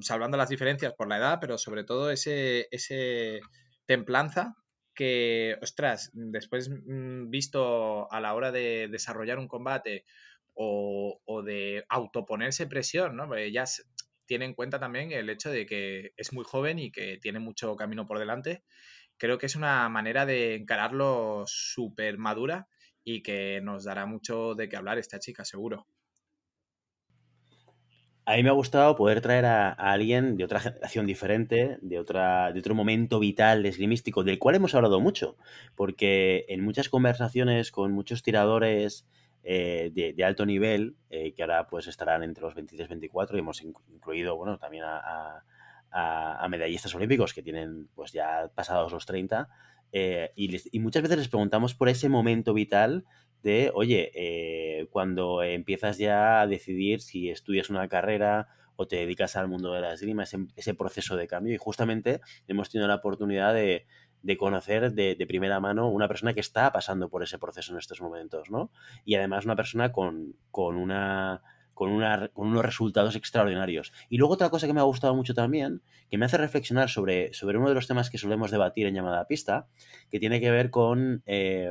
salvando 0.00 0.36
las 0.36 0.48
diferencias 0.48 0.92
por 0.92 1.08
la 1.08 1.16
edad, 1.16 1.38
pero 1.40 1.58
sobre 1.58 1.82
todo 1.82 2.12
ese, 2.12 2.68
templanza 3.84 4.54
que, 4.94 5.56
ostras, 5.60 6.10
después 6.12 6.70
mm, 6.70 7.30
visto 7.30 8.10
a 8.12 8.20
la 8.20 8.34
hora 8.34 8.52
de 8.52 8.86
desarrollar 8.92 9.40
un 9.40 9.48
combate 9.48 10.04
o, 10.54 11.42
de 11.44 11.84
autoponerse 11.88 12.68
presión, 12.68 13.16
¿no? 13.16 13.26
Porque 13.26 13.46
ella 13.46 13.64
tiene 14.26 14.44
en 14.44 14.54
cuenta 14.54 14.78
también 14.78 15.10
el 15.10 15.28
hecho 15.30 15.50
de 15.50 15.66
que 15.66 16.12
es 16.16 16.32
muy 16.32 16.44
joven 16.44 16.78
y 16.78 16.92
que 16.92 17.18
tiene 17.20 17.40
mucho 17.40 17.74
camino 17.74 18.06
por 18.06 18.20
delante. 18.20 18.62
Creo 19.16 19.38
que 19.38 19.46
es 19.46 19.56
una 19.56 19.88
manera 19.88 20.26
de 20.26 20.54
encararlo 20.54 21.42
súper 21.46 22.18
madura 22.18 22.68
y 23.04 23.22
que 23.22 23.60
nos 23.62 23.84
dará 23.84 24.06
mucho 24.06 24.54
de 24.54 24.68
qué 24.68 24.76
hablar 24.76 24.98
esta 24.98 25.18
chica, 25.18 25.44
seguro. 25.44 25.86
A 28.26 28.36
mí 28.36 28.42
me 28.42 28.50
ha 28.50 28.52
gustado 28.52 28.94
poder 28.94 29.20
traer 29.20 29.44
a, 29.46 29.70
alguien 29.70 30.36
de 30.36 30.44
otra 30.44 30.60
generación 30.60 31.06
diferente, 31.06 31.78
de, 31.80 31.98
otra, 31.98 32.52
de 32.52 32.60
otro 32.60 32.74
momento 32.74 33.18
vital 33.18 33.66
esgrimístico, 33.66 34.22
del 34.22 34.38
cual 34.38 34.54
hemos 34.54 34.74
hablado 34.74 35.00
mucho, 35.00 35.36
porque 35.74 36.44
en 36.48 36.62
muchas 36.62 36.88
conversaciones 36.88 37.72
con 37.72 37.92
muchos 37.92 38.22
tiradores 38.22 39.06
eh, 39.42 39.90
de, 39.92 40.24
alto 40.24 40.44
nivel, 40.46 40.96
eh, 41.08 41.32
que 41.34 41.42
ahora 41.42 41.66
pues 41.66 41.86
estarán 41.86 42.22
entre 42.22 42.44
los 42.44 42.54
23 42.54 42.86
y 42.86 42.88
24, 42.90 43.36
y 43.36 43.40
hemos 43.40 43.62
incluido 43.62 44.36
bueno, 44.36 44.58
también 44.58 44.84
a, 44.84 45.42
a, 45.90 46.44
a, 46.44 46.48
medallistas 46.48 46.94
olímpicos 46.94 47.32
que 47.34 47.42
tienen 47.42 47.88
pues 47.94 48.12
ya 48.12 48.50
pasados 48.54 48.92
los 48.92 49.06
30, 49.06 49.48
eh, 49.92 50.32
y, 50.36 50.78
muchas 50.80 51.02
veces 51.02 51.18
les 51.18 51.28
preguntamos 51.28 51.74
por 51.74 51.88
ese 51.88 52.08
momento 52.08 52.54
vital 52.54 53.04
de, 53.42 53.70
oye, 53.74 54.10
eh, 54.14 54.86
cuando 54.90 55.42
empiezas 55.42 55.98
ya 55.98 56.40
a 56.40 56.46
decidir 56.46 57.00
si 57.00 57.30
estudias 57.30 57.70
una 57.70 57.88
carrera 57.88 58.48
o 58.76 58.86
te 58.86 58.96
dedicas 58.96 59.36
al 59.36 59.48
mundo 59.48 59.72
de 59.72 59.80
la 59.80 59.92
esgrima, 59.92 60.24
ese, 60.24 60.74
proceso 60.74 61.16
de 61.16 61.26
cambio. 61.26 61.54
Y 61.54 61.58
justamente 61.58 62.20
hemos 62.48 62.70
tenido 62.70 62.88
la 62.88 62.96
oportunidad 62.96 63.52
de, 63.52 63.86
de 64.22 64.36
conocer 64.36 64.92
de, 64.92 65.14
de, 65.14 65.26
primera 65.26 65.60
mano 65.60 65.90
una 65.90 66.08
persona 66.08 66.32
que 66.34 66.40
está 66.40 66.72
pasando 66.72 67.08
por 67.08 67.22
ese 67.22 67.38
proceso 67.38 67.72
en 67.72 67.78
estos 67.78 68.00
momentos, 68.00 68.50
¿no? 68.50 68.70
Y 69.04 69.16
además 69.16 69.44
una 69.44 69.56
persona 69.56 69.92
con, 69.92 70.34
con 70.50 70.76
una 70.76 71.42
con, 71.80 71.92
una, 71.92 72.30
unos 72.34 72.62
resultados 72.62 73.16
extraordinarios. 73.16 73.90
Y 74.10 74.18
luego 74.18 74.34
otra 74.34 74.50
cosa 74.50 74.66
que 74.66 74.74
me 74.74 74.80
ha 74.80 74.82
gustado 74.82 75.14
mucho 75.14 75.32
también, 75.32 75.80
que 76.10 76.18
me 76.18 76.26
hace 76.26 76.36
reflexionar 76.36 76.90
sobre, 76.90 77.32
sobre 77.32 77.56
uno 77.56 77.70
de 77.70 77.74
los 77.74 77.86
temas 77.86 78.10
que 78.10 78.18
solemos 78.18 78.50
debatir 78.50 78.86
en 78.86 78.94
llamada 78.94 79.26
pista, 79.26 79.66
que 80.10 80.20
tiene 80.20 80.42
que 80.42 80.50
ver 80.50 80.68
con 80.68 81.22
eh, 81.24 81.70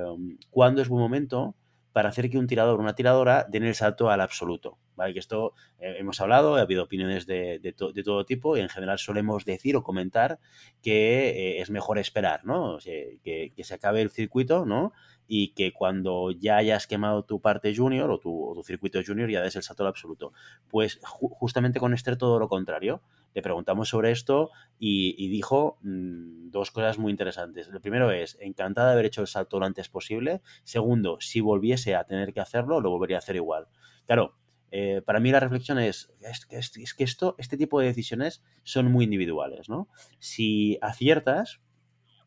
cuándo 0.50 0.82
es 0.82 0.90
buen 0.90 1.04
momento 1.04 1.54
para 1.92 2.10
hacer 2.10 2.30
que 2.30 2.38
un 2.38 2.48
tirador 2.48 2.80
o 2.80 2.84
una 2.84 2.96
tiradora 2.96 3.46
den 3.50 3.64
el 3.64 3.76
salto 3.76 4.10
al 4.10 4.22
absoluto. 4.22 4.78
¿vale? 5.00 5.14
Que 5.14 5.20
esto 5.20 5.54
eh, 5.80 5.96
hemos 5.98 6.20
hablado, 6.20 6.56
ha 6.56 6.62
habido 6.62 6.84
opiniones 6.84 7.26
de, 7.26 7.60
de, 7.60 7.72
todo 7.74 8.26
tipo 8.26 8.58
y 8.58 8.60
en 8.60 8.68
general 8.68 9.00
solemos 9.00 9.46
decir 9.46 9.78
o 9.78 9.84
comentar 9.84 10.40
que 10.82 11.30
eh, 11.30 11.62
es 11.62 11.70
mejor 11.70 11.98
esperar, 12.00 12.44
¿no? 12.44 12.78
Que, 13.24 13.54
se 13.58 13.74
acabe 13.74 14.02
el 14.02 14.10
circuito, 14.10 14.66
¿no? 14.66 14.92
Y 15.26 15.54
que 15.54 15.72
cuando 15.72 16.32
ya 16.32 16.58
hayas 16.58 16.86
quemado 16.86 17.24
tu 17.24 17.40
parte 17.40 17.74
junior 17.74 18.12
o 18.12 18.20
tu, 18.20 18.62
circuito 18.66 19.00
junior 19.06 19.30
ya 19.30 19.42
des 19.42 19.56
el 19.56 19.64
salto 19.64 19.84
al 19.84 19.90
absoluto. 19.90 20.34
Pues 20.68 21.00
ju 21.02 21.30
justamente 21.30 21.80
con 21.80 21.94
Esther 21.94 22.18
todo 22.18 22.38
lo 22.38 22.50
contrario. 22.50 23.02
Le 23.34 23.42
preguntamos 23.42 23.90
sobre 23.90 24.12
esto 24.12 24.50
y, 24.78 25.28
dijo 25.30 25.78
mmm, 25.82 26.50
dos 26.50 26.72
cosas 26.72 26.98
muy 26.98 27.12
interesantes. 27.12 27.68
Lo 27.70 27.82
primero 27.82 28.12
es, 28.12 28.38
encantada 28.40 28.88
de 28.88 28.94
haber 28.94 29.06
hecho 29.06 29.22
el 29.22 29.28
salto 29.28 29.60
lo 29.60 29.66
antes 29.66 29.90
posible. 29.90 30.42
Segundo, 30.64 31.18
si 31.20 31.42
volviese 31.42 31.96
a 31.96 32.04
tener 32.06 32.34
que 32.34 32.40
hacerlo, 32.40 32.82
lo 32.82 32.90
volvería 32.90 33.18
a 33.18 33.20
hacer 33.20 33.36
igual. 33.36 33.68
Claro, 34.06 34.36
eh, 34.72 35.02
para 35.06 35.20
mí 35.20 35.32
la 35.32 35.40
reflexión 35.40 35.80
es, 35.80 36.12
es, 36.22 36.48
es, 36.50 36.78
es, 36.78 36.94
que 36.94 37.04
esto, 37.04 37.36
este 37.38 37.58
tipo 37.58 37.80
de 37.80 37.88
decisiones 37.88 38.44
son 38.64 38.92
muy 38.92 39.06
individuales, 39.06 39.70
¿no? 39.70 39.90
Si 40.20 40.78
aciertas 40.82 41.62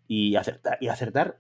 y 0.09 0.37
y 0.81 0.89
acertar 0.89 1.39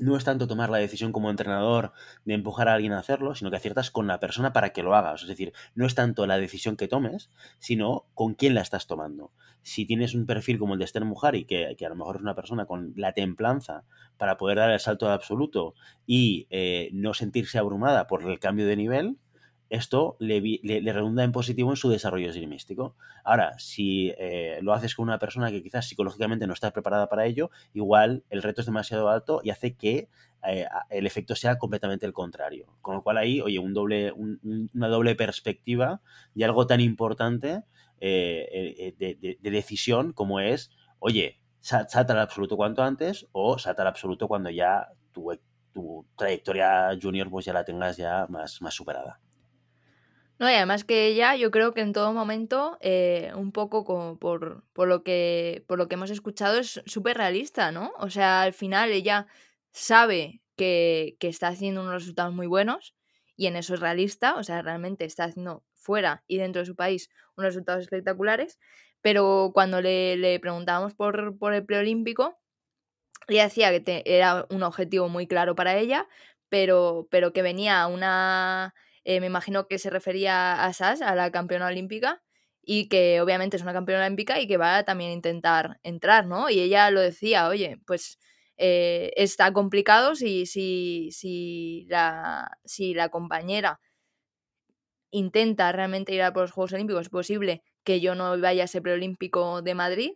no 0.00 0.16
es 0.16 0.24
tanto 0.24 0.46
tomar 0.46 0.70
la 0.70 0.78
decisión 0.78 1.12
como 1.12 1.30
entrenador 1.30 1.92
de 2.24 2.34
empujar 2.34 2.68
a 2.68 2.74
alguien 2.74 2.92
a 2.92 2.98
hacerlo, 2.98 3.34
sino 3.34 3.50
que 3.50 3.56
aciertas 3.56 3.90
con 3.90 4.06
la 4.06 4.20
persona 4.20 4.52
para 4.52 4.70
que 4.70 4.82
lo 4.82 4.94
hagas. 4.94 5.22
Es 5.22 5.28
decir, 5.28 5.52
no 5.74 5.86
es 5.86 5.94
tanto 5.94 6.26
la 6.26 6.38
decisión 6.38 6.76
que 6.76 6.88
tomes, 6.88 7.30
sino 7.58 8.06
con 8.14 8.34
quién 8.34 8.54
la 8.54 8.60
estás 8.60 8.86
tomando. 8.86 9.32
Si 9.62 9.86
tienes 9.86 10.14
un 10.14 10.26
perfil 10.26 10.58
como 10.58 10.74
el 10.74 10.78
de 10.78 10.84
Esther 10.84 11.04
Mujari, 11.04 11.44
que, 11.44 11.74
que 11.76 11.86
a 11.86 11.88
lo 11.88 11.96
mejor 11.96 12.16
es 12.16 12.22
una 12.22 12.34
persona 12.34 12.66
con 12.66 12.92
la 12.96 13.12
templanza 13.12 13.84
para 14.16 14.36
poder 14.36 14.58
dar 14.58 14.70
el 14.70 14.80
salto 14.80 15.06
al 15.06 15.12
absoluto 15.12 15.74
y 16.06 16.46
eh, 16.50 16.90
no 16.92 17.14
sentirse 17.14 17.58
abrumada 17.58 18.06
por 18.06 18.22
el 18.22 18.38
cambio 18.38 18.66
de 18.66 18.76
nivel, 18.76 19.16
esto 19.70 20.16
le, 20.18 20.40
le, 20.40 20.80
le, 20.80 20.92
redunda 20.92 21.24
en 21.24 21.32
positivo 21.32 21.70
en 21.70 21.76
su 21.76 21.90
desarrollo 21.90 22.30
esgrimístico. 22.30 22.96
Ahora, 23.24 23.58
si 23.58 24.14
eh, 24.18 24.58
lo 24.62 24.72
haces 24.72 24.94
con 24.94 25.04
una 25.04 25.18
persona 25.18 25.50
que 25.50 25.62
quizás 25.62 25.86
psicológicamente 25.88 26.46
no 26.46 26.54
está 26.54 26.72
preparada 26.72 27.08
para 27.08 27.26
ello, 27.26 27.50
igual 27.74 28.24
el 28.30 28.42
reto 28.42 28.62
es 28.62 28.66
demasiado 28.66 29.10
alto 29.10 29.40
y 29.44 29.50
hace 29.50 29.76
que 29.76 30.08
eh, 30.46 30.66
el 30.90 31.06
efecto 31.06 31.34
sea 31.34 31.58
completamente 31.58 32.06
el 32.06 32.12
contrario. 32.12 32.66
Con 32.80 32.96
lo 32.96 33.02
cual 33.02 33.18
ahí, 33.18 33.40
oye, 33.40 33.58
un 33.58 33.74
doble, 33.74 34.12
un, 34.12 34.70
una 34.74 34.88
doble 34.88 35.14
perspectiva 35.14 36.00
de 36.34 36.44
algo 36.44 36.66
tan 36.66 36.80
importante 36.80 37.64
eh, 38.00 38.94
de, 38.98 39.16
de, 39.20 39.38
de, 39.40 39.50
decisión 39.50 40.12
como 40.12 40.40
es, 40.40 40.70
oye, 40.98 41.40
salta 41.60 42.12
al 42.12 42.20
absoluto 42.20 42.56
cuanto 42.56 42.82
antes 42.82 43.26
o 43.32 43.58
salta 43.58 43.82
al 43.82 43.88
absoluto 43.88 44.28
cuando 44.28 44.48
ya 44.50 44.86
tu, 45.12 45.30
tu 45.74 46.06
trayectoria 46.16 46.90
junior 47.00 47.28
pues 47.28 47.44
ya 47.44 47.52
la 47.52 47.64
tengas 47.64 47.96
ya 47.96 48.26
más, 48.28 48.62
más 48.62 48.74
superada. 48.74 49.20
No, 50.38 50.48
y 50.48 50.54
además 50.54 50.84
que 50.84 51.06
ella, 51.06 51.34
yo 51.34 51.50
creo 51.50 51.74
que 51.74 51.80
en 51.80 51.92
todo 51.92 52.12
momento, 52.12 52.78
eh, 52.80 53.32
un 53.34 53.50
poco 53.50 53.84
como 53.84 54.18
por, 54.18 54.64
por, 54.72 54.86
lo 54.86 55.02
que, 55.02 55.64
por 55.66 55.78
lo 55.78 55.88
que 55.88 55.94
hemos 55.96 56.10
escuchado, 56.10 56.58
es 56.58 56.80
súper 56.86 57.16
realista, 57.16 57.72
¿no? 57.72 57.92
O 57.98 58.08
sea, 58.08 58.42
al 58.42 58.52
final 58.52 58.90
ella 58.92 59.26
sabe 59.72 60.40
que, 60.56 61.16
que, 61.18 61.28
está 61.28 61.48
haciendo 61.48 61.80
unos 61.80 61.94
resultados 61.94 62.32
muy 62.34 62.46
buenos 62.46 62.94
y 63.36 63.46
en 63.46 63.56
eso 63.56 63.74
es 63.74 63.80
realista, 63.80 64.36
o 64.36 64.44
sea, 64.44 64.62
realmente 64.62 65.04
está 65.04 65.24
haciendo 65.24 65.64
fuera 65.74 66.22
y 66.28 66.38
dentro 66.38 66.60
de 66.60 66.66
su 66.66 66.76
país 66.76 67.10
unos 67.36 67.48
resultados 67.48 67.82
espectaculares, 67.82 68.58
pero 69.02 69.50
cuando 69.54 69.80
le, 69.80 70.16
le 70.16 70.38
preguntábamos 70.40 70.94
por, 70.94 71.36
por 71.38 71.54
el 71.54 71.64
preolímpico, 71.64 72.38
ella 73.28 73.44
decía 73.44 73.70
que 73.84 74.02
era 74.06 74.46
un 74.50 74.62
objetivo 74.62 75.08
muy 75.08 75.26
claro 75.26 75.54
para 75.54 75.76
ella, 75.76 76.08
pero, 76.48 77.08
pero 77.10 77.32
que 77.32 77.42
venía 77.42 77.86
una 77.88 78.74
eh, 79.04 79.20
me 79.20 79.26
imagino 79.26 79.66
que 79.68 79.78
se 79.78 79.90
refería 79.90 80.64
a 80.64 80.72
Sas, 80.72 81.02
a 81.02 81.14
la 81.14 81.30
campeona 81.30 81.66
olímpica, 81.66 82.22
y 82.62 82.88
que 82.88 83.20
obviamente 83.20 83.56
es 83.56 83.62
una 83.62 83.72
campeona 83.72 84.04
olímpica 84.04 84.40
y 84.40 84.46
que 84.46 84.58
va 84.58 84.78
a 84.78 84.84
también 84.84 85.10
intentar 85.12 85.80
entrar, 85.82 86.26
¿no? 86.26 86.50
Y 86.50 86.60
ella 86.60 86.90
lo 86.90 87.00
decía, 87.00 87.48
oye, 87.48 87.78
pues 87.86 88.18
eh, 88.58 89.12
está 89.16 89.52
complicado 89.52 90.14
si, 90.14 90.44
si, 90.46 91.10
si, 91.12 91.86
la, 91.88 92.58
si 92.64 92.92
la 92.94 93.08
compañera 93.08 93.80
intenta 95.10 95.72
realmente 95.72 96.12
ir 96.12 96.22
a 96.22 96.32
por 96.32 96.42
los 96.42 96.52
Juegos 96.52 96.72
Olímpicos, 96.74 97.02
es 97.02 97.08
posible 97.08 97.62
que 97.84 98.00
yo 98.00 98.14
no 98.14 98.38
vaya 98.38 98.62
a 98.62 98.64
ese 98.66 98.82
preolímpico 98.82 99.62
de 99.62 99.74
Madrid, 99.74 100.12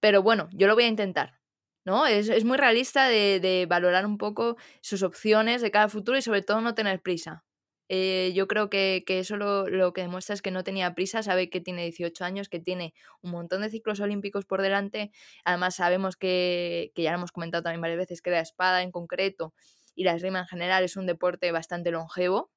pero 0.00 0.22
bueno, 0.22 0.48
yo 0.52 0.66
lo 0.68 0.74
voy 0.74 0.84
a 0.84 0.88
intentar. 0.88 1.40
¿no? 1.84 2.06
Es, 2.06 2.28
es 2.28 2.44
muy 2.44 2.56
realista 2.56 3.08
de, 3.08 3.40
de, 3.40 3.66
valorar 3.66 4.06
un 4.06 4.18
poco 4.18 4.56
sus 4.80 5.02
opciones 5.02 5.62
de 5.62 5.70
cada 5.70 5.88
futuro 5.88 6.16
y 6.16 6.22
sobre 6.22 6.42
todo 6.42 6.60
no 6.60 6.74
tener 6.74 7.02
prisa. 7.02 7.44
Eh, 7.88 8.32
yo 8.34 8.46
creo 8.48 8.70
que, 8.70 9.04
que 9.06 9.18
eso 9.18 9.36
lo, 9.36 9.68
lo, 9.68 9.92
que 9.92 10.02
demuestra 10.02 10.34
es 10.34 10.42
que 10.42 10.50
no 10.50 10.64
tenía 10.64 10.94
prisa, 10.94 11.22
sabe 11.22 11.50
que 11.50 11.60
tiene 11.60 11.82
18 11.82 12.24
años, 12.24 12.48
que 12.48 12.60
tiene 12.60 12.94
un 13.20 13.32
montón 13.32 13.62
de 13.62 13.70
ciclos 13.70 14.00
olímpicos 14.00 14.44
por 14.46 14.62
delante. 14.62 15.10
Además, 15.44 15.76
sabemos 15.76 16.16
que, 16.16 16.92
que 16.94 17.02
ya 17.02 17.10
lo 17.10 17.18
hemos 17.18 17.32
comentado 17.32 17.62
también 17.62 17.80
varias 17.80 17.98
veces, 17.98 18.22
que 18.22 18.30
la 18.30 18.40
espada 18.40 18.82
en 18.82 18.90
concreto 18.92 19.54
y 19.94 20.04
la 20.04 20.14
esgrima 20.14 20.40
en 20.40 20.46
general 20.46 20.84
es 20.84 20.96
un 20.96 21.06
deporte 21.06 21.52
bastante 21.52 21.90
longevo, 21.90 22.38
o 22.38 22.50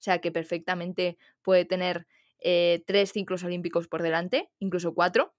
sea 0.00 0.20
que 0.20 0.32
perfectamente 0.32 1.18
puede 1.42 1.64
tener 1.64 2.06
eh, 2.40 2.82
tres 2.86 3.12
ciclos 3.12 3.42
olímpicos 3.44 3.88
por 3.88 4.02
delante, 4.02 4.50
incluso 4.58 4.94
cuatro. 4.94 5.34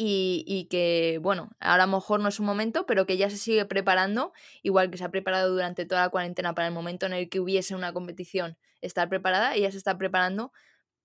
Y, 0.00 0.44
y, 0.46 0.66
que, 0.66 1.18
bueno, 1.20 1.50
ahora 1.58 1.82
a 1.82 1.86
lo 1.86 1.94
mejor 1.94 2.20
no 2.20 2.28
es 2.28 2.38
un 2.38 2.46
momento, 2.46 2.86
pero 2.86 3.04
que 3.04 3.16
ya 3.16 3.28
se 3.30 3.36
sigue 3.36 3.64
preparando, 3.64 4.32
igual 4.62 4.92
que 4.92 4.96
se 4.96 5.02
ha 5.02 5.10
preparado 5.10 5.50
durante 5.50 5.86
toda 5.86 6.02
la 6.02 6.08
cuarentena 6.08 6.54
para 6.54 6.68
el 6.68 6.72
momento 6.72 7.06
en 7.06 7.14
el 7.14 7.28
que 7.28 7.40
hubiese 7.40 7.74
una 7.74 7.92
competición, 7.92 8.56
estar 8.80 9.08
preparada, 9.08 9.56
ella 9.56 9.72
se 9.72 9.76
está 9.76 9.98
preparando 9.98 10.52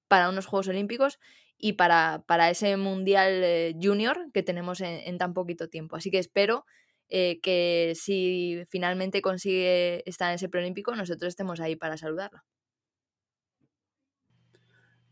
para 0.08 0.30
unos 0.30 0.46
Juegos 0.46 0.68
Olímpicos 0.68 1.20
y 1.58 1.74
para, 1.74 2.24
para 2.28 2.52
ese 2.52 2.78
Mundial 2.78 3.41
eh, 3.44 3.76
Junior 3.82 4.30
que 4.32 4.44
tenemos 4.44 4.80
en, 4.80 5.00
en, 5.08 5.18
tan 5.18 5.34
poquito 5.34 5.70
tiempo. 5.70 5.96
Así 5.96 6.12
que 6.12 6.20
espero 6.20 6.66
eh, 7.10 7.39
que 7.41 7.94
si 7.96 8.64
finalmente 8.70 9.22
consigue 9.22 10.08
estar 10.10 10.30
en 10.30 10.36
ese 10.36 10.50
preolímpico, 10.50 10.96
nosotros 10.96 11.30
estemos 11.30 11.60
ahí 11.60 11.76
para 11.76 11.98
saludarla. 11.98 12.44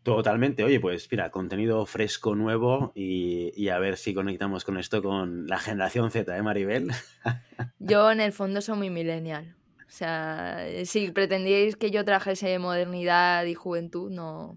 Totalmente, 0.03 0.63
oye, 0.63 0.79
pues 0.79 1.07
mira, 1.11 1.29
contenido 1.29 1.85
fresco, 1.85 2.33
nuevo 2.35 2.91
y, 2.95 3.51
y, 3.55 3.69
a 3.69 3.77
ver 3.77 3.97
si 3.97 4.15
conectamos 4.15 4.63
con 4.63 4.79
esto 4.79 5.03
con 5.03 5.45
la 5.45 5.59
generación 5.59 6.09
Z, 6.09 6.35
¿eh, 6.35 6.41
Maribel? 6.41 6.91
Yo 7.79 8.11
en 8.11 8.19
el 8.19 8.31
fondo 8.31 8.61
soy 8.61 8.77
muy 8.77 8.89
millennial. 8.89 9.55
O 9.91 9.93
sea, 9.93 10.65
si 10.85 11.11
pretendíais 11.11 11.75
que 11.75 11.91
yo 11.91 12.05
trajese 12.05 12.57
modernidad 12.59 13.43
y 13.43 13.55
juventud, 13.55 14.09
no, 14.09 14.55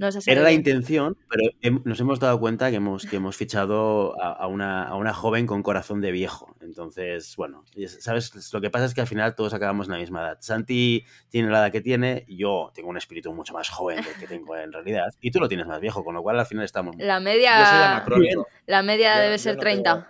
no 0.00 0.08
Era 0.24 0.40
la 0.40 0.52
intención, 0.52 1.14
pero 1.28 1.42
nos 1.84 2.00
hemos 2.00 2.18
dado 2.18 2.40
cuenta 2.40 2.70
que 2.70 2.76
hemos, 2.76 3.04
que 3.04 3.16
hemos 3.16 3.36
fichado 3.36 4.18
a, 4.18 4.32
a, 4.32 4.46
una, 4.46 4.84
a, 4.84 4.96
una, 4.96 5.12
joven 5.12 5.46
con 5.46 5.62
corazón 5.62 6.00
de 6.00 6.10
viejo. 6.10 6.56
Entonces, 6.62 7.36
bueno, 7.36 7.66
¿sabes? 7.98 8.50
Lo 8.54 8.62
que 8.62 8.70
pasa 8.70 8.86
es 8.86 8.94
que 8.94 9.02
al 9.02 9.06
final 9.06 9.34
todos 9.34 9.52
acabamos 9.52 9.88
en 9.88 9.92
la 9.92 9.98
misma 9.98 10.22
edad. 10.22 10.38
Santi 10.40 11.04
tiene 11.28 11.50
la 11.50 11.58
edad 11.58 11.70
que 11.70 11.82
tiene, 11.82 12.24
yo 12.28 12.72
tengo 12.74 12.88
un 12.88 12.96
espíritu 12.96 13.34
mucho 13.34 13.52
más 13.52 13.68
joven 13.68 14.02
del 14.02 14.14
que 14.14 14.26
tengo 14.26 14.56
en 14.56 14.72
realidad, 14.72 15.10
y 15.20 15.30
tú 15.30 15.38
lo 15.38 15.48
tienes 15.48 15.66
más 15.66 15.82
viejo, 15.82 16.02
con 16.02 16.14
lo 16.14 16.22
cual 16.22 16.40
al 16.40 16.46
final 16.46 16.64
estamos... 16.64 16.96
La 16.98 17.20
media, 17.20 18.02
la 18.66 18.82
media 18.82 19.16
yo, 19.16 19.20
debe 19.20 19.36
ser 19.36 19.56
no 19.56 19.60
30, 19.60 19.92
tengo... 19.92 20.06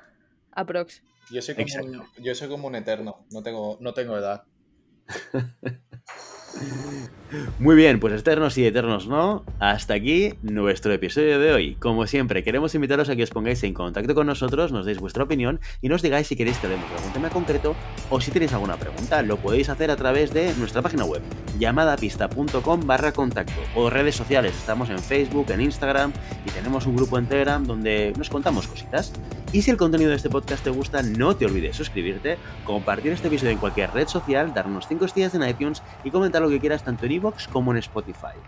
aprox. 0.53 1.03
Yo 1.32 1.43
soy, 1.43 1.57
como 1.57 1.84
un, 1.84 2.05
yo 2.18 2.34
soy 2.36 2.49
como 2.49 2.68
un 2.68 2.76
eterno, 2.76 3.26
no 3.32 3.43
tengo, 3.43 3.76
no 3.80 3.93
tengo 3.93 4.16
edad. 4.16 4.45
Muy 7.59 7.76
bien, 7.76 8.01
pues 8.01 8.12
eternos 8.14 8.59
y 8.59 8.66
eternos 8.66 9.07
no. 9.07 9.44
Hasta 9.61 9.94
aquí 9.94 10.34
nuestro 10.42 10.92
episodio 10.92 11.38
de 11.38 11.53
hoy. 11.53 11.74
Como 11.76 12.07
siempre, 12.07 12.42
queremos 12.42 12.74
invitaros 12.74 13.09
a 13.09 13.16
que 13.16 13.22
os 13.22 13.30
pongáis 13.30 13.62
en 13.62 13.72
contacto 13.72 14.14
con 14.14 14.26
nosotros, 14.26 14.72
nos 14.72 14.84
deis 14.84 14.98
vuestra 14.98 15.24
opinión 15.24 15.61
y 15.80 15.88
nos 15.88 16.03
digáis 16.03 16.26
si 16.26 16.36
queréis 16.36 16.59
que 16.59 16.68
demos 16.68 16.90
algún 16.96 17.12
tema 17.12 17.30
concreto 17.30 17.76
o 18.09 18.20
si 18.20 18.30
tenéis 18.30 18.53
alguna 18.53 18.76
pregunta. 18.76 19.22
Lo 19.22 19.36
podéis 19.36 19.68
hacer 19.68 19.90
a 19.90 19.96
través 19.96 20.32
de 20.34 20.55
nuestra 20.55 20.82
página 20.82 21.05
web, 21.05 21.22
llamadapista.com 21.59 22.80
barra 22.84 23.12
contacto 23.12 23.61
o 23.76 23.90
redes 23.90 24.16
sociales. 24.16 24.55
Estamos 24.57 24.90
en 24.90 24.98
Facebook, 24.98 25.51
en 25.51 25.61
Instagram 25.61 26.12
y 26.44 26.51
tenemos 26.51 26.86
un 26.86 26.96
grupo 26.96 27.18
en 27.18 27.26
Telegram 27.26 27.64
donde 27.64 28.12
nos 28.16 28.28
contamos 28.28 28.66
cositas. 28.66 29.12
Y 29.53 29.62
si 29.62 29.70
el 29.72 29.76
contenido 29.76 30.11
de 30.11 30.16
este 30.16 30.30
podcast 30.30 30.62
te 30.62 30.70
gusta, 30.70 31.03
no 31.03 31.34
te 31.34 31.44
olvides 31.44 31.74
suscribirte, 31.76 32.38
compartir 32.64 33.11
este 33.11 33.26
episodio 33.26 33.51
en 33.51 33.59
cualquier 33.59 33.92
red 33.92 34.07
social, 34.07 34.55
darnos 34.55 34.86
5 34.86 35.05
estrellas 35.05 35.34
en 35.34 35.42
iTunes 35.42 35.82
y 36.05 36.12
comentar 36.12 36.40
lo 36.40 36.48
que 36.48 36.61
quieras 36.61 36.84
tanto 36.84 37.07
en 37.07 37.12
iVoox 37.12 37.48
como 37.48 37.72
en 37.72 37.78
Spotify. 37.78 38.38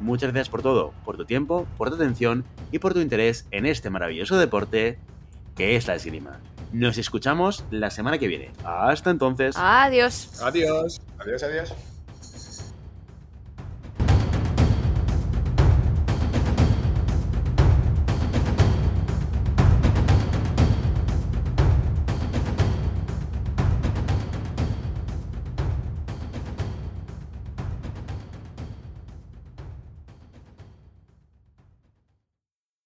Muchas 0.00 0.32
gracias 0.32 0.50
por 0.50 0.60
todo, 0.60 0.92
por 1.02 1.16
tu 1.16 1.24
tiempo, 1.24 1.66
por 1.78 1.88
tu 1.88 1.94
atención 1.94 2.44
y 2.72 2.78
por 2.78 2.92
tu 2.92 3.00
interés 3.00 3.46
en 3.52 3.64
este 3.64 3.88
maravilloso 3.88 4.36
deporte 4.36 4.98
que 5.56 5.76
es 5.76 5.86
la 5.86 5.94
esgrima. 5.94 6.40
Nos 6.72 6.98
escuchamos 6.98 7.64
la 7.70 7.90
semana 7.90 8.18
que 8.18 8.28
viene. 8.28 8.52
Hasta 8.62 9.10
entonces. 9.10 9.56
Adiós. 9.58 10.42
Adiós. 10.42 11.00
Adiós, 11.18 11.42
adiós. 11.42 11.74